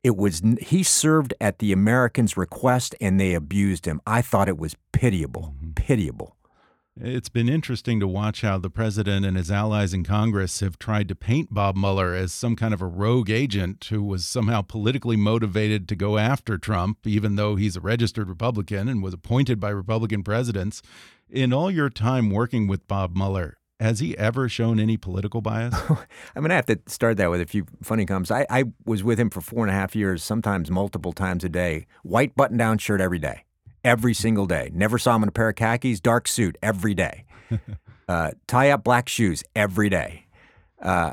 It 0.06 0.16
was 0.16 0.40
he 0.60 0.84
served 0.84 1.34
at 1.40 1.58
the 1.58 1.72
Americans' 1.72 2.36
request 2.36 2.94
and 3.00 3.18
they 3.18 3.34
abused 3.34 3.86
him. 3.86 4.00
I 4.06 4.22
thought 4.22 4.48
it 4.48 4.56
was 4.56 4.76
pitiable, 4.92 5.56
mm 5.58 5.70
-hmm. 5.70 5.74
pitiable. 5.74 6.36
It's 7.00 7.28
been 7.28 7.48
interesting 7.48 7.98
to 8.00 8.06
watch 8.06 8.42
how 8.42 8.58
the 8.58 8.70
president 8.70 9.26
and 9.26 9.36
his 9.36 9.50
allies 9.50 9.92
in 9.92 10.04
Congress 10.04 10.60
have 10.60 10.78
tried 10.78 11.08
to 11.08 11.16
paint 11.16 11.52
Bob 11.52 11.76
Mueller 11.76 12.14
as 12.14 12.32
some 12.32 12.54
kind 12.56 12.72
of 12.72 12.80
a 12.80 12.92
rogue 13.04 13.30
agent 13.30 13.88
who 13.90 14.02
was 14.04 14.24
somehow 14.24 14.62
politically 14.62 15.16
motivated 15.16 15.88
to 15.88 15.96
go 15.96 16.18
after 16.18 16.56
Trump, 16.56 17.06
even 17.06 17.36
though 17.36 17.56
he's 17.56 17.76
a 17.76 17.88
registered 17.92 18.28
Republican 18.28 18.88
and 18.88 19.02
was 19.02 19.14
appointed 19.14 19.58
by 19.58 19.70
Republican 19.70 20.22
presidents. 20.22 20.82
In 21.28 21.52
all 21.52 21.70
your 21.70 21.90
time 21.90 22.30
working 22.30 22.68
with 22.68 22.86
Bob 22.86 23.16
Mueller, 23.16 23.58
has 23.78 24.00
he 24.00 24.16
ever 24.16 24.48
shown 24.48 24.80
any 24.80 24.96
political 24.96 25.40
bias? 25.40 25.74
I'm 25.90 26.42
going 26.42 26.48
to 26.48 26.54
have 26.54 26.66
to 26.66 26.78
start 26.86 27.18
that 27.18 27.30
with 27.30 27.40
a 27.40 27.46
few 27.46 27.66
funny 27.82 28.06
comments. 28.06 28.30
I, 28.30 28.46
I 28.48 28.64
was 28.84 29.04
with 29.04 29.20
him 29.20 29.30
for 29.30 29.40
four 29.40 29.64
and 29.64 29.70
a 29.70 29.74
half 29.74 29.94
years, 29.94 30.22
sometimes 30.22 30.70
multiple 30.70 31.12
times 31.12 31.44
a 31.44 31.48
day. 31.48 31.86
White 32.02 32.34
button 32.34 32.56
down 32.56 32.78
shirt 32.78 33.00
every 33.00 33.18
day, 33.18 33.44
every 33.84 34.14
single 34.14 34.46
day. 34.46 34.70
Never 34.72 34.98
saw 34.98 35.16
him 35.16 35.24
in 35.24 35.28
a 35.28 35.32
pair 35.32 35.50
of 35.50 35.56
khakis, 35.56 36.00
dark 36.00 36.26
suit 36.26 36.56
every 36.62 36.94
day. 36.94 37.24
uh, 38.08 38.30
tie 38.46 38.70
up 38.70 38.82
black 38.82 39.08
shoes 39.08 39.44
every 39.54 39.90
day. 39.90 40.26
Uh, 40.80 41.12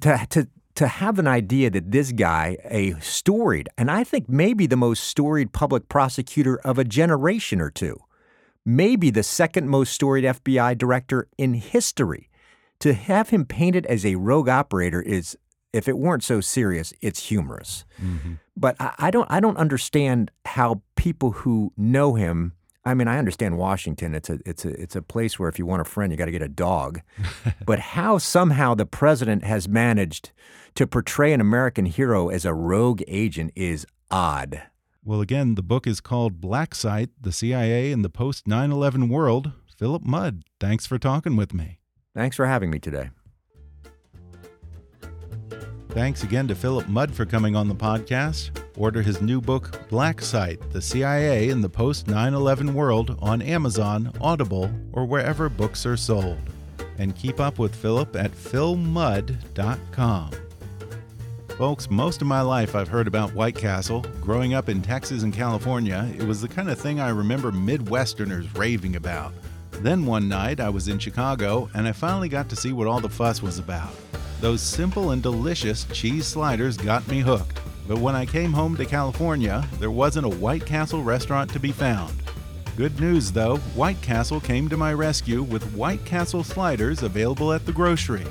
to, 0.00 0.26
to, 0.30 0.48
to 0.74 0.86
have 0.86 1.18
an 1.18 1.26
idea 1.26 1.70
that 1.70 1.90
this 1.90 2.12
guy, 2.12 2.58
a 2.64 2.92
storied, 3.00 3.68
and 3.78 3.90
I 3.90 4.04
think 4.04 4.28
maybe 4.28 4.66
the 4.66 4.76
most 4.76 5.04
storied 5.04 5.52
public 5.52 5.88
prosecutor 5.88 6.58
of 6.58 6.78
a 6.78 6.84
generation 6.84 7.60
or 7.60 7.70
two, 7.70 7.98
maybe 8.66 9.10
the 9.10 9.22
second 9.22 9.68
most 9.68 9.94
storied 9.94 10.24
FBI 10.24 10.76
director 10.76 11.28
in 11.38 11.54
history. 11.54 12.28
To 12.80 12.92
have 12.92 13.30
him 13.30 13.46
painted 13.46 13.86
as 13.86 14.04
a 14.04 14.16
rogue 14.16 14.50
operator 14.50 15.00
is, 15.00 15.38
if 15.72 15.88
it 15.88 15.96
weren't 15.96 16.24
so 16.24 16.42
serious, 16.42 16.92
it's 17.00 17.28
humorous. 17.28 17.86
Mm-hmm. 18.02 18.34
But 18.54 18.76
I, 18.78 18.94
I, 18.98 19.10
don't, 19.10 19.30
I 19.30 19.40
don't 19.40 19.56
understand 19.56 20.30
how 20.44 20.82
people 20.96 21.30
who 21.30 21.72
know 21.78 22.16
him. 22.16 22.52
I 22.84 22.92
mean, 22.92 23.08
I 23.08 23.18
understand 23.18 23.56
Washington. 23.56 24.14
It's 24.14 24.30
a 24.30 24.38
it's 24.46 24.64
a 24.64 24.68
it's 24.80 24.94
a 24.94 25.02
place 25.02 25.40
where 25.40 25.48
if 25.48 25.58
you 25.58 25.66
want 25.66 25.82
a 25.82 25.84
friend, 25.84 26.12
you 26.12 26.16
got 26.16 26.26
to 26.26 26.30
get 26.30 26.40
a 26.40 26.46
dog. 26.46 27.00
but 27.66 27.80
how 27.80 28.18
somehow 28.18 28.74
the 28.74 28.86
president 28.86 29.42
has 29.42 29.68
managed 29.68 30.30
to 30.76 30.86
portray 30.86 31.32
an 31.32 31.40
American 31.40 31.86
hero 31.86 32.28
as 32.28 32.44
a 32.44 32.54
rogue 32.54 33.02
agent 33.08 33.50
is 33.56 33.86
odd. 34.08 34.62
Well, 35.06 35.20
again, 35.20 35.54
the 35.54 35.62
book 35.62 35.86
is 35.86 36.00
called 36.00 36.40
Black 36.40 36.74
Site: 36.74 37.10
The 37.20 37.30
CIA 37.30 37.92
in 37.92 38.02
the 38.02 38.10
Post 38.10 38.46
9/11 38.48 39.08
World. 39.08 39.52
Philip 39.78 40.04
Mudd, 40.04 40.42
thanks 40.58 40.84
for 40.84 40.98
talking 40.98 41.36
with 41.36 41.54
me. 41.54 41.78
Thanks 42.12 42.34
for 42.34 42.46
having 42.46 42.70
me 42.70 42.80
today. 42.80 43.10
Thanks 45.90 46.24
again 46.24 46.48
to 46.48 46.56
Philip 46.56 46.88
Mudd 46.88 47.14
for 47.14 47.24
coming 47.24 47.54
on 47.54 47.68
the 47.68 47.74
podcast. 47.74 48.50
Order 48.76 49.00
his 49.00 49.22
new 49.22 49.40
book, 49.40 49.88
Black 49.88 50.20
Site 50.20 50.58
The 50.72 50.82
CIA 50.82 51.50
in 51.50 51.60
the 51.60 51.68
Post 51.68 52.08
9 52.08 52.34
11 52.34 52.74
World, 52.74 53.16
on 53.22 53.40
Amazon, 53.42 54.10
Audible, 54.20 54.68
or 54.92 55.06
wherever 55.06 55.48
books 55.48 55.86
are 55.86 55.96
sold. 55.96 56.50
And 56.98 57.14
keep 57.14 57.38
up 57.38 57.60
with 57.60 57.76
Philip 57.76 58.16
at 58.16 58.32
philmudd.com. 58.32 60.30
Folks, 61.58 61.88
most 61.88 62.20
of 62.20 62.28
my 62.28 62.42
life 62.42 62.74
I've 62.74 62.88
heard 62.88 63.06
about 63.06 63.32
White 63.32 63.54
Castle. 63.54 64.04
Growing 64.20 64.52
up 64.52 64.68
in 64.68 64.82
Texas 64.82 65.22
and 65.22 65.32
California, 65.32 66.06
it 66.14 66.22
was 66.22 66.42
the 66.42 66.48
kind 66.48 66.68
of 66.68 66.78
thing 66.78 67.00
I 67.00 67.08
remember 67.08 67.50
Midwesterners 67.50 68.54
raving 68.58 68.96
about. 68.96 69.32
Then 69.70 70.04
one 70.04 70.28
night 70.28 70.60
I 70.60 70.68
was 70.68 70.88
in 70.88 70.98
Chicago 70.98 71.70
and 71.72 71.88
I 71.88 71.92
finally 71.92 72.28
got 72.28 72.50
to 72.50 72.56
see 72.56 72.74
what 72.74 72.86
all 72.86 73.00
the 73.00 73.08
fuss 73.08 73.40
was 73.42 73.58
about. 73.58 73.94
Those 74.42 74.60
simple 74.60 75.12
and 75.12 75.22
delicious 75.22 75.84
cheese 75.94 76.26
sliders 76.26 76.76
got 76.76 77.08
me 77.08 77.20
hooked. 77.20 77.58
But 77.88 78.00
when 78.00 78.14
I 78.14 78.26
came 78.26 78.52
home 78.52 78.76
to 78.76 78.84
California, 78.84 79.66
there 79.80 79.90
wasn't 79.90 80.26
a 80.26 80.36
White 80.36 80.66
Castle 80.66 81.02
restaurant 81.02 81.50
to 81.54 81.58
be 81.58 81.72
found. 81.72 82.12
Good 82.76 83.00
news 83.00 83.32
though, 83.32 83.56
White 83.74 84.02
Castle 84.02 84.40
came 84.40 84.68
to 84.68 84.76
my 84.76 84.92
rescue 84.92 85.42
with 85.42 85.72
White 85.72 86.04
Castle 86.04 86.44
sliders 86.44 87.02
available 87.02 87.50
at 87.54 87.64
the 87.64 87.72
grocery. 87.72 88.26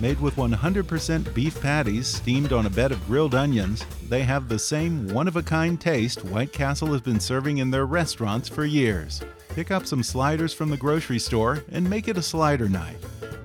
Made 0.00 0.18
with 0.18 0.36
100% 0.36 1.34
beef 1.34 1.60
patties 1.60 2.08
steamed 2.08 2.54
on 2.54 2.66
a 2.66 2.70
bed 2.70 2.90
of 2.90 3.06
grilled 3.06 3.34
onions, 3.34 3.84
they 4.08 4.22
have 4.22 4.48
the 4.48 4.58
same 4.58 5.08
one 5.08 5.28
of 5.28 5.36
a 5.36 5.42
kind 5.42 5.78
taste 5.78 6.24
White 6.24 6.52
Castle 6.52 6.92
has 6.92 7.02
been 7.02 7.20
serving 7.20 7.58
in 7.58 7.70
their 7.70 7.84
restaurants 7.84 8.48
for 8.48 8.64
years. 8.64 9.20
Pick 9.50 9.70
up 9.70 9.86
some 9.86 10.02
sliders 10.02 10.54
from 10.54 10.70
the 10.70 10.76
grocery 10.76 11.18
store 11.18 11.62
and 11.70 11.88
make 11.88 12.08
it 12.08 12.16
a 12.16 12.22
slider 12.22 12.68
night 12.68 12.96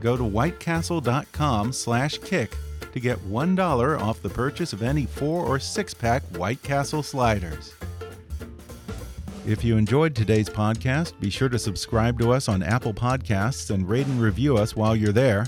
go 0.05 0.15
to 0.15 0.23
whitecastle.com/kick 0.23 2.57
to 2.93 2.99
get 2.99 3.17
$1 3.27 3.99
off 3.99 4.21
the 4.21 4.29
purchase 4.29 4.71
of 4.71 4.83
any 4.83 5.07
4 5.07 5.43
or 5.43 5.57
6-pack 5.57 6.21
White 6.37 6.61
Castle 6.61 7.01
sliders. 7.01 7.73
If 9.47 9.63
you 9.63 9.77
enjoyed 9.77 10.13
today's 10.15 10.47
podcast, 10.47 11.19
be 11.19 11.31
sure 11.31 11.49
to 11.49 11.57
subscribe 11.57 12.19
to 12.19 12.31
us 12.31 12.47
on 12.47 12.61
Apple 12.61 12.93
Podcasts 12.93 13.71
and 13.71 13.89
rate 13.89 14.05
and 14.05 14.21
review 14.21 14.57
us 14.57 14.75
while 14.75 14.95
you're 14.95 15.11
there. 15.11 15.47